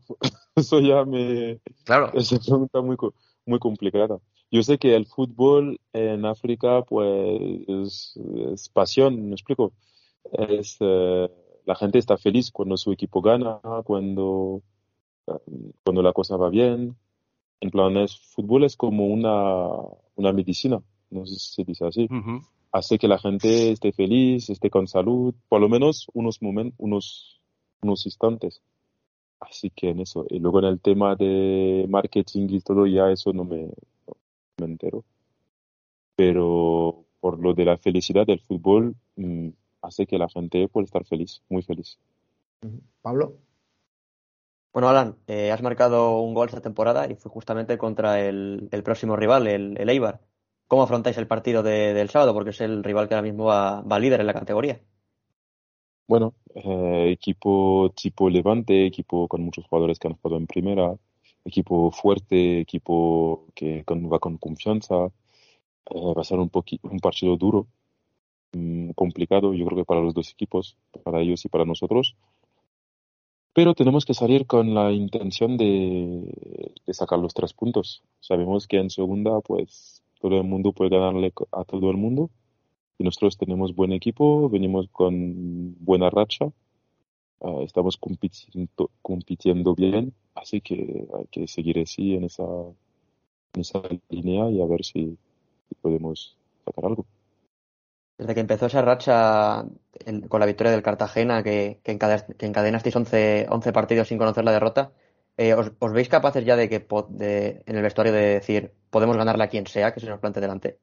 eso 0.56 0.80
ya 0.80 1.04
me... 1.04 1.60
Claro. 1.84 2.10
Es 2.14 2.32
una 2.32 2.40
pregunta 2.40 2.80
muy, 2.80 2.96
muy 3.46 3.58
complicada. 3.58 4.18
Yo 4.50 4.62
sé 4.62 4.78
que 4.78 4.94
el 4.94 5.06
fútbol 5.06 5.80
en 5.92 6.24
África, 6.26 6.82
pues, 6.82 8.16
es, 8.52 8.68
pasión, 8.72 9.28
¿me 9.28 9.34
explico? 9.34 9.72
Es, 10.32 10.76
eh, 10.80 11.28
la 11.64 11.74
gente 11.74 11.98
está 11.98 12.16
feliz 12.16 12.50
cuando 12.50 12.76
su 12.76 12.92
equipo 12.92 13.20
gana, 13.20 13.60
cuando, 13.84 14.62
cuando 15.82 16.02
la 16.02 16.12
cosa 16.12 16.36
va 16.36 16.50
bien. 16.50 16.96
En 17.60 17.70
plan, 17.70 17.96
el 17.96 18.08
fútbol 18.08 18.64
es 18.64 18.76
como 18.76 19.06
una, 19.06 19.70
una 20.16 20.32
medicina, 20.32 20.82
no 21.10 21.26
sé 21.26 21.34
si 21.34 21.54
se 21.54 21.64
dice 21.64 21.86
así. 21.86 22.08
Hace 22.72 22.98
que 22.98 23.08
la 23.08 23.18
gente 23.18 23.72
esté 23.72 23.92
feliz, 23.92 24.50
esté 24.50 24.68
con 24.68 24.86
salud, 24.86 25.34
por 25.48 25.60
lo 25.60 25.68
menos 25.68 26.08
unos 26.12 26.42
momentos, 26.42 26.74
unos, 26.78 27.40
unos 27.82 28.04
instantes. 28.06 28.62
Así 29.48 29.70
que 29.70 29.90
en 29.90 30.00
eso. 30.00 30.26
Y 30.28 30.38
luego 30.38 30.58
en 30.60 30.66
el 30.66 30.80
tema 30.80 31.16
de 31.16 31.86
marketing 31.88 32.48
y 32.50 32.60
todo, 32.60 32.86
ya 32.86 33.10
eso 33.10 33.32
no 33.32 33.44
me, 33.44 33.70
me 34.58 34.66
entero. 34.66 35.04
Pero 36.16 37.04
por 37.20 37.38
lo 37.40 37.54
de 37.54 37.64
la 37.64 37.76
felicidad 37.76 38.26
del 38.26 38.40
fútbol, 38.40 38.94
mm, 39.16 39.48
hace 39.82 40.06
que 40.06 40.18
la 40.18 40.28
gente 40.28 40.68
pueda 40.68 40.84
estar 40.84 41.04
feliz, 41.04 41.42
muy 41.48 41.62
feliz. 41.62 41.98
Pablo. 43.02 43.34
Bueno, 44.72 44.88
Alan, 44.88 45.16
eh, 45.26 45.52
has 45.52 45.62
marcado 45.62 46.18
un 46.20 46.34
gol 46.34 46.48
esta 46.48 46.60
temporada 46.60 47.08
y 47.10 47.14
fue 47.14 47.30
justamente 47.30 47.78
contra 47.78 48.20
el, 48.20 48.68
próximo 48.84 49.14
rival, 49.16 49.46
el, 49.46 49.76
el, 49.78 49.88
Eibar. 49.88 50.20
¿Cómo 50.66 50.82
afrontáis 50.82 51.16
el 51.18 51.28
partido 51.28 51.62
del 51.62 52.10
sábado? 52.10 52.34
Porque 52.34 52.50
es 52.50 52.60
el 52.60 52.82
rival 52.82 53.06
que 53.08 53.14
ahora 53.14 53.22
mismo 53.22 53.44
va 53.44 53.98
líder 54.00 54.20
en 54.20 54.26
la 54.26 54.34
categoría. 54.34 54.80
Bueno, 56.06 56.34
eh, 56.54 57.10
equipo 57.12 57.90
tipo 57.94 58.28
Levante, 58.28 58.86
equipo 58.86 59.26
con 59.26 59.42
muchos 59.42 59.66
jugadores 59.66 59.98
que 59.98 60.08
han 60.08 60.14
jugado 60.16 60.36
en 60.38 60.46
primera, 60.46 60.94
equipo 61.44 61.90
fuerte, 61.92 62.60
equipo 62.60 63.46
que 63.54 63.84
va 63.88 64.18
con 64.18 64.36
confianza. 64.38 65.06
Eh, 65.90 66.14
va 66.16 66.20
a 66.22 66.24
ser 66.24 66.38
un, 66.38 66.50
un 66.82 66.98
partido 67.00 67.36
duro, 67.36 67.66
mm, 68.52 68.90
complicado, 68.92 69.54
yo 69.54 69.66
creo 69.66 69.78
que 69.78 69.84
para 69.84 70.00
los 70.02 70.14
dos 70.14 70.30
equipos, 70.30 70.76
para 71.04 71.20
ellos 71.20 71.44
y 71.44 71.48
para 71.48 71.64
nosotros. 71.64 72.16
Pero 73.54 73.74
tenemos 73.74 74.04
que 74.04 74.14
salir 74.14 74.46
con 74.46 74.74
la 74.74 74.92
intención 74.92 75.56
de 75.56 76.72
sacar 76.92 77.18
los 77.18 77.34
tres 77.34 77.52
puntos. 77.54 78.02
Sabemos 78.20 78.66
que 78.66 78.78
en 78.78 78.90
segunda, 78.90 79.40
pues 79.40 80.02
todo 80.20 80.36
el 80.36 80.44
mundo 80.44 80.72
puede 80.72 80.90
ganarle 80.90 81.32
a 81.52 81.64
todo 81.64 81.90
el 81.90 81.96
mundo 81.96 82.30
y 82.98 83.04
nosotros 83.04 83.36
tenemos 83.36 83.74
buen 83.74 83.92
equipo, 83.92 84.48
venimos 84.48 84.88
con 84.90 85.74
buena 85.80 86.10
racha, 86.10 86.46
ah, 87.42 87.60
estamos 87.62 87.96
compitiendo, 87.96 88.90
compitiendo, 89.02 89.74
bien, 89.74 90.12
así 90.34 90.60
que 90.60 91.06
hay 91.18 91.26
que 91.30 91.48
seguir 91.48 91.78
así 91.80 92.14
en 92.14 92.24
esa, 92.24 92.44
en 92.44 93.60
esa 93.60 93.82
línea 94.08 94.48
y 94.50 94.60
a 94.60 94.66
ver 94.66 94.84
si, 94.84 95.16
podemos 95.82 96.36
sacar 96.64 96.86
algo. 96.86 97.04
Desde 98.16 98.34
que 98.34 98.40
empezó 98.40 98.66
esa 98.66 98.80
racha 98.80 99.66
con 100.28 100.40
la 100.40 100.46
victoria 100.46 100.70
del 100.70 100.82
Cartagena, 100.82 101.42
que, 101.42 101.80
que, 101.82 101.90
encadenasteis 101.92 102.94
11, 102.94 103.48
11, 103.50 103.72
partidos 103.72 104.08
sin 104.08 104.18
conocer 104.18 104.44
la 104.44 104.52
derrota, 104.52 104.92
eh, 105.36 105.52
os, 105.54 105.92
veis 105.92 106.08
capaces 106.08 106.44
ya 106.44 106.54
de 106.54 106.68
que 106.68 106.86
de, 107.08 107.62
en 107.66 107.76
el 107.76 107.82
vestuario 107.82 108.12
de 108.12 108.38
decir 108.38 108.72
podemos 108.90 109.16
ganarle 109.16 109.42
a 109.42 109.48
quien 109.48 109.66
sea 109.66 109.92
que 109.92 109.98
se 109.98 110.08
nos 110.08 110.20
plante 110.20 110.40
delante? 110.40 110.78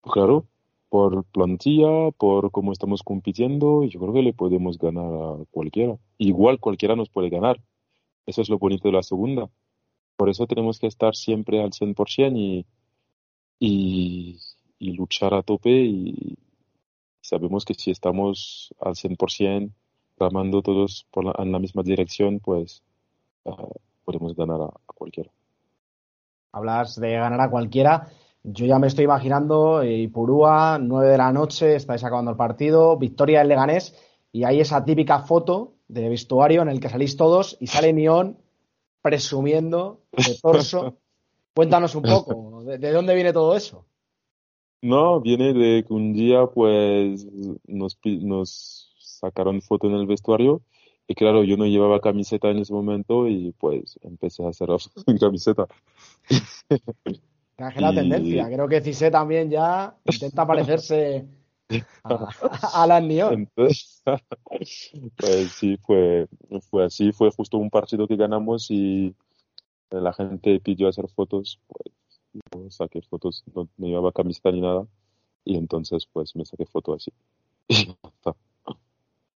Claro, 0.00 0.46
por 0.92 1.24
plantilla, 1.24 2.10
por 2.18 2.50
cómo 2.50 2.70
estamos 2.70 3.02
compitiendo, 3.02 3.82
yo 3.84 3.98
creo 3.98 4.12
que 4.12 4.20
le 4.20 4.34
podemos 4.34 4.76
ganar 4.76 5.06
a 5.06 5.44
cualquiera. 5.50 5.96
Igual 6.18 6.60
cualquiera 6.60 6.94
nos 6.94 7.08
puede 7.08 7.30
ganar. 7.30 7.62
Eso 8.26 8.42
es 8.42 8.50
lo 8.50 8.58
bonito 8.58 8.88
de 8.88 8.92
la 8.92 9.02
segunda. 9.02 9.48
Por 10.18 10.28
eso 10.28 10.46
tenemos 10.46 10.78
que 10.78 10.88
estar 10.88 11.14
siempre 11.14 11.62
al 11.62 11.70
100% 11.70 12.36
y, 12.36 12.66
y, 13.58 14.38
y 14.78 14.92
luchar 14.92 15.32
a 15.32 15.42
tope 15.42 15.70
y 15.70 16.36
sabemos 17.22 17.64
que 17.64 17.72
si 17.72 17.90
estamos 17.90 18.74
al 18.78 18.92
100% 18.92 19.72
ramando 20.18 20.60
todos 20.60 21.06
por 21.10 21.40
en 21.40 21.52
la 21.52 21.58
misma 21.58 21.82
dirección, 21.82 22.38
pues 22.38 22.82
ah, 23.46 23.66
podemos 24.04 24.36
ganar 24.36 24.60
a 24.60 24.92
cualquiera. 24.94 25.30
Hablas 26.52 27.00
de 27.00 27.12
ganar 27.12 27.40
a 27.40 27.48
cualquiera. 27.48 28.10
Yo 28.44 28.66
ya 28.66 28.78
me 28.78 28.88
estoy 28.88 29.04
imaginando 29.04 29.82
eh, 29.82 29.98
Ipurúa, 29.98 30.78
9 30.80 31.08
de 31.08 31.18
la 31.18 31.32
noche, 31.32 31.76
estáis 31.76 32.02
acabando 32.02 32.32
el 32.32 32.36
partido, 32.36 32.96
victoria 32.96 33.38
del 33.38 33.48
Leganés, 33.48 33.94
y 34.32 34.44
hay 34.44 34.60
esa 34.60 34.84
típica 34.84 35.20
foto 35.20 35.74
de 35.88 36.08
vestuario 36.08 36.62
en 36.62 36.68
el 36.68 36.80
que 36.80 36.88
salís 36.88 37.16
todos 37.16 37.56
y 37.60 37.68
sale 37.68 37.92
Neon 37.92 38.38
presumiendo 39.00 40.00
de 40.12 40.36
torso. 40.40 40.96
Cuéntanos 41.54 41.94
un 41.94 42.02
poco, 42.02 42.64
¿de, 42.64 42.78
de 42.78 42.92
dónde 42.92 43.14
viene 43.14 43.32
todo 43.32 43.54
eso? 43.54 43.84
No, 44.80 45.20
viene 45.20 45.52
de 45.52 45.84
que 45.86 45.92
un 45.92 46.12
día 46.12 46.46
pues 46.46 47.26
nos, 47.66 47.98
nos 48.04 48.92
sacaron 48.98 49.62
foto 49.62 49.86
en 49.86 49.94
el 49.94 50.06
vestuario 50.06 50.62
y 51.06 51.14
claro, 51.14 51.44
yo 51.44 51.56
no 51.56 51.66
llevaba 51.66 52.00
camiseta 52.00 52.48
en 52.50 52.58
ese 52.58 52.72
momento 52.72 53.28
y 53.28 53.52
pues 53.58 53.98
empecé 54.02 54.44
a 54.44 54.48
hacer 54.48 54.68
mi 55.06 55.18
camiseta. 55.20 55.68
Que 57.70 57.76
es 57.76 57.82
la 57.82 57.92
Y- 57.92 57.94
tendencia. 57.96 58.46
Creo 58.48 58.68
que 58.68 58.80
Cise 58.80 59.10
también 59.10 59.50
ya 59.50 59.94
intenta 60.04 60.46
parecerse 60.46 61.26
a, 62.04 62.28
a 62.96 63.00
Neon. 63.00 63.32
Entonces, 63.56 64.02
pues 65.16 65.52
sí, 65.52 65.76
fue, 65.78 66.28
fue 66.70 66.84
así, 66.84 67.12
fue 67.12 67.30
justo 67.30 67.58
un 67.58 67.70
partido 67.70 68.06
que 68.08 68.16
ganamos 68.16 68.70
y 68.70 69.14
la 69.90 70.12
gente 70.12 70.58
pidió 70.60 70.88
hacer 70.88 71.06
fotos, 71.08 71.60
pues 72.50 72.76
saqué 72.76 73.02
fotos, 73.02 73.44
no, 73.54 73.68
no 73.76 73.86
llevaba 73.86 74.12
camiseta 74.12 74.50
ni 74.50 74.60
nada 74.62 74.86
y 75.44 75.56
entonces 75.56 76.06
pues 76.12 76.34
me 76.36 76.44
saqué 76.44 76.64
foto 76.66 76.94
así. 76.94 77.12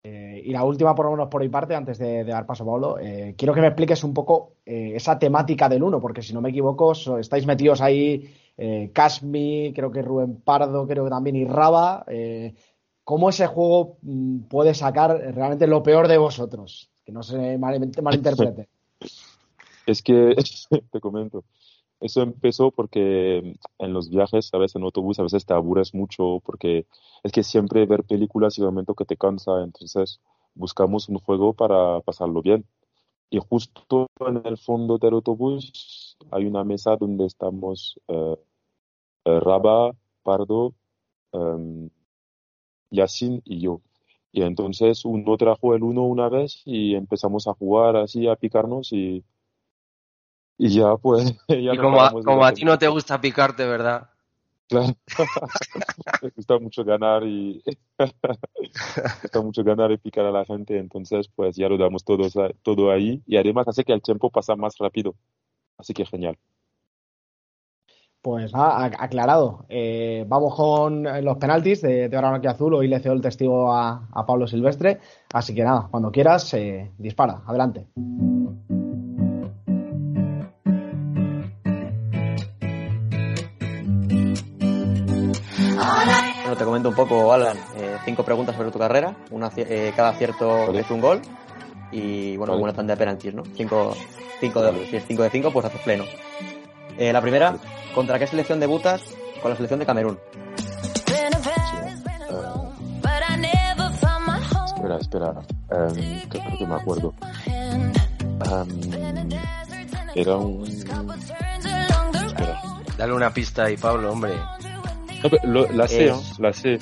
Eh, 0.06 0.42
y 0.44 0.52
la 0.52 0.64
última, 0.64 0.94
por 0.94 1.06
lo 1.06 1.12
menos 1.12 1.28
por 1.28 1.40
mi 1.40 1.48
parte, 1.48 1.74
antes 1.74 1.96
de, 1.96 2.24
de 2.24 2.30
dar 2.30 2.44
paso 2.44 2.62
a 2.62 2.66
Pablo, 2.66 2.98
eh, 3.00 3.34
quiero 3.38 3.54
que 3.54 3.62
me 3.62 3.68
expliques 3.68 4.04
un 4.04 4.12
poco 4.12 4.52
eh, 4.66 4.92
esa 4.94 5.18
temática 5.18 5.66
del 5.66 5.82
uno, 5.82 5.98
porque 5.98 6.20
si 6.20 6.34
no 6.34 6.42
me 6.42 6.50
equivoco, 6.50 6.94
so- 6.94 7.18
estáis 7.18 7.46
metidos 7.46 7.80
ahí, 7.80 8.30
Casmi, 8.92 9.72
creo 9.74 9.90
que 9.90 10.02
Rubén 10.02 10.40
Pardo, 10.42 10.86
creo 10.86 11.04
que 11.04 11.10
también 11.10 11.34
y 11.36 11.44
Raba. 11.44 12.04
¿Cómo 13.02 13.28
ese 13.28 13.46
juego 13.46 13.96
mm, 14.02 14.40
puede 14.42 14.74
sacar 14.74 15.10
realmente 15.34 15.66
lo 15.66 15.82
peor 15.82 16.06
de 16.06 16.18
vosotros? 16.18 16.90
Que 17.04 17.12
no 17.12 17.22
se 17.22 17.58
mal- 17.58 17.80
malinterprete. 18.02 18.68
Es 19.86 20.02
que, 20.02 20.34
te 20.92 21.00
comento, 21.00 21.44
eso 22.04 22.20
empezó 22.20 22.70
porque 22.70 23.56
en 23.78 23.92
los 23.94 24.10
viajes, 24.10 24.48
¿sabes? 24.48 24.76
En 24.76 24.82
autobús 24.82 25.18
a 25.18 25.22
veces 25.22 25.46
te 25.46 25.54
aburres 25.54 25.94
mucho 25.94 26.40
porque 26.44 26.86
es 27.22 27.32
que 27.32 27.42
siempre 27.42 27.86
ver 27.86 28.04
películas 28.04 28.58
y 28.58 28.60
un 28.60 28.66
momento 28.66 28.94
que 28.94 29.06
te 29.06 29.16
cansa, 29.16 29.62
entonces 29.62 30.20
buscamos 30.54 31.08
un 31.08 31.18
juego 31.18 31.54
para 31.54 32.00
pasarlo 32.02 32.42
bien. 32.42 32.66
Y 33.30 33.38
justo 33.38 34.08
en 34.20 34.42
el 34.44 34.58
fondo 34.58 34.98
del 34.98 35.14
autobús 35.14 36.18
hay 36.30 36.44
una 36.44 36.62
mesa 36.62 36.96
donde 36.96 37.24
estamos 37.24 37.98
eh, 38.08 38.36
eh, 39.24 39.40
Raba, 39.40 39.96
Pardo, 40.22 40.74
em, 41.32 41.88
Yassin 42.90 43.40
y 43.46 43.60
yo. 43.60 43.80
Y 44.30 44.42
entonces 44.42 45.06
uno 45.06 45.36
trajo 45.38 45.74
el 45.74 45.82
uno 45.82 46.02
una 46.04 46.28
vez 46.28 46.62
y 46.66 46.96
empezamos 46.96 47.46
a 47.48 47.54
jugar 47.54 47.96
así, 47.96 48.28
a 48.28 48.36
picarnos 48.36 48.92
y, 48.92 49.24
y 50.58 50.68
ya 50.68 50.96
pues... 50.96 51.34
Ya 51.48 51.56
Y 51.56 51.76
no 51.76 51.82
como 51.82 52.00
a, 52.02 52.10
como 52.12 52.44
a 52.44 52.52
ti 52.52 52.64
no 52.64 52.78
te 52.78 52.88
gusta 52.88 53.20
picarte, 53.20 53.66
¿verdad? 53.66 54.10
Claro. 54.68 54.94
Me 56.22 56.30
gusta 56.30 56.58
mucho 56.58 56.84
ganar 56.84 57.22
y 57.24 57.62
me 57.98 58.12
gusta 59.22 59.40
mucho 59.42 59.62
ganar 59.62 59.92
y 59.92 59.98
picar 59.98 60.24
a 60.24 60.30
la 60.30 60.44
gente, 60.44 60.78
entonces 60.78 61.28
pues 61.34 61.54
ya 61.56 61.68
lo 61.68 61.76
damos 61.76 62.02
todo, 62.04 62.26
todo 62.62 62.90
ahí 62.90 63.22
y 63.26 63.36
además 63.36 63.68
hace 63.68 63.84
que 63.84 63.92
el 63.92 64.02
tiempo 64.02 64.30
pasa 64.30 64.56
más 64.56 64.76
rápido. 64.78 65.14
Así 65.76 65.92
que 65.92 66.06
genial. 66.06 66.38
Pues 68.22 68.54
nada, 68.54 68.88
ac- 68.88 68.96
aclarado. 68.98 69.66
Eh, 69.68 70.24
vamos 70.26 70.54
con 70.54 71.02
los 71.22 71.36
penaltis 71.36 71.82
de, 71.82 72.08
de 72.08 72.16
Ahora 72.16 72.40
Azul. 72.50 72.72
Hoy 72.72 72.88
le 72.88 72.98
cedo 73.00 73.12
el 73.12 73.20
testigo 73.20 73.70
a, 73.70 74.08
a 74.10 74.24
Pablo 74.24 74.46
Silvestre. 74.46 74.98
Así 75.34 75.54
que 75.54 75.62
nada, 75.62 75.88
cuando 75.90 76.10
quieras, 76.10 76.54
eh, 76.54 76.90
dispara. 76.96 77.42
Adelante. 77.46 77.86
Comento 86.74 86.88
un 86.88 86.96
poco, 86.96 87.32
Alan. 87.32 87.56
eh, 87.76 87.98
cinco 88.04 88.24
preguntas 88.24 88.56
sobre 88.56 88.72
tu 88.72 88.80
carrera. 88.80 89.14
Una, 89.30 89.48
eh, 89.56 89.92
cada 89.94 90.08
acierto 90.08 90.66
Vale. 90.66 90.80
es 90.80 90.90
un 90.90 91.00
gol. 91.00 91.22
Y 91.92 92.36
bueno, 92.36 92.54
Vale. 92.54 92.64
una 92.64 92.72
tanda 92.72 92.94
de 92.94 92.98
penaltis, 92.98 93.32
¿no? 93.32 93.44
Cinco, 93.54 93.94
cinco 94.40 94.60
de, 94.60 94.84
si 94.88 94.96
es 94.96 95.04
5 95.06 95.22
de 95.22 95.30
5, 95.30 95.52
pues 95.52 95.66
haces 95.66 95.80
pleno. 95.82 96.02
Eh, 96.98 97.12
la 97.12 97.20
primera, 97.20 97.54
¿contra 97.94 98.18
qué 98.18 98.26
selección 98.26 98.58
debutas? 98.58 99.04
Con 99.40 99.52
la 99.52 99.56
selección 99.56 99.78
de 99.78 99.86
Camerún. 99.86 100.18
Espera, 104.66 104.96
espera. 104.96 105.32
Em, 105.70 106.28
que 106.28 106.40
creo 106.40 106.58
que 106.58 106.66
me 106.66 106.74
acuerdo. 106.74 107.14
Em, 107.46 107.92
era 110.16 110.36
un... 110.36 110.64
Espera. 110.66 112.60
Dale 112.98 113.12
una 113.12 113.30
pista 113.32 113.64
ahí, 113.64 113.76
Pablo, 113.76 114.10
hombre. 114.10 114.34
No, 115.24 115.30
pero 115.30 115.42
lo- 115.48 115.72
la 115.72 115.88
sé, 115.88 116.06
Es- 116.08 116.38
la 116.38 116.52
sé. 116.52 116.74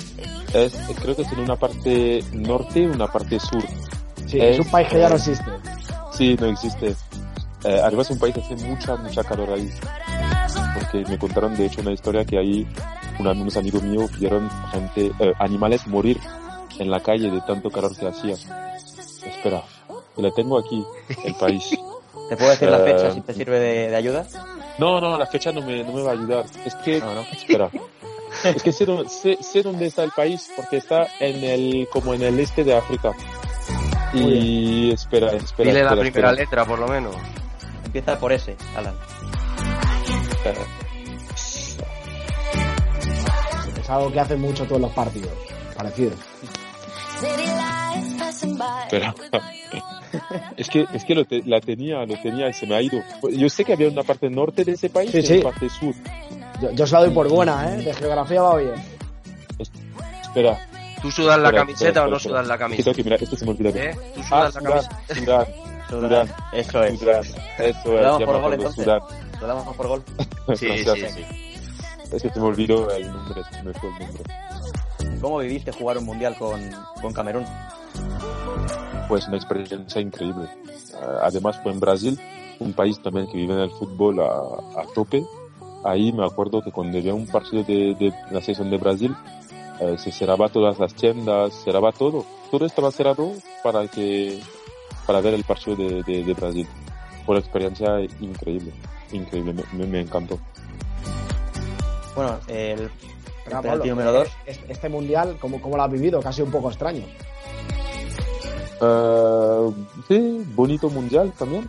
Es, 0.52 0.72
creo 1.00 1.16
que 1.16 1.24
tiene 1.24 1.44
una 1.44 1.56
parte 1.56 2.22
norte 2.32 2.80
y 2.80 2.86
una 2.86 3.06
parte 3.06 3.38
sur. 3.38 3.62
Sí, 4.26 4.38
es 4.40 4.58
un 4.58 4.70
país 4.70 4.88
que 4.88 4.98
ya 4.98 5.08
no 5.08 5.14
eh, 5.14 5.18
existe. 5.18 5.50
Sí, 6.12 6.36
no 6.38 6.46
existe. 6.46 6.88
Eh, 7.64 7.80
además 7.84 8.06
es 8.06 8.10
un 8.12 8.18
país 8.18 8.34
que 8.34 8.40
hace 8.40 8.56
mucha, 8.66 8.96
mucha 8.96 9.22
calor 9.24 9.50
ahí. 9.52 9.70
Porque 10.74 11.04
me 11.08 11.16
contaron 11.18 11.54
de 11.56 11.66
hecho 11.66 11.80
una 11.82 11.92
historia 11.92 12.24
que 12.24 12.36
ahí 12.38 12.66
una- 13.20 13.30
unos 13.32 13.56
amigos 13.56 13.82
míos 13.84 14.10
vieron 14.18 14.50
gente, 14.72 15.12
eh, 15.20 15.32
animales 15.38 15.86
morir 15.86 16.18
en 16.78 16.90
la 16.90 17.00
calle 17.00 17.30
de 17.30 17.40
tanto 17.42 17.70
calor 17.70 17.96
que 17.96 18.08
hacía. 18.08 18.34
Espera, 19.24 19.62
la 20.16 20.30
tengo 20.32 20.58
aquí, 20.58 20.84
el 21.24 21.34
país. 21.36 21.64
¿Te 22.28 22.36
puedo 22.36 22.50
decir 22.50 22.68
la 22.70 22.78
Eh, 22.78 22.92
fecha 22.92 23.12
si 23.12 23.20
te 23.20 23.34
sirve 23.34 23.60
de, 23.60 23.88
de 23.90 23.96
ayuda? 23.96 24.26
No, 24.78 25.00
no, 25.00 25.16
la 25.18 25.26
fecha 25.26 25.52
no 25.52 25.60
me, 25.62 25.84
no 25.84 25.92
me 25.92 26.02
va 26.02 26.10
a 26.10 26.14
ayudar. 26.14 26.44
Es 26.64 26.74
que, 26.76 26.98
No, 26.98 27.14
no. 27.14 27.20
espera. 27.20 27.70
Es 28.44 28.62
que 28.62 28.72
sé, 28.72 28.84
dónde- 28.86 29.08
sé, 29.08 29.38
sé 29.42 29.62
dónde 29.62 29.86
está 29.86 30.04
el 30.04 30.10
país 30.10 30.50
porque 30.56 30.78
está 30.78 31.06
en 31.20 31.42
el, 31.44 31.88
como 31.92 32.14
en 32.14 32.22
el 32.22 32.38
este 32.40 32.64
de 32.64 32.74
África. 32.76 33.12
Y 34.14 34.90
espera, 34.92 35.32
espera. 35.32 35.70
Dile 35.70 35.84
la 35.84 35.90
primera 35.90 36.30
espera. 36.30 36.32
letra, 36.32 36.64
por 36.66 36.78
lo 36.78 36.86
menos. 36.88 37.14
Empieza 37.84 38.18
por 38.18 38.32
ese, 38.32 38.56
Alan. 38.76 38.94
Es 43.80 43.90
algo 43.90 44.12
que 44.12 44.20
hace 44.20 44.36
mucho 44.36 44.64
todos 44.64 44.80
los 44.80 44.92
partidos. 44.92 45.30
Parecido. 45.76 46.12
Espera. 48.84 49.14
Es 50.58 50.68
que, 50.68 50.84
es 50.92 51.04
que 51.06 51.14
lo 51.14 51.24
te- 51.24 51.42
la 51.46 51.58
tenía, 51.62 52.04
lo 52.04 52.20
tenía 52.20 52.46
y 52.46 52.52
se 52.52 52.66
me 52.66 52.74
ha 52.74 52.82
ido. 52.82 53.02
Yo 53.30 53.48
sé 53.48 53.64
que 53.64 53.72
había 53.72 53.88
una 53.88 54.02
parte 54.02 54.28
norte 54.28 54.62
de 54.62 54.72
ese 54.72 54.90
país 54.90 55.10
Sí, 55.10 55.18
y 55.20 55.22
sí. 55.22 55.32
una 55.38 55.44
parte 55.44 55.70
sur. 55.70 55.94
Yo, 56.62 56.70
yo 56.70 56.86
se 56.86 56.94
la 56.94 57.00
doy 57.00 57.10
por 57.10 57.28
buena, 57.28 57.74
¿eh? 57.74 57.76
De 57.82 57.92
geografía 57.92 58.40
va 58.40 58.56
bien. 58.56 58.74
Espera. 59.58 60.58
¿Tú 61.02 61.10
sudas 61.10 61.36
la 61.40 61.48
espera, 61.48 61.62
camiseta 61.62 61.88
espera, 61.88 62.04
o 62.06 62.08
no 62.10 62.16
espera. 62.16 62.32
sudas 62.44 62.46
la 62.46 62.94
que 62.94 63.02
mirar, 63.04 63.22
esto 63.22 63.36
se 63.36 63.44
me 63.44 63.50
olvidó. 63.50 63.68
¿Eh? 63.70 63.98
¿Tú 64.14 64.20
Ah, 64.30 64.50
sudas 64.50 64.54
la 64.54 64.60
camisa? 64.62 64.88
Sudán, 65.14 65.46
Sudán, 65.90 66.28
Eso 66.52 66.82
es. 66.84 66.98
Sudán. 67.00 67.24
Eso 67.58 67.92
¿Lo 67.92 67.98
es, 67.98 68.02
damos 68.04 68.20
ya 68.20 68.26
por 68.26 68.40
gol 68.40 68.54
entonces? 68.54 68.86
¿Lo 68.86 69.46
damos 69.46 69.76
por 69.76 69.88
gol? 69.88 70.02
Sí, 70.56 70.68
sí, 70.78 70.84
sí. 70.84 71.24
Es 72.12 72.22
que 72.22 72.30
se 72.30 72.40
me 72.40 72.46
olvidó 72.46 72.90
el 72.90 73.10
nombre, 73.10 73.42
se 73.50 73.62
me 73.62 73.72
fue 73.74 73.88
el 73.90 73.98
nombre. 74.06 75.20
¿Cómo 75.20 75.38
viviste 75.38 75.72
jugar 75.72 75.98
un 75.98 76.04
mundial 76.04 76.36
con, 76.36 76.60
con 77.00 77.12
Camerún? 77.12 77.44
Pues 79.08 79.26
una 79.28 79.36
experiencia 79.36 80.00
increíble. 80.00 80.44
Eh, 80.44 80.96
además 81.22 81.58
fue 81.62 81.72
en 81.72 81.80
Brasil, 81.80 82.20
un 82.60 82.72
país 82.72 83.00
también 83.02 83.26
que 83.26 83.36
vive 83.38 83.54
en 83.54 83.60
el 83.60 83.70
fútbol 83.70 84.20
a, 84.20 84.80
a 84.80 84.86
tope. 84.94 85.24
Ahí 85.84 86.12
me 86.12 86.24
acuerdo 86.24 86.62
que 86.62 86.70
cuando 86.70 86.98
había 86.98 87.14
un 87.14 87.26
partido 87.26 87.64
de, 87.64 87.94
de 87.94 88.12
la 88.30 88.40
selección 88.40 88.70
de 88.70 88.78
Brasil, 88.78 89.16
eh, 89.80 89.96
se 89.98 90.12
cerraba 90.12 90.48
todas 90.48 90.78
las 90.78 90.94
tiendas, 90.94 91.52
cerraba 91.64 91.90
todo. 91.92 92.24
Todo 92.50 92.66
estaba 92.66 92.90
cerrado 92.92 93.32
para 93.64 93.88
que 93.88 94.40
para 95.06 95.20
ver 95.20 95.34
el 95.34 95.42
partido 95.44 95.74
de, 95.76 96.02
de, 96.04 96.22
de 96.22 96.34
Brasil. 96.34 96.68
Fue 97.26 97.34
una 97.34 97.40
experiencia 97.40 98.00
increíble, 98.20 98.72
increíble, 99.12 99.54
me, 99.72 99.86
me- 99.86 100.00
encantó. 100.00 100.38
Bueno, 102.14 102.38
el, 102.46 102.80
el 102.82 102.90
penalti 103.44 103.68
Pablo, 103.68 103.84
número 103.86 104.12
2. 104.12 104.28
es- 104.46 104.60
Este 104.68 104.88
mundial, 104.88 105.36
¿cómo, 105.40 105.60
¿cómo 105.60 105.76
lo 105.76 105.82
has 105.82 105.90
vivido? 105.90 106.20
Casi 106.20 106.42
un 106.42 106.50
poco 106.52 106.68
extraño. 106.68 107.04
Eh, 108.80 109.70
sí, 110.08 110.44
bonito 110.54 110.88
mundial 110.90 111.32
también. 111.38 111.68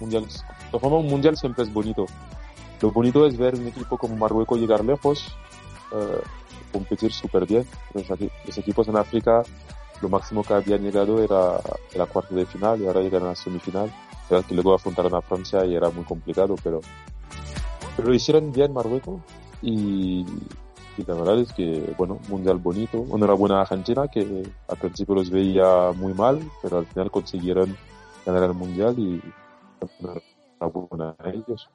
Mundial, 0.00 0.26
de 0.72 0.78
forma, 0.78 0.96
un 0.98 1.06
mundial 1.06 1.36
siempre 1.36 1.64
es 1.64 1.72
bonito. 1.72 2.06
Lo 2.80 2.90
bonito 2.90 3.26
es 3.26 3.36
ver 3.36 3.54
un 3.54 3.66
equipo 3.66 3.96
como 3.96 4.16
Marruecos 4.16 4.58
llegar 4.58 4.84
lejos, 4.84 5.36
eh, 5.92 6.20
competir 6.72 7.12
súper 7.12 7.46
bien. 7.46 7.66
Los, 7.94 8.04
los 8.08 8.58
equipos 8.58 8.88
en 8.88 8.96
África, 8.96 9.42
lo 10.02 10.08
máximo 10.08 10.42
que 10.42 10.54
habían 10.54 10.82
llegado 10.82 11.22
era 11.22 11.60
la 11.94 12.06
cuarto 12.06 12.34
de 12.34 12.44
final 12.46 12.80
y 12.80 12.86
ahora 12.86 13.00
llegan 13.00 13.22
a 13.22 13.28
la 13.28 13.34
semifinal. 13.34 13.90
Verdad 14.28 14.44
que 14.44 14.54
luego 14.54 14.74
afrontaron 14.74 15.14
a 15.14 15.22
Francia 15.22 15.64
y 15.64 15.74
era 15.74 15.88
muy 15.90 16.04
complicado, 16.04 16.56
pero, 16.62 16.80
pero 17.96 18.08
lo 18.08 18.14
hicieron 18.14 18.52
bien 18.52 18.72
Marruecos 18.72 19.20
y, 19.62 20.26
Y 20.98 21.04
la 21.04 21.14
verdad 21.14 21.40
es 21.40 21.52
que, 21.52 21.94
bueno, 21.98 22.18
mundial 22.28 22.56
bonito. 22.56 23.04
Enhorabuena 23.12 23.58
a 23.58 23.62
Argentina, 23.62 24.08
que 24.08 24.42
al 24.68 24.76
principio 24.78 25.14
los 25.14 25.30
veía 25.30 25.92
muy 25.94 26.14
mal, 26.14 26.40
pero 26.62 26.78
al 26.78 26.86
final 26.86 27.10
consiguieron 27.10 27.76
ganar 28.24 28.44
el 28.44 28.54
mundial 28.54 28.98
y 28.98 29.20
enhorabuena 30.00 31.14
a 31.18 31.28
ellos. 31.30 31.68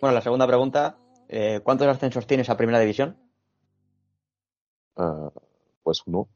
Bueno, 0.00 0.14
la 0.14 0.20
segunda 0.20 0.46
pregunta, 0.46 0.96
eh, 1.28 1.60
¿cuántos 1.64 1.88
ascensos 1.88 2.26
tienes 2.26 2.48
a 2.50 2.56
Primera 2.56 2.78
División? 2.78 3.16
Ah, 4.96 5.30
pues 5.82 6.02
uno. 6.06 6.28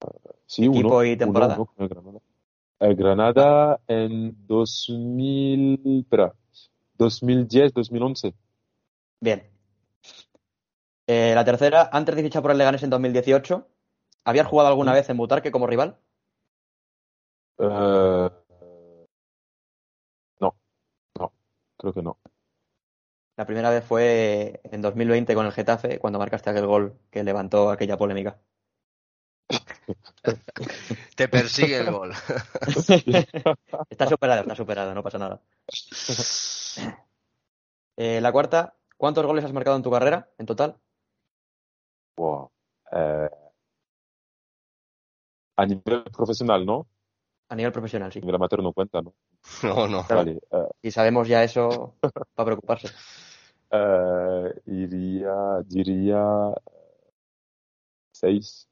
Ah, 0.00 0.10
sí, 0.46 0.66
¿Equipo 0.66 0.98
uno. 0.98 1.04
y 1.04 1.16
temporada? 1.16 1.54
uno, 1.54 1.68
uno 1.76 1.90
con 1.98 2.20
el 2.80 2.94
Granada. 2.96 3.80
En 3.88 4.46
2000, 4.46 6.00
espera, 6.02 6.32
2010, 6.94 7.72
2011. 7.74 8.34
Bien. 9.20 9.50
Eh, 11.06 11.32
la 11.34 11.44
tercera, 11.44 11.90
antes 11.92 12.14
de 12.14 12.22
fichar 12.22 12.42
por 12.42 12.52
el 12.52 12.58
Leganés 12.58 12.84
en 12.84 12.90
2018, 12.90 13.66
¿habías 14.24 14.46
jugado 14.46 14.68
alguna 14.68 14.92
vez 14.92 15.10
en 15.10 15.16
Butarque 15.16 15.50
como 15.50 15.66
rival? 15.66 15.98
Eh, 17.58 18.30
no, 20.40 20.54
no, 21.18 21.32
creo 21.76 21.92
que 21.92 22.02
no. 22.02 22.16
La 23.40 23.46
primera 23.46 23.70
vez 23.70 23.82
fue 23.82 24.60
en 24.64 24.82
2020 24.82 25.34
con 25.34 25.46
el 25.46 25.52
Getafe, 25.52 25.98
cuando 25.98 26.18
marcaste 26.18 26.50
aquel 26.50 26.66
gol 26.66 26.98
que 27.10 27.24
levantó 27.24 27.70
aquella 27.70 27.96
polémica. 27.96 28.38
Te 31.16 31.26
persigue 31.26 31.78
el 31.78 31.90
gol. 31.90 32.12
está 33.88 34.06
superado, 34.06 34.42
está 34.42 34.54
superado, 34.54 34.94
no 34.94 35.02
pasa 35.02 35.16
nada. 35.16 35.40
Eh, 37.96 38.20
la 38.20 38.30
cuarta, 38.30 38.76
¿cuántos 38.98 39.24
goles 39.24 39.42
has 39.42 39.54
marcado 39.54 39.78
en 39.78 39.84
tu 39.84 39.90
carrera 39.90 40.28
en 40.36 40.44
total? 40.44 40.76
Wow. 42.18 42.50
Eh, 42.92 43.30
a 45.56 45.64
nivel 45.64 46.02
profesional, 46.14 46.66
¿no? 46.66 46.86
A 47.48 47.56
nivel 47.56 47.72
profesional, 47.72 48.12
sí. 48.12 48.18
A 48.18 48.20
nivel 48.20 48.34
amateur 48.34 48.62
no 48.62 48.74
cuenta, 48.74 49.00
¿no? 49.00 49.14
No, 49.62 49.88
no. 49.88 50.04
Vale. 50.06 50.40
eh, 50.50 50.68
Y 50.82 50.90
sabemos 50.90 51.26
ya 51.26 51.42
eso 51.42 51.94
para 52.34 52.44
preocuparse. 52.44 52.88
Eh, 53.72 54.54
iría, 54.66 55.34
diría 55.66 56.22
seis 58.12 58.68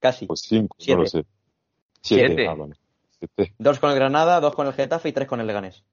Casi. 0.00 0.26
o 0.28 0.36
cinco, 0.36 0.76
Siete. 0.78 0.96
no 0.96 1.02
lo 1.02 1.06
sé. 1.08 1.26
Siete. 2.02 2.26
Siete. 2.28 2.48
Ah, 2.48 2.54
vale. 2.54 2.74
Siete, 3.18 3.54
Dos 3.58 3.78
con 3.78 3.90
el 3.90 3.96
Granada, 3.96 4.40
dos 4.40 4.54
con 4.54 4.66
el 4.66 4.72
Getafe 4.72 5.08
y 5.10 5.12
tres 5.12 5.28
con 5.28 5.40
el 5.40 5.46
Leganés. 5.46 5.84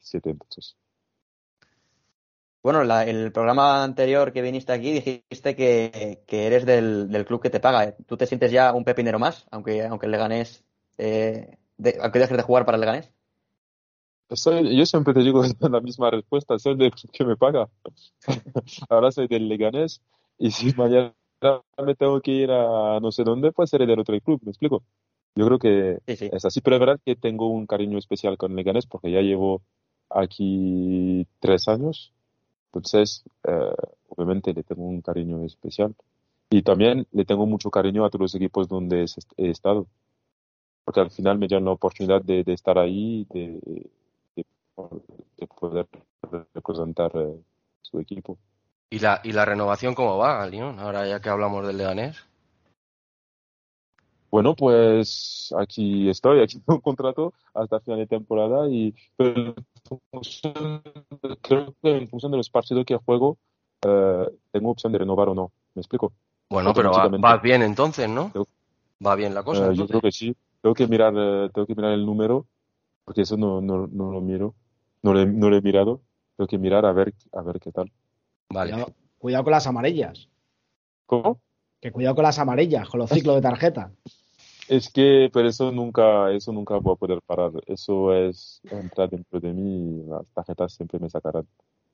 siete 0.00 0.30
entonces. 0.30 0.76
Bueno, 2.62 2.84
la- 2.84 3.04
el 3.06 3.32
programa 3.32 3.82
anterior 3.82 4.32
que 4.32 4.42
viniste 4.42 4.72
aquí 4.72 4.92
dijiste 4.92 5.56
que, 5.56 6.22
que 6.26 6.46
eres 6.46 6.66
del, 6.66 7.08
del 7.10 7.24
club 7.24 7.40
que 7.40 7.48
te 7.50 7.60
paga. 7.60 7.96
¿Tú 8.06 8.16
te 8.16 8.26
sientes 8.26 8.50
ya 8.52 8.72
un 8.74 8.84
pepinero 8.84 9.18
más, 9.18 9.46
aunque, 9.50 9.82
aunque 9.86 10.06
el 10.06 10.12
Leganés, 10.12 10.64
eh, 10.98 11.56
de- 11.78 11.98
aunque 12.02 12.18
dejes 12.18 12.36
de 12.36 12.42
jugar 12.42 12.66
para 12.66 12.76
el 12.76 12.80
Leganés? 12.80 13.12
Soy- 14.32 14.76
yo 14.76 14.86
siempre 14.86 15.14
te 15.14 15.20
digo 15.20 15.42
la 15.70 15.80
misma 15.80 16.10
respuesta, 16.10 16.58
soy 16.58 16.76
del 16.76 16.92
club 16.92 17.10
que 17.12 17.24
me 17.24 17.36
paga. 17.36 17.68
Ahora 18.88 19.10
soy 19.10 19.26
del 19.28 19.48
Leganés 19.48 20.00
y 20.38 20.50
si 20.50 20.72
mañana 20.76 21.14
me 21.84 21.94
tengo 21.94 22.20
que 22.20 22.30
ir 22.32 22.50
a 22.50 23.00
no 23.00 23.10
sé 23.12 23.24
dónde, 23.24 23.52
pues 23.52 23.70
seré 23.70 23.86
del 23.86 23.98
otro 24.00 24.18
club, 24.20 24.40
¿me 24.44 24.50
explico? 24.50 24.82
Yo 25.34 25.46
creo 25.46 25.58
que 25.58 25.98
Sí, 26.06 26.16
sí. 26.16 26.28
es 26.32 26.44
así, 26.44 26.60
pero 26.60 26.76
es 26.76 26.80
verdad 26.80 27.00
que 27.04 27.16
tengo 27.16 27.48
un 27.48 27.66
cariño 27.66 27.98
especial 27.98 28.36
con 28.36 28.54
Leganés 28.56 28.86
porque 28.86 29.10
ya 29.10 29.20
llevo 29.20 29.62
aquí 30.10 31.26
tres 31.40 31.68
años, 31.68 32.12
entonces 32.66 33.24
eh, 33.44 33.72
obviamente 34.08 34.52
le 34.52 34.62
tengo 34.64 34.82
un 34.84 35.00
cariño 35.02 35.44
especial 35.44 35.94
y 36.50 36.62
también 36.62 37.06
le 37.12 37.24
tengo 37.24 37.46
mucho 37.46 37.70
cariño 37.70 38.04
a 38.04 38.10
todos 38.10 38.22
los 38.22 38.34
equipos 38.34 38.68
donde 38.68 39.06
he 39.36 39.50
estado, 39.50 39.86
porque 40.84 41.00
al 41.00 41.10
final 41.10 41.38
me 41.38 41.48
dan 41.48 41.64
la 41.64 41.72
oportunidad 41.72 42.22
de, 42.22 42.42
de 42.44 42.52
estar 42.52 42.78
ahí, 42.78 43.26
de, 43.30 43.60
de, 44.88 45.00
de 45.38 45.46
poder 45.46 45.88
representar 46.54 47.10
eh, 47.14 47.40
su 47.82 47.98
equipo. 47.98 48.38
¿Y 48.90 48.98
la, 48.98 49.20
¿Y 49.22 49.32
la 49.32 49.44
renovación 49.44 49.94
cómo 49.94 50.18
va, 50.18 50.46
León? 50.46 50.78
Ahora 50.78 51.06
ya 51.06 51.20
que 51.20 51.28
hablamos 51.28 51.66
del 51.66 51.78
Leganés. 51.78 52.16
Bueno, 54.30 54.54
pues 54.54 55.52
aquí 55.58 56.08
estoy, 56.08 56.40
aquí 56.40 56.58
tengo 56.60 56.76
un 56.76 56.80
contrato 56.80 57.32
hasta 57.52 57.80
final 57.80 57.98
de 57.98 58.06
temporada 58.06 58.68
y 58.68 58.94
pero 59.16 59.54
creo 61.42 61.74
que 61.82 61.96
en 61.96 62.08
función 62.08 62.30
de 62.30 62.38
los 62.38 62.48
partidos 62.48 62.84
que 62.84 62.96
juego 62.96 63.38
eh, 63.82 64.28
tengo 64.52 64.70
opción 64.70 64.92
de 64.92 64.98
renovar 64.98 65.28
o 65.30 65.34
no. 65.34 65.50
¿Me 65.74 65.80
explico? 65.80 66.12
Bueno, 66.48 66.72
pero 66.72 66.92
va, 66.92 67.36
bien 67.38 67.62
entonces, 67.62 68.08
¿no? 68.08 68.32
Va 69.04 69.16
bien 69.16 69.34
la 69.34 69.42
cosa. 69.42 69.70
Eh, 69.70 69.74
yo 69.74 69.86
creo 69.86 70.00
que 70.00 70.12
sí. 70.12 70.36
Tengo 70.62 70.74
que 70.74 70.86
mirar, 70.86 71.12
eh, 71.16 71.50
tengo 71.52 71.66
que 71.66 71.74
mirar 71.74 71.92
el 71.92 72.06
número 72.06 72.46
porque 73.04 73.22
eso 73.22 73.36
no, 73.36 73.60
no, 73.60 73.88
no 73.88 74.12
lo 74.12 74.20
miro, 74.20 74.54
no 75.02 75.12
lo, 75.14 75.20
he- 75.20 75.26
no 75.26 75.50
lo 75.50 75.56
he 75.56 75.62
mirado. 75.62 76.00
Tengo 76.36 76.48
que 76.48 76.58
mirar 76.58 76.84
a 76.86 76.92
ver, 76.92 77.12
a 77.32 77.42
ver 77.42 77.60
qué 77.60 77.70
tal. 77.72 77.90
Vale. 78.48 78.72
Cuidado, 78.72 78.94
cuidado 79.18 79.44
con 79.44 79.50
las 79.52 79.66
amarillas. 79.66 80.28
¿Cómo? 81.06 81.40
Que 81.80 81.92
cuidado 81.92 82.14
con 82.14 82.24
las 82.24 82.38
amarillas, 82.38 82.88
con 82.88 83.00
los 83.00 83.10
ciclos 83.10 83.36
de 83.36 83.42
tarjeta. 83.42 83.92
Es 84.68 84.88
que, 84.88 85.28
pero 85.32 85.48
eso 85.48 85.72
nunca, 85.72 86.30
eso 86.30 86.52
nunca 86.52 86.76
voy 86.76 86.92
a 86.92 86.96
poder 86.96 87.20
parar. 87.26 87.50
Eso 87.66 88.14
es 88.14 88.60
entrar 88.70 89.10
dentro 89.10 89.40
de 89.40 89.52
mí 89.52 90.00
y 90.04 90.08
las 90.08 90.24
tarjetas 90.32 90.72
siempre 90.74 91.00
me 91.00 91.10
sacarán. 91.10 91.44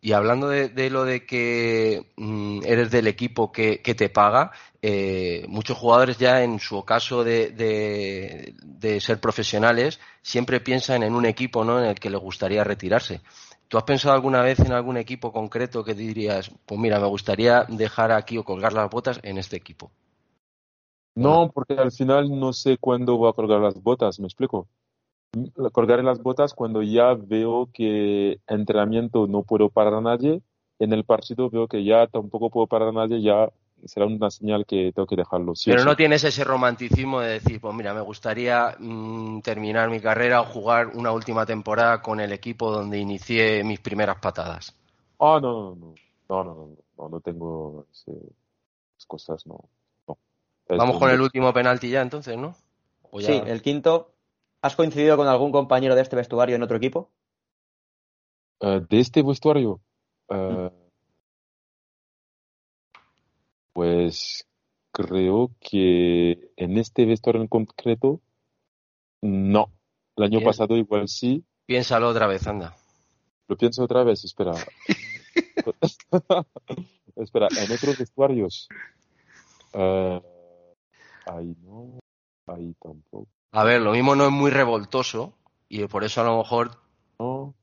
Y 0.01 0.13
hablando 0.13 0.49
de, 0.49 0.91
lo 0.91 1.05
de 1.05 1.27
que 1.27 2.13
mm, 2.17 2.61
eres 2.65 2.91
del 2.91 3.07
equipo 3.09 3.51
que, 3.51 3.83
que 3.83 3.95
te 3.95 4.09
paga, 4.09 4.53
eh, 4.83 5.45
muchos 5.49 5.77
jugadores 5.77 6.19
ya 6.19 6.43
en 6.43 6.61
su 6.61 6.85
caso 6.85 7.25
de, 7.25 7.51
de, 7.51 8.55
de 8.63 9.01
ser 9.01 9.21
profesionales 9.21 9.99
siempre 10.23 10.61
piensan 10.61 11.03
en 11.03 11.15
un 11.15 11.27
equipo 11.27 11.65
¿no? 11.65 11.81
en 11.81 11.87
el 11.87 11.99
que 11.99 12.11
les 12.11 12.21
gustaría 12.21 12.63
retirarse. 12.63 13.21
¿Tú 13.69 13.79
has 13.79 13.85
pensado 13.85 14.15
alguna 14.15 14.43
vez 14.43 14.61
en 14.61 14.73
algún 14.73 14.97
equipo 14.97 15.33
concreto 15.33 15.83
que 15.83 15.95
dirías, 15.95 16.53
pues 16.67 16.81
mira, 16.81 17.01
me 17.01 17.09
gustaría 17.09 17.65
dejar 17.69 18.13
aquí 18.13 18.39
o 18.39 18.45
colgar 18.45 18.73
las 18.73 18.89
botas 18.89 19.19
en 19.25 19.39
este 19.39 19.57
equipo? 19.57 19.91
No, 21.17 21.51
porque 21.53 21.75
al 21.75 21.91
final 21.91 22.29
no 22.39 22.53
sé 22.53 22.79
cuándo 22.79 23.17
voy 23.17 23.31
a 23.31 23.33
colgar 23.33 23.61
las 23.61 23.83
botas, 23.83 24.21
¿me 24.21 24.27
explico? 24.27 24.69
Colgar 25.73 26.03
las 26.03 26.23
botas 26.23 26.55
cuando 26.55 26.83
ya 26.83 27.15
veo 27.15 27.69
que 27.73 28.39
entrenamiento 28.47 29.27
no 29.27 29.43
puedo 29.43 29.69
parar 29.69 29.95
a 29.95 30.01
nadie, 30.01 30.41
en 30.79 30.93
el 30.93 31.05
partido 31.05 31.51
veo 31.51 31.69
que 31.69 31.85
ya 31.85 32.07
tampoco 32.07 32.51
puedo 32.51 32.67
parar 32.67 32.89
a 32.89 32.93
nadie, 32.93 33.21
ya 33.23 33.51
será 33.85 34.07
una 34.07 34.31
señal 34.31 34.65
que 34.65 34.93
tengo 34.95 35.07
que 35.07 35.17
dejarlo. 35.17 35.55
sí 35.55 35.71
Pero 35.71 35.83
sí. 35.83 35.87
no 35.87 35.97
tienes 35.97 36.25
ese 36.25 36.45
romanticismo 36.45 37.21
de 37.21 37.35
decir, 37.35 37.61
pues 37.61 37.75
mira, 37.75 37.93
me 37.93 38.01
gustaría 38.01 38.77
mm, 38.79 39.41
terminar 39.41 39.91
mi 39.91 40.01
carrera 40.01 40.41
o 40.41 40.45
jugar 40.45 40.89
una 40.95 41.13
última 41.13 41.45
temporada 41.45 42.01
con 42.01 42.21
el 42.21 42.33
equipo 42.33 42.71
donde 42.71 42.99
inicié 42.99 43.63
mis 43.65 43.81
primeras 43.81 44.17
patadas. 44.19 44.75
Ah, 45.19 45.39
no, 45.41 45.75
no, 45.75 45.75
no, 45.75 45.95
no, 46.29 46.45
no, 46.45 46.45
no, 46.45 46.55
no, 46.55 46.77
no, 46.99 47.09
no 47.09 47.21
tengo 47.21 47.87
ese- 47.93 48.13
esas 48.13 49.07
cosas, 49.07 49.47
no. 49.47 49.61
no. 50.09 50.19
Vamos 50.69 50.99
con 50.99 51.11
el 51.11 51.21
último 51.21 51.53
penalti 51.53 51.91
ya 51.91 52.03
entonces, 52.03 52.37
¿no? 52.37 52.57
Ya- 53.13 53.27
Sí, 53.27 53.43
el 53.47 53.63
quinto. 53.63 54.16
¿Has 54.67 54.75
coincidido 54.75 55.17
con 55.17 55.29
algún 55.29 55.53
compañero 55.53 55.95
de 55.95 56.03
este 56.03 56.17
vestuario 56.17 56.57
en 56.57 56.63
otro 56.65 56.77
equipo? 56.77 57.13
Eh, 58.59 58.81
de 58.91 58.99
este 58.99 59.23
vestuario, 59.23 59.81
eh, 60.29 60.71
pues 63.73 64.45
creo 64.91 65.53
que 65.61 66.51
en 66.57 66.79
este 66.79 67.07
vestuario 67.07 67.43
en 67.43 67.47
concreto, 67.47 68.21
no. 69.23 69.71
El 70.17 70.25
año 70.25 70.41
Bien. 70.41 70.51
pasado 70.51 70.77
igual 70.77 71.07
sí. 71.07 71.45
Piénsalo 71.67 72.09
otra 72.09 72.27
vez, 72.27 72.45
anda. 72.49 72.77
Lo 73.47 73.57
pienso 73.57 73.85
otra 73.85 74.03
vez, 74.03 74.25
espera. 74.25 74.51
espera, 77.15 77.47
en 77.57 77.73
otros 77.73 77.99
vestuarios. 77.99 78.69
eh, 79.75 80.21
ahí 81.27 81.55
no, 81.63 82.01
ahí 82.49 82.75
tampoco. 82.83 83.29
A 83.53 83.65
ver, 83.65 83.81
lo 83.81 83.93
mismo 83.93 84.15
no 84.15 84.27
es 84.27 84.33
muy 84.33 84.51
revoltoso 84.51 85.35
y 85.69 85.87
por 85.87 86.05
eso 86.05 86.21
a 86.21 86.25
lo 86.25 86.39
mejor 86.39 86.71
No. 87.19 87.55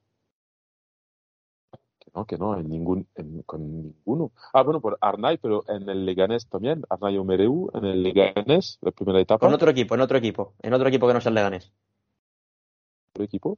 Que 2.00 2.12
no, 2.16 2.26
que 2.26 2.38
no, 2.38 2.58
en 2.60 2.70
ningún, 2.70 3.08
en- 3.16 3.44
con 3.44 3.62
ninguno. 3.62 4.32
Ah, 4.54 4.64
bueno, 4.64 4.82
por 4.82 4.98
Arnay, 5.02 5.38
pero 5.38 5.64
en 5.68 5.88
el 5.90 6.06
Leganés 6.06 6.48
también. 6.48 6.84
Arnay 6.90 7.18
Omereu, 7.18 7.70
en 7.74 7.86
el 7.86 8.04
Leganés, 8.04 8.78
la 8.82 8.92
primera 8.92 9.20
etapa. 9.22 9.46
Con 9.46 9.54
otro 9.54 9.70
equipo, 9.70 9.96
en 9.96 10.02
otro 10.02 10.18
equipo. 10.18 10.54
En 10.60 10.74
otro 10.74 10.88
equipo 10.88 11.08
que 11.08 11.14
no 11.14 11.22
sea 11.22 11.30
el 11.30 11.36
Leganés. 11.36 11.72
otro 13.14 13.24
equipo. 13.26 13.58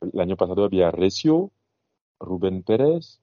El 0.00 0.20
año 0.20 0.36
pasado 0.36 0.64
había 0.64 0.90
Recio, 0.90 1.50
Rubén 2.20 2.62
Pérez. 2.62 3.20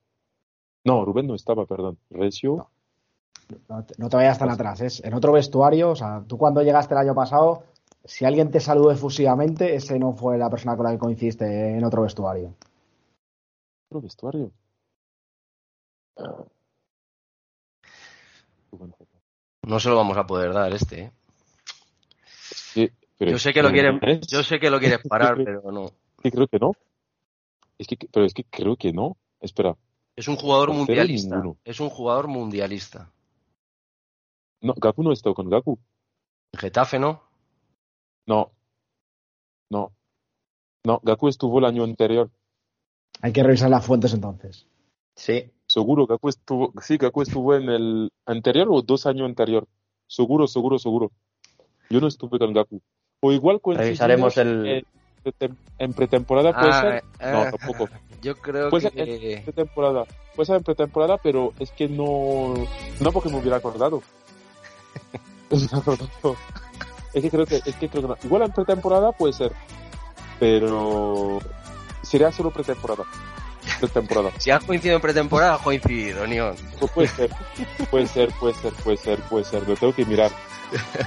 No, 0.84 1.04
Rubén 1.06 1.28
no 1.28 1.36
estaba, 1.36 1.66
perdón. 1.66 1.98
Recio. 2.10 2.56
No 2.58 2.70
te, 3.48 3.94
no 3.98 4.10
te 4.10 4.16
vayas 4.18 4.38
tan 4.40 4.50
atrás. 4.50 4.82
Es 4.82 5.04
en 5.04 5.14
otro 5.14 5.32
vestuario. 5.34 5.90
O 5.92 5.96
sea, 5.96 6.24
tú 6.28 6.38
cuando 6.38 6.62
llegaste 6.62 6.94
el 6.94 7.00
año 7.00 7.16
pasado 7.16 7.64
si 8.04 8.24
alguien 8.26 8.52
te 8.52 8.60
saludó 8.60 8.92
efusivamente, 8.92 9.76
ese 9.76 9.98
no 9.98 10.14
fue 10.14 10.38
la 10.38 10.50
persona 10.50 10.76
con 10.78 10.86
la 10.86 10.92
que 10.92 11.00
coincidiste 11.00 11.78
en 11.78 11.84
otro 11.84 12.04
vestuario. 12.04 12.54
¿Otro 13.90 14.02
vestuario? 14.02 14.52
No 19.64 19.80
se 19.80 19.90
lo 19.90 19.96
vamos 19.96 20.18
a 20.18 20.28
poder 20.28 20.54
dar 20.54 20.72
este, 20.74 21.02
¿eh? 21.02 21.12
Sí, 22.24 22.90
pero 23.18 23.32
Yo 23.32 23.40
sé 23.40 23.54
que 23.54 23.64
lo 23.64 23.72
quieres, 23.72 23.96
es- 24.04 24.28
yo 24.28 24.44
sé 24.44 24.60
que 24.60 24.70
lo 24.70 24.80
quieres 24.80 25.00
parar, 25.10 25.38
pero 25.44 25.72
no. 25.72 25.88
Sí, 26.22 26.32
creo 26.32 26.48
que 26.48 26.60
no. 26.60 26.74
Es 27.78 27.88
que, 27.88 27.98
pero 28.12 28.26
es 28.26 28.34
que 28.34 28.44
creo 28.44 28.76
que 28.76 28.94
no. 28.94 29.18
Espera. 29.40 29.76
Es 30.16 30.28
un 30.28 30.36
jugador 30.38 30.72
mundialista. 30.72 31.42
Es 31.64 31.80
un 31.80 31.90
jugador 31.90 32.28
mundialista. 32.28 33.10
No, 34.66 34.74
Gaku 34.76 35.04
no 35.04 35.12
está 35.12 35.32
con 35.34 35.48
Gaku. 35.48 35.78
Getafe, 36.58 36.98
¿no? 36.98 37.22
No. 38.26 38.52
No. 39.70 39.92
No, 40.84 41.00
Gaku 41.04 41.28
estuvo 41.28 41.60
el 41.60 41.66
año 41.66 41.84
anterior. 41.84 42.32
Hay 43.22 43.32
que 43.32 43.44
revisar 43.44 43.70
las 43.70 43.86
fuentes 43.86 44.12
entonces. 44.14 44.66
Sí. 45.16 45.52
Seguro, 45.68 46.08
Gaku 46.08 46.30
estuvo, 46.30 46.74
sí, 46.82 46.98
Gaku 46.98 47.22
estuvo 47.22 47.54
en 47.56 47.70
el 47.70 48.12
anterior 48.26 48.68
o 48.72 48.82
dos 48.82 49.06
años 49.06 49.26
anterior. 49.28 49.68
Seguro, 50.08 50.48
seguro, 50.48 50.80
seguro. 50.80 51.12
Yo 51.92 52.02
no 52.02 52.08
estuve 52.08 52.40
con 52.40 52.52
Gaku. 52.54 52.82
O 53.22 53.32
igual 53.32 53.60
Revisaremos 53.64 54.36
el- 54.38 54.66
en, 54.68 54.84
pretem- 55.24 55.56
en 55.78 55.94
pretemporada, 55.94 56.54
puede 56.54 56.72
Ah, 56.72 56.82
ser. 56.82 57.04
ah, 57.20 57.32
no, 57.52 57.58
tampoco. 57.58 57.90
Yo 58.22 58.36
creo 58.38 58.70
Puede 58.72 58.90
ser 58.90 58.94
que. 58.94 59.34
en 59.36 59.44
pretemporada. 59.44 60.06
Puede 60.36 60.48
ser 60.48 60.56
en 60.58 60.64
pretemporada, 60.64 61.18
pero 61.20 61.54
es 61.60 61.70
que 61.72 61.88
no. 61.88 62.56
No 63.00 63.12
porque 63.12 63.30
me 63.30 63.38
hubiera 63.38 63.58
acordado. 63.58 64.02
es 67.14 67.22
que 67.22 67.30
creo 67.30 67.46
que. 67.46 67.56
Es 67.66 67.76
que 67.76 67.90
creo 67.90 68.02
que 68.02 68.08
no. 68.08 68.18
Igual 68.24 68.44
en 68.44 68.52
pretemporada 68.52 69.12
puede 69.12 69.34
ser. 69.34 69.52
Pero. 70.40 71.40
Sería 72.02 72.32
solo 72.32 72.52
pretemporada. 72.52 73.04
Pretemporada. 73.80 74.32
Si 74.38 74.52
has 74.52 74.64
coincidido 74.64 74.98
en 74.98 75.02
pretemporada, 75.02 75.56
has 75.56 75.62
coincidido, 75.62 76.28
Neon. 76.28 76.56
Pues 76.80 76.92
puede 76.92 77.08
ser. 77.08 77.30
Puede 77.90 78.08
ser, 78.08 78.30
puede 78.40 78.54
ser, 78.54 78.74
puede 78.74 78.98
ser, 78.98 79.20
puede 79.22 79.44
ser. 79.44 79.68
Lo 79.68 79.76
tengo 79.76 79.94
que 79.94 80.06
mirar. 80.06 80.32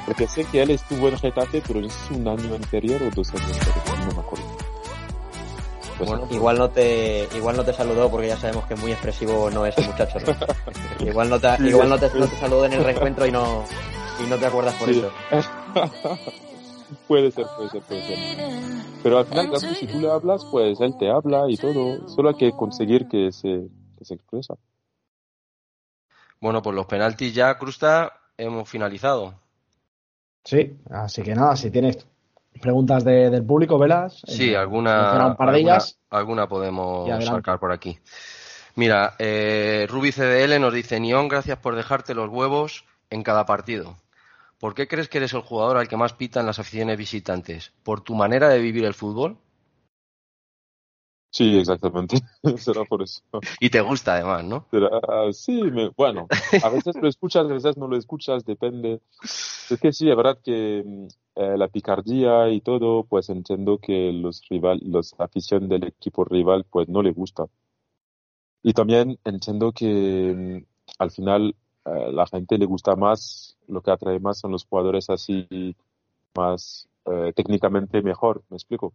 Porque 0.06 0.26
sé 0.26 0.44
que 0.44 0.62
él 0.62 0.70
estuvo 0.70 1.08
en 1.08 1.18
Getafe, 1.18 1.62
pero 1.66 1.88
si 1.88 2.14
un 2.14 2.26
año 2.26 2.54
anterior 2.54 3.02
o 3.02 3.10
dos 3.14 3.30
años 3.30 3.52
anteriores. 3.52 4.06
No 4.06 4.14
me 4.14 4.20
acuerdo. 4.20 4.47
Pues 5.98 6.08
Bueno, 6.10 6.28
igual 6.30 6.58
no 6.58 6.70
te 6.70 7.28
igual 7.36 7.56
no 7.56 7.64
te 7.64 7.72
saludó 7.72 8.08
porque 8.08 8.28
ya 8.28 8.36
sabemos 8.36 8.64
que 8.66 8.76
muy 8.76 8.92
expresivo 8.92 9.50
no 9.50 9.66
es 9.66 9.76
el 9.78 9.86
muchacho. 9.86 10.18
¿no? 10.20 11.06
igual 11.10 11.28
no 11.28 11.40
te, 11.40 11.56
Sí, 11.56 11.68
igual 11.68 11.88
no 11.88 11.98
te, 11.98 12.06
no 12.14 12.26
te 12.28 12.36
saludó 12.36 12.64
en 12.66 12.72
el 12.74 12.84
reencuentro 12.84 13.26
y 13.26 13.32
no 13.32 13.64
y 14.24 14.28
no 14.28 14.36
te 14.36 14.46
acuerdas 14.46 14.74
por 14.74 14.88
Sí. 14.88 15.00
eso. 15.00 15.10
puede 17.08 17.30
ser, 17.32 17.46
puede 17.56 17.68
ser, 17.68 17.82
puede 17.82 18.02
ser. 18.06 18.18
Pero 19.02 19.18
al 19.18 19.26
final, 19.26 19.48
si 19.74 19.86
tú 19.86 20.00
le 20.00 20.10
hablas, 20.10 20.44
pues 20.50 20.80
él 20.80 20.96
te 20.98 21.10
habla 21.10 21.44
y 21.48 21.56
todo. 21.56 22.08
Solo 22.08 22.28
hay 22.30 22.34
que 22.36 22.52
conseguir 22.52 23.08
que 23.08 23.32
se, 23.32 23.68
que 23.96 24.04
se 24.04 24.14
expresa. 24.14 24.54
Bueno, 26.40 26.62
pues 26.62 26.74
los 26.76 26.86
penaltis 26.86 27.34
ya, 27.34 27.56
Crusta, 27.58 28.12
hemos 28.36 28.68
finalizado. 28.68 29.34
Sí, 30.44 30.76
así 30.90 31.22
que 31.22 31.34
nada, 31.34 31.56
si 31.56 31.70
tienes 31.70 32.06
preguntas 32.58 33.04
de- 33.04 33.30
del 33.30 33.44
público, 33.44 33.78
Velas. 33.78 34.22
Sí, 34.26 34.50
eh, 34.50 34.56
alguna, 34.56 35.26
un 35.28 35.36
par 35.36 35.50
de 35.50 35.56
alguna, 35.56 35.74
ellas. 35.74 35.98
alguna 36.10 36.48
podemos 36.48 37.24
sacar 37.24 37.58
por 37.58 37.72
aquí. 37.72 37.98
Mira, 38.76 39.14
eh, 39.18 39.86
Ruby 39.90 40.12
CDL 40.12 40.60
nos 40.60 40.72
dice, 40.72 41.00
Nión, 41.00 41.28
gracias 41.28 41.58
por 41.58 41.74
dejarte 41.74 42.14
los 42.14 42.28
huevos 42.30 42.84
en 43.10 43.22
cada 43.22 43.44
partido. 43.46 43.96
¿Por 44.60 44.74
qué 44.74 44.86
crees 44.88 45.08
que 45.08 45.18
eres 45.18 45.32
el 45.34 45.40
jugador 45.40 45.76
al 45.76 45.88
que 45.88 45.96
más 45.96 46.12
pitan 46.12 46.46
las 46.46 46.58
aficiones 46.58 46.98
visitantes? 46.98 47.72
¿Por 47.82 48.00
tu 48.00 48.14
manera 48.14 48.48
de 48.48 48.58
vivir 48.58 48.84
el 48.84 48.94
fútbol? 48.94 49.38
Sí, 51.30 51.58
exactamente. 51.58 52.16
Será 52.56 52.84
por 52.84 53.02
eso. 53.02 53.22
Y 53.60 53.70
te 53.70 53.80
gusta 53.80 54.14
además, 54.14 54.44
¿no? 54.44 54.66
Será- 54.70 55.00
sí, 55.32 55.62
me- 55.62 55.90
bueno, 55.90 56.26
a 56.62 56.68
veces 56.70 56.96
lo 56.96 57.08
escuchas, 57.08 57.44
a 57.44 57.52
veces 57.52 57.76
no 57.76 57.86
lo 57.86 57.96
escuchas, 57.96 58.44
depende. 58.44 59.00
Es 59.22 59.78
que 59.80 59.92
sí, 59.92 60.08
es 60.10 60.16
verdad 60.16 60.38
que 60.42 60.82
eh, 61.38 61.56
la 61.58 61.68
picardía 61.68 62.50
y 62.50 62.60
todo, 62.60 63.04
pues 63.04 63.30
entiendo 63.30 63.78
que 63.78 64.12
los 64.12 64.42
rival, 64.50 64.80
los 64.84 65.14
afición 65.18 65.68
del 65.68 65.84
equipo 65.84 66.24
rival, 66.24 66.64
pues 66.70 66.88
no 66.88 67.02
le 67.02 67.12
gusta. 67.12 67.46
Y 68.62 68.72
también 68.72 69.18
entiendo 69.24 69.72
que 69.72 69.86
mm, 70.36 70.64
al 70.98 71.10
final 71.10 71.54
eh, 71.86 72.12
la 72.12 72.26
gente 72.26 72.58
le 72.58 72.66
gusta 72.66 72.96
más, 72.96 73.56
lo 73.68 73.82
que 73.82 73.90
atrae 73.90 74.20
más 74.20 74.38
son 74.38 74.52
los 74.52 74.64
jugadores 74.66 75.10
así 75.10 75.46
más 76.36 76.88
eh, 77.06 77.32
técnicamente 77.34 78.02
mejor, 78.02 78.42
¿me 78.50 78.56
explico? 78.56 78.94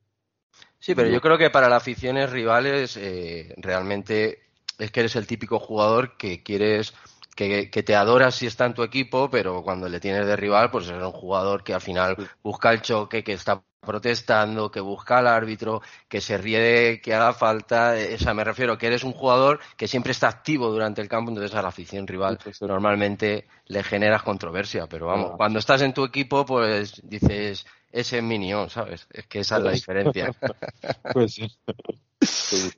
Sí, 0.80 0.94
pero 0.96 1.10
Yo- 1.10 1.22
creo 1.22 1.38
que 1.38 1.50
para 1.50 1.70
las 1.70 1.82
aficiones 1.82 2.30
rivales 2.30 2.98
eh, 2.98 3.54
realmente 3.58 4.40
es 4.80 4.92
que 4.92 5.00
eres 5.02 5.16
el 5.16 5.28
típico 5.28 5.60
jugador 5.60 6.18
que 6.18 6.44
quieres, 6.44 6.94
que, 7.36 7.70
que 7.70 7.84
te 7.84 7.96
adoras 7.96 8.36
si 8.36 8.46
está 8.48 8.66
en 8.66 8.74
tu 8.74 8.84
equipo, 8.84 9.30
pero 9.30 9.64
cuando 9.64 9.90
le 9.90 10.00
tienes 10.00 10.26
de 10.26 10.36
rival, 10.36 10.70
pues 10.72 10.86
es 10.88 10.92
un 10.94 11.12
jugador 11.12 11.64
que 11.64 11.74
al 11.74 11.82
final 11.82 12.16
busca 12.44 12.72
el 12.72 12.82
choque, 12.82 13.24
que 13.24 13.34
está 13.34 13.64
protestando, 13.80 14.72
que 14.72 14.80
busca 14.80 15.18
al 15.18 15.28
árbitro, 15.28 15.82
que 16.08 16.22
se 16.22 16.38
ríe 16.38 16.60
de 16.60 17.02
que 17.02 17.14
haga 17.14 17.34
falta. 17.34 17.96
O 18.16 18.18
sea, 18.18 18.34
me 18.34 18.44
refiero 18.46 18.78
que 18.78 18.88
eres 18.88 19.04
un 19.04 19.12
jugador 19.12 19.60
que 19.76 19.90
siempre 19.90 20.14
está 20.14 20.30
activo 20.30 20.70
durante 20.70 21.02
el 21.02 21.10
campo, 21.10 21.32
entonces 21.32 21.54
a 21.56 21.62
la 21.62 21.68
afición 21.68 22.08
rival 22.08 22.40
normalmente 22.62 23.46
le 23.66 23.84
generas 23.84 24.24
controversia, 24.24 24.88
pero 24.88 25.08
vamos, 25.08 25.32
Ah. 25.34 25.38
cuando 25.38 25.60
estás 25.60 25.82
en 25.82 25.94
tu 25.94 26.06
equipo, 26.06 26.46
pues 26.46 27.02
dices, 27.04 27.66
ese 27.92 28.18
es 28.20 28.24
mi 28.24 28.40
Nión, 28.40 28.70
¿sabes? 28.70 29.06
Es 29.12 29.28
que 29.28 29.40
esa 29.40 29.58
es 29.58 29.64
la 29.64 29.72
diferencia. 29.72 30.32
Pues 31.14 31.34
sí. 31.34 31.52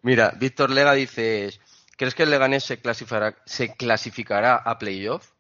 Mira, 0.02 0.34
Víctor 0.40 0.72
Lega 0.72 0.94
dice, 0.94 1.52
¿crees 1.98 2.16
que 2.16 2.24
el 2.24 2.30
Leganés 2.32 2.64
se 2.64 2.80
clasificará, 2.82 3.36
se 3.46 3.76
clasificará 3.76 4.56
a 4.58 4.78
playoff? 4.78 5.32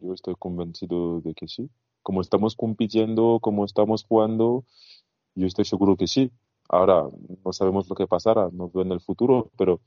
Yo 0.00 0.12
estoy 0.14 0.34
convencido 0.38 1.20
de 1.20 1.34
que 1.34 1.48
sí. 1.48 1.70
Como 2.02 2.20
estamos 2.20 2.56
compitiendo, 2.56 3.38
como 3.40 3.64
estamos 3.64 4.04
jugando, 4.04 4.64
yo 5.34 5.46
estoy 5.46 5.64
seguro 5.64 5.96
que 5.96 6.06
sí. 6.06 6.32
Ahora, 6.68 7.04
no 7.44 7.52
sabemos 7.52 7.88
lo 7.88 7.96
que 7.96 8.06
pasará, 8.06 8.48
no 8.52 8.70
veo 8.70 8.82
en 8.84 8.92
el 8.92 9.00
futuro, 9.00 9.50
pero 9.56 9.80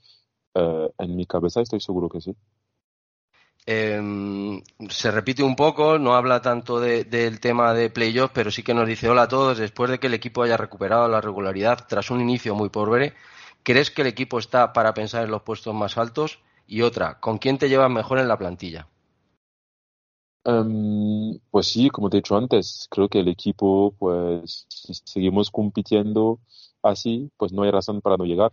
eh, 0.55 0.89
en 0.99 1.16
mi 1.16 1.26
cabeza 1.26 1.62
estoy 1.62 1.82
seguro 1.82 2.09
que 2.09 2.22
sí. 2.22 2.36
Eh, 3.66 4.62
se 4.89 5.12
repite 5.12 5.43
un 5.43 5.55
poco, 5.55 5.99
no 5.99 6.16
habla 6.16 6.41
tanto 6.41 6.80
de- 6.80 7.03
del 7.03 7.39
tema 7.39 7.74
de 7.74 7.89
playoff, 7.91 8.32
pero 8.34 8.49
sí 8.51 8.64
que 8.64 8.74
nos 8.74 8.88
dice, 8.88 9.07
hola 9.09 9.24
a 9.24 9.28
todos, 9.28 9.57
después 9.59 9.89
de 9.91 9.99
que 9.99 10.07
el 10.07 10.16
equipo 10.16 10.41
haya 10.43 10.57
recuperado 10.57 11.07
la 11.07 11.22
regularidad 11.22 11.86
tras 11.88 12.09
un 12.12 12.22
inicio 12.22 12.55
muy 12.55 12.70
pobre, 12.70 13.14
¿crees 13.64 13.91
que 13.91 14.01
el 14.01 14.07
equipo 14.07 14.39
está 14.39 14.74
para 14.74 14.93
pensar 14.93 15.24
en 15.24 15.32
los 15.32 15.43
puestos 15.43 15.74
más 15.74 15.97
altos? 15.97 16.39
Y 16.68 16.82
otra, 16.82 17.20
¿con 17.20 17.38
quién 17.38 17.57
te 17.57 17.70
llevas 17.70 17.91
mejor 17.91 18.20
en 18.20 18.28
la 18.28 18.38
plantilla? 18.38 18.88
Em, 20.43 21.39
pues 21.51 21.68
sí, 21.68 21.89
como 21.89 22.09
te 22.09 22.18
he 22.18 22.22
dicho 22.22 22.36
antes, 22.36 22.88
creo 22.89 23.09
que 23.09 23.20
el 23.20 23.28
equipo, 23.28 23.93
pues 23.99 24.66
si 24.70 24.93
seguimos 24.93 25.51
compitiendo 25.51 26.39
así, 26.82 27.30
pues 27.38 27.53
no 27.53 27.64
hay 27.64 27.72
razón 27.72 28.01
para 28.01 28.18
no 28.18 28.26
llegar. 28.26 28.51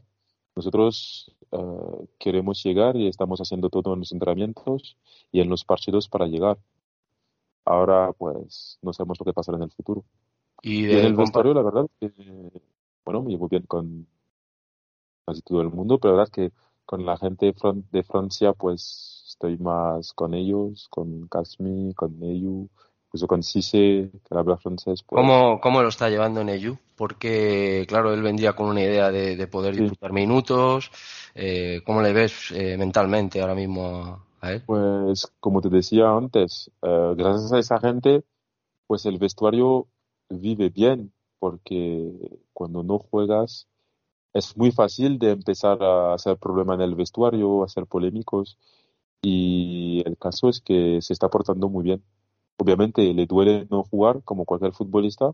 Nosotros 0.54 1.34
eh, 1.52 2.06
queremos 2.18 2.62
llegar 2.62 2.96
y 2.96 3.08
estamos 3.08 3.40
haciendo 3.40 3.70
todo 3.70 3.94
en 3.94 4.00
los 4.00 4.12
entrenamientos 4.12 4.96
y 5.32 5.40
en 5.40 5.48
los 5.48 5.64
partidos 5.64 6.08
para 6.08 6.26
llegar. 6.26 6.58
Ahora, 7.64 8.12
pues 8.12 8.78
no 8.82 8.92
sabemos 8.92 9.18
lo 9.20 9.24
que 9.24 9.32
pasará 9.32 9.56
en 9.56 9.64
el 9.64 9.70
futuro. 9.70 10.04
Y 10.62 10.84
en 10.86 11.04
el 11.04 11.14
vestuario, 11.14 11.54
la 11.54 11.62
verdad, 11.62 11.86
bueno, 13.04 13.22
me 13.22 13.30
llevo 13.30 13.48
bien 13.48 13.62
con 13.62 14.06
casi 15.28 15.42
todo 15.42 15.60
el 15.62 15.70
mundo, 15.70 15.98
pero 15.98 16.14
la 16.14 16.18
verdad 16.20 16.32
que 16.32 16.52
con 16.86 17.04
la 17.04 17.16
gente 17.18 17.46
de 17.46 17.54
Fran- 17.54 17.84
de 17.92 18.02
Francia, 18.02 18.52
pues 18.54 19.24
estoy 19.28 19.58
más 19.58 20.12
con 20.14 20.34
ellos, 20.34 20.88
con 20.90 21.28
Casmi, 21.28 21.94
con 21.94 22.18
Neyu, 22.18 22.68
incluso 23.06 23.26
con 23.26 23.42
Cisse, 23.42 24.10
que 24.24 24.34
habla 24.34 24.56
francés. 24.56 25.02
Pues, 25.02 25.20
¿Cómo, 25.20 25.60
cómo 25.60 25.82
lo 25.82 25.88
está 25.88 26.08
llevando 26.08 26.44
Neyu? 26.44 26.78
Porque, 26.96 27.84
claro, 27.88 28.12
él 28.12 28.22
vendría 28.22 28.54
con 28.54 28.66
una 28.68 28.82
idea 28.82 29.10
de, 29.10 29.36
de 29.36 29.46
poder 29.46 29.74
disputar 29.76 30.12
minutos. 30.12 30.90
Eh, 31.34 31.82
¿Cómo 31.86 32.02
le 32.02 32.12
ves 32.12 32.50
eh, 32.52 32.76
mentalmente 32.76 33.40
ahora 33.40 33.54
mismo 33.54 33.86
a, 34.40 34.46
a 34.46 34.52
él? 34.52 34.62
Pues 34.64 35.26
como 35.40 35.60
te 35.62 35.68
decía 35.70 36.10
antes, 36.10 36.70
eh, 36.82 37.14
gracias 37.16 37.52
a 37.52 37.58
esa 37.58 37.80
gente, 37.80 38.22
pues 38.86 39.06
el 39.06 39.18
vestuario 39.18 39.88
vive 40.30 40.70
bien, 40.70 41.12
porque 41.40 42.40
cuando 42.54 42.82
no 42.82 42.98
juegas 42.98 43.68
es 44.32 44.56
muy 44.56 44.70
fácil 44.72 45.18
de 45.18 45.32
empezar 45.32 45.82
a 45.82 46.14
hacer 46.14 46.36
problema 46.38 46.74
en 46.74 46.82
el 46.82 46.94
vestuario, 46.94 47.64
a 47.64 47.68
ser 47.68 47.86
polémicos, 47.86 48.58
y 49.22 50.02
el 50.06 50.16
caso 50.16 50.48
es 50.48 50.60
que 50.60 51.00
se 51.02 51.12
está 51.12 51.28
portando 51.28 51.68
muy 51.68 51.84
bien. 51.84 52.02
Obviamente 52.56 53.02
le 53.14 53.26
duele 53.26 53.66
no 53.70 53.82
jugar 53.84 54.22
como 54.24 54.44
cualquier 54.44 54.72
futbolista, 54.72 55.32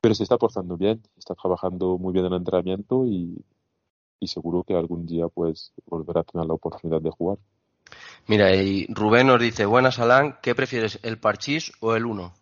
pero 0.00 0.14
se 0.14 0.24
está 0.24 0.36
portando 0.38 0.76
bien, 0.76 1.02
está 1.16 1.34
trabajando 1.34 1.98
muy 1.98 2.12
bien 2.12 2.26
en 2.26 2.32
el 2.32 2.38
entrenamiento 2.38 3.06
y, 3.06 3.44
y 4.20 4.26
seguro 4.28 4.64
que 4.64 4.74
algún 4.74 5.06
día 5.06 5.28
pues 5.28 5.72
volverá 5.86 6.20
a 6.20 6.24
tener 6.24 6.46
la 6.46 6.54
oportunidad 6.54 7.00
de 7.00 7.10
jugar. 7.10 7.38
Mira, 8.26 8.54
y 8.54 8.86
Rubén 8.88 9.26
nos 9.26 9.40
dice, 9.40 9.66
buenas 9.66 9.98
Alan, 9.98 10.38
¿qué 10.42 10.54
prefieres, 10.54 10.98
el 11.02 11.18
parchís 11.18 11.72
o 11.80 11.94
el 11.94 12.06
uno? 12.06 12.32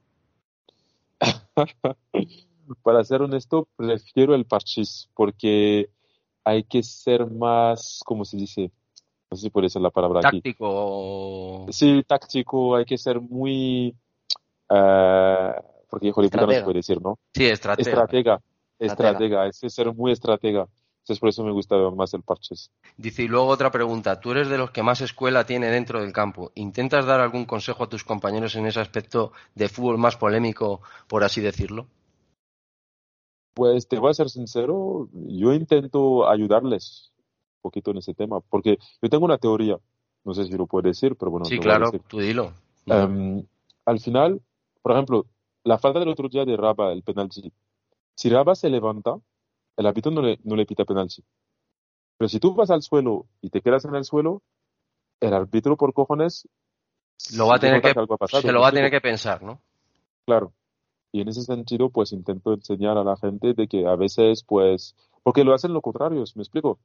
Para 2.82 3.04
ser 3.04 3.22
honesto, 3.22 3.68
prefiero 3.76 4.34
el 4.34 4.44
parchís 4.44 5.08
porque 5.14 5.90
hay 6.44 6.64
que 6.64 6.82
ser 6.82 7.26
más, 7.30 8.00
¿cómo 8.04 8.24
se 8.24 8.36
dice? 8.36 8.70
No 9.30 9.36
sé 9.36 9.44
si 9.44 9.50
puede 9.50 9.68
ser 9.68 9.82
la 9.82 9.90
palabra 9.90 10.20
aquí. 10.20 10.40
Táctico. 10.40 11.66
Sí, 11.70 12.02
táctico, 12.06 12.76
hay 12.76 12.84
que 12.84 12.98
ser 12.98 13.20
muy... 13.20 13.94
eh, 14.68 15.52
porque 15.88 16.08
hijo 16.08 16.22
de 16.22 16.28
puta 16.28 16.46
no 16.46 16.52
se 16.52 16.62
puede 16.62 16.78
decir, 16.78 17.00
¿no? 17.00 17.18
Sí, 17.34 17.44
estratega. 17.44 18.40
Estratega, 18.78 19.42
hay 19.42 19.50
que 19.50 19.70
ser 19.70 19.92
muy 19.94 20.12
estratega. 20.12 20.66
Entonces 21.00 21.20
por 21.20 21.28
eso 21.28 21.42
me 21.44 21.52
gusta 21.52 21.76
más 21.90 22.14
el 22.14 22.22
parchís. 22.22 22.70
Dice, 22.96 23.24
y 23.24 23.28
luego 23.28 23.46
otra 23.46 23.70
pregunta. 23.70 24.20
Tú 24.20 24.32
eres 24.32 24.48
de 24.48 24.58
los 24.58 24.70
que 24.70 24.82
más 24.82 25.00
escuela 25.00 25.44
tiene 25.44 25.68
dentro 25.68 26.00
del 26.00 26.12
campo. 26.12 26.52
¿Intentas 26.54 27.06
dar 27.06 27.20
algún 27.20 27.46
consejo 27.46 27.84
a 27.84 27.88
tus 27.88 28.04
compañeros 28.04 28.54
en 28.54 28.66
ese 28.66 28.80
aspecto 28.80 29.32
de 29.54 29.68
fútbol 29.68 29.98
más 29.98 30.16
polémico, 30.16 30.82
por 31.08 31.24
así 31.24 31.40
decirlo? 31.40 31.86
Pues 33.60 33.86
te 33.86 33.98
voy 33.98 34.08
a 34.08 34.14
ser 34.14 34.30
sincero, 34.30 35.10
yo 35.12 35.52
intento 35.52 36.26
ayudarles 36.26 37.12
un 37.56 37.60
poquito 37.60 37.90
en 37.90 37.98
ese 37.98 38.14
tema, 38.14 38.40
porque 38.40 38.78
yo 39.02 39.10
tengo 39.10 39.26
una 39.26 39.36
teoría, 39.36 39.76
no 40.24 40.32
sé 40.32 40.46
si 40.46 40.52
lo 40.52 40.66
puedo 40.66 40.88
decir, 40.88 41.14
pero 41.14 41.30
bueno, 41.30 41.44
sí, 41.44 41.58
claro, 41.58 41.92
tú 42.08 42.20
dilo. 42.20 42.54
Em, 42.86 43.44
al 43.84 44.00
final, 44.00 44.40
por 44.80 44.92
ejemplo, 44.92 45.26
la 45.62 45.76
falta 45.76 45.98
del 45.98 46.08
otro 46.08 46.30
día 46.30 46.46
de 46.46 46.56
Raba, 46.56 46.90
el 46.90 47.02
penalti. 47.02 47.52
Si 48.14 48.30
Raba 48.30 48.54
se 48.54 48.70
levanta, 48.70 49.18
el 49.76 49.86
árbitro 49.86 50.10
no 50.10 50.22
le, 50.22 50.38
no 50.42 50.56
le 50.56 50.64
pita 50.64 50.86
penalti. 50.86 51.22
Pero 52.16 52.30
si 52.30 52.40
tú 52.40 52.54
vas 52.54 52.70
al 52.70 52.80
suelo 52.80 53.26
y 53.42 53.50
te 53.50 53.60
quedas 53.60 53.84
en 53.84 53.94
el 53.94 54.06
suelo, 54.06 54.40
el 55.20 55.34
árbitro 55.34 55.76
por 55.76 55.92
cojones 55.92 56.48
lo 57.34 57.46
va 57.46 57.56
a 57.56 57.58
se 57.58 57.66
tener 57.66 57.82
que, 57.82 57.88
se 57.90 57.94
lo 58.52 58.52
¿me 58.54 58.58
va 58.60 58.68
a 58.68 58.72
tener 58.72 58.90
que 58.90 59.02
pensar, 59.02 59.42
¿no? 59.42 59.60
Claro. 60.24 60.54
Y 61.12 61.20
en 61.20 61.28
ese 61.28 61.42
sentido, 61.42 61.90
pues 61.90 62.12
intento 62.12 62.52
enseñar 62.52 62.96
a 62.96 63.04
la 63.04 63.16
gente 63.16 63.54
de 63.54 63.66
que 63.68 63.86
a 63.86 63.96
veces, 63.96 64.44
pues, 64.44 64.94
porque 65.22 65.44
lo 65.44 65.54
hacen 65.54 65.72
lo 65.72 65.80
contrario, 65.82 66.24
¿me 66.34 66.42
explico? 66.42 66.78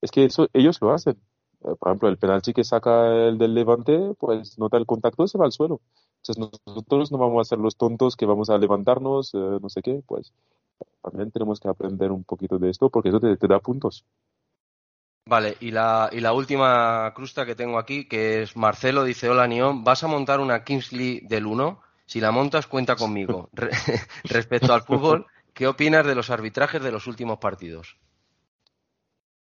Es 0.00 0.10
que 0.10 0.24
eso, 0.24 0.48
ellos 0.52 0.80
lo 0.80 0.92
hacen. 0.92 1.18
Eh, 1.64 1.74
Por 1.78 1.88
ejemplo, 1.88 2.08
el 2.08 2.18
penalti 2.18 2.52
que 2.52 2.64
saca 2.64 3.28
el 3.28 3.38
del 3.38 3.54
Levante, 3.54 4.14
pues 4.18 4.58
nota 4.58 4.76
el 4.76 4.86
contacto 4.86 5.24
y 5.24 5.28
se 5.28 5.38
va 5.38 5.44
al 5.44 5.52
suelo. 5.52 5.80
Entonces 6.22 6.58
nosotros 6.66 7.12
no 7.12 7.18
vamos 7.18 7.40
a 7.40 7.48
ser 7.48 7.58
los 7.58 7.76
tontos 7.76 8.16
que 8.16 8.26
vamos 8.26 8.50
a 8.50 8.58
levantarnos, 8.58 9.34
eh, 9.34 9.58
no 9.60 9.68
sé 9.68 9.82
qué, 9.82 10.02
pues 10.06 10.32
también 11.02 11.30
tenemos 11.30 11.60
que 11.60 11.68
aprender 11.68 12.12
un 12.12 12.24
poquito 12.24 12.58
de 12.58 12.70
esto 12.70 12.90
porque 12.90 13.08
eso 13.08 13.20
te, 13.20 13.36
da 13.46 13.60
puntos. 13.60 14.04
Vale, 15.26 15.56
y 15.60 15.70
la, 15.70 16.10
y 16.12 16.20
la 16.20 16.32
última 16.32 17.12
crusta 17.14 17.46
que 17.46 17.54
tengo 17.54 17.78
aquí, 17.78 18.08
que 18.08 18.42
es 18.42 18.56
Marcelo, 18.56 19.04
dice, 19.04 19.28
hola 19.28 19.46
Nión, 19.46 19.84
¿vas 19.84 20.02
a 20.02 20.08
montar 20.08 20.40
una 20.40 20.64
Kingsley 20.64 21.20
del 21.20 21.46
1? 21.46 21.80
Si 22.12 22.20
la 22.20 22.30
montas, 22.30 22.66
cuenta 22.66 22.94
conmigo. 22.94 23.48
Re- 23.54 23.70
respecto 24.24 24.74
al 24.74 24.82
fútbol, 24.82 25.24
¿qué 25.54 25.66
opinas 25.66 26.04
de 26.04 26.14
los 26.14 26.28
arbitrajes 26.28 26.82
de 26.82 26.92
los 26.92 27.06
últimos 27.06 27.38
partidos? 27.38 27.96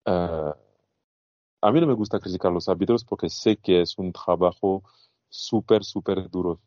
Eh, 0.06 0.52
a 1.62 1.72
mí 1.72 1.80
no 1.80 1.86
me 1.86 1.94
gusta 1.94 2.20
criticar 2.20 2.50
a 2.50 2.54
los 2.54 2.68
árbitros 2.68 3.04
porque 3.04 3.28
sé 3.28 3.56
que 3.56 3.80
es 3.82 3.98
un 3.98 4.12
trabajo 4.12 4.82
súper, 5.28 5.84
súper 5.84 6.30
duro. 6.30 6.60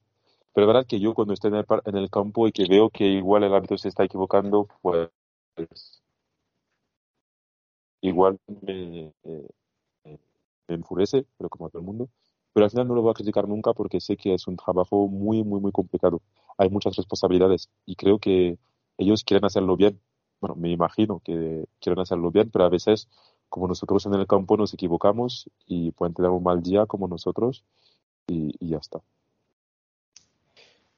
Pero 0.53 0.65
es 0.65 0.73
verdad 0.73 0.87
que 0.87 0.99
yo 0.99 1.13
cuando 1.15 1.33
estoy 1.33 1.49
en 1.51 1.57
el, 1.57 1.65
en 1.85 1.97
el 1.97 2.09
campo 2.11 2.47
y 2.47 2.51
que 2.51 2.65
veo 2.67 2.89
que 2.89 3.05
igual 3.05 3.43
el 3.43 3.53
árbitro 3.55 3.77
se 3.77 3.89
está 3.89 4.03
equivocando, 4.03 4.67
pues 4.81 5.09
igual 8.01 8.39
me, 8.63 9.13
eh, 9.23 9.47
me 10.67 10.75
enfurece, 10.75 11.25
pero 11.37 11.49
como 11.49 11.67
a 11.67 11.69
todo 11.69 11.79
el 11.81 11.85
mundo. 11.85 12.09
Pero 12.57 12.65
al 12.65 12.71
final 12.71 12.87
no 12.87 12.95
lo 12.95 13.03
voy 13.03 13.11
a 13.11 13.13
criticar 13.13 13.47
nunca 13.47 13.71
porque 13.73 14.01
sé 14.01 14.17
que 14.17 14.33
es 14.33 14.47
un 14.47 14.57
trabajo 14.57 15.07
muy, 15.07 15.43
muy, 15.43 15.61
muy 15.61 15.71
complicado. 15.71 16.23
Hay 16.57 16.71
muchas 16.71 16.95
responsabilidades 16.95 17.69
y 17.85 17.95
creo 17.95 18.17
que 18.17 18.57
ellos 18.97 19.23
quieren 19.23 19.45
hacerlo 19.45 19.77
bien. 19.77 20.01
Bueno, 20.41 20.55
me 20.55 20.71
imagino 20.71 21.21
que 21.23 21.65
quieren 21.79 21.99
hacerlo 21.99 22.31
bien, 22.31 22.49
pero 22.49 22.65
a 22.65 22.69
veces, 22.69 23.09
como 23.47 23.67
nosotros 23.67 24.07
en 24.07 24.15
el 24.15 24.25
campo 24.25 24.57
nos 24.57 24.73
equivocamos 24.73 25.51
y 25.67 25.91
pueden 25.91 26.15
tener 26.15 26.31
un 26.31 26.41
mal 26.41 26.63
día 26.63 26.87
como 26.87 27.07
nosotros 27.07 27.63
y, 28.25 28.57
ya 28.67 28.77
está. 28.77 29.01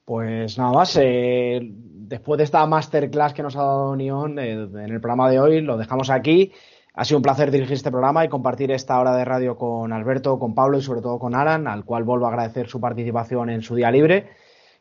Pues 0.06 0.58
nada 0.58 0.72
más, 0.72 0.96
eh, 0.96 1.60
después 1.62 2.38
de 2.38 2.46
esta 2.46 2.66
masterclass 2.68 3.34
que 3.34 3.44
nos 3.44 3.58
ha 3.58 3.64
dado 3.64 3.98
Nión 3.98 4.40
eh, 4.40 4.52
en 4.54 4.78
el 4.78 5.02
programa 5.02 5.30
de 5.30 5.42
hoy, 5.42 5.60
lo 5.60 5.76
dejamos 5.76 6.10
aquí. 6.10 6.54
Ha 7.00 7.06
sido 7.06 7.20
un 7.20 7.24
placer 7.24 7.50
dirigir 7.50 7.76
este 7.76 7.92
programa 7.92 8.26
y 8.26 8.28
compartir 8.28 8.72
esta 8.72 9.00
hora 9.00 9.16
de 9.16 9.24
radio 9.24 9.56
con 9.56 9.94
Alberto, 9.94 10.38
con 10.38 10.54
Pablo 10.54 10.78
y 10.78 10.82
sobre 10.82 11.00
todo 11.00 11.18
con 11.18 11.34
Alan, 11.34 11.66
al 11.66 11.86
cual 11.86 12.04
vuelvo 12.04 12.26
a 12.26 12.28
agradecer 12.28 12.68
su 12.68 12.82
participación 12.82 13.50
en 13.50 13.62
su 13.62 13.74
día 13.74 13.90
libre. 13.90 14.28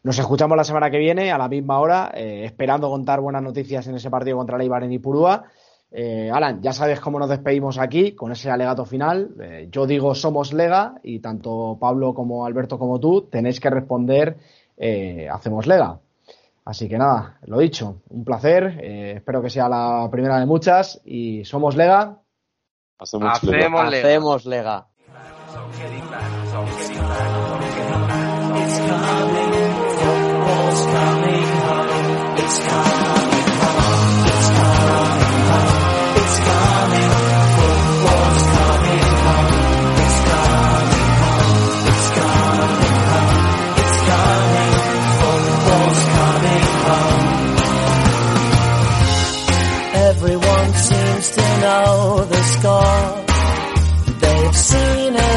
Nos 0.03 0.19
escuchamos 0.19 0.57
la 0.57 0.65
semana 0.65 0.91
que 0.91 0.99
viene 0.99 1.31
a 1.31 1.39
la 1.39 1.49
misma 1.49 1.79
hora, 1.79 2.11
eh, 2.13 2.43
esperando 2.45 2.91
contar 2.91 3.21
buenas 3.21 3.45
noticias 3.45 3.87
en 3.87 3.95
ese 3.95 4.11
partido 4.11 4.37
contra 4.37 4.59
Leibar 4.59 4.83
en 4.83 4.95
Ipurúa. 4.95 5.45
Eh, 5.93 6.29
Alan, 6.35 6.61
ya 6.61 6.73
sabes 6.73 6.99
cómo 6.99 7.21
nos 7.21 7.29
despedimos 7.29 7.79
aquí 7.79 8.17
con 8.17 8.33
ese 8.33 8.51
alegato 8.51 8.85
final. 8.85 9.37
Eh, 9.41 9.69
yo 9.71 9.87
digo 9.87 10.13
somos 10.17 10.53
Lega 10.53 10.97
y 11.05 11.21
tanto 11.21 11.79
Pablo 11.81 12.15
como 12.15 12.45
Alberto 12.45 12.81
como 12.81 12.99
tú 12.99 13.29
tenéis 13.31 13.61
que 13.61 13.71
responder 13.71 14.39
eh, 14.77 15.29
hacemos 15.31 15.69
Lega. 15.69 16.01
Así 16.69 16.87
que 16.87 16.99
nada, 16.99 17.39
lo 17.47 17.61
dicho, 17.61 18.03
un 18.11 18.27
placer. 18.27 18.79
eh, 18.83 19.13
espero 19.17 19.41
que 19.41 19.49
sea 19.49 19.71
la 19.71 20.07
primera 20.11 20.39
de 20.39 20.45
muchas 20.45 21.01
y 21.03 21.43
somos 21.47 21.75
Lega. 21.77 22.21
Hacemos 22.99 23.39
Hacemos 23.39 23.91
Lega. 23.91 24.07
Hacemos 24.07 24.45
Lega. 24.45 24.89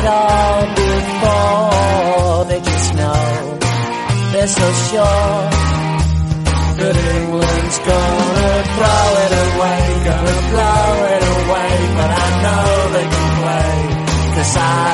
It 0.01 0.07
all 0.07 0.61
before. 0.83 2.45
They 2.49 2.59
just 2.59 2.93
know 2.95 3.59
they're 4.31 4.53
so 4.61 4.67
sure 4.89 5.39
that 6.79 6.95
England's 7.17 7.77
gonna 7.89 8.53
throw 8.75 9.05
it 9.25 9.33
away, 9.45 9.81
gonna 10.09 10.37
blow 10.51 10.93
it 11.15 11.23
away. 11.37 11.73
But 11.97 12.09
I 12.09 12.29
know 12.43 12.65
they 12.95 13.07
can 13.13 13.29
play, 13.41 13.75
cause 14.35 14.55
I 14.57 14.90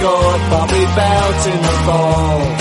scored, 0.00 0.40
but 0.50 0.72
we 0.72 0.86
in 1.46 1.60
the 1.60 1.76
fall. 1.84 2.59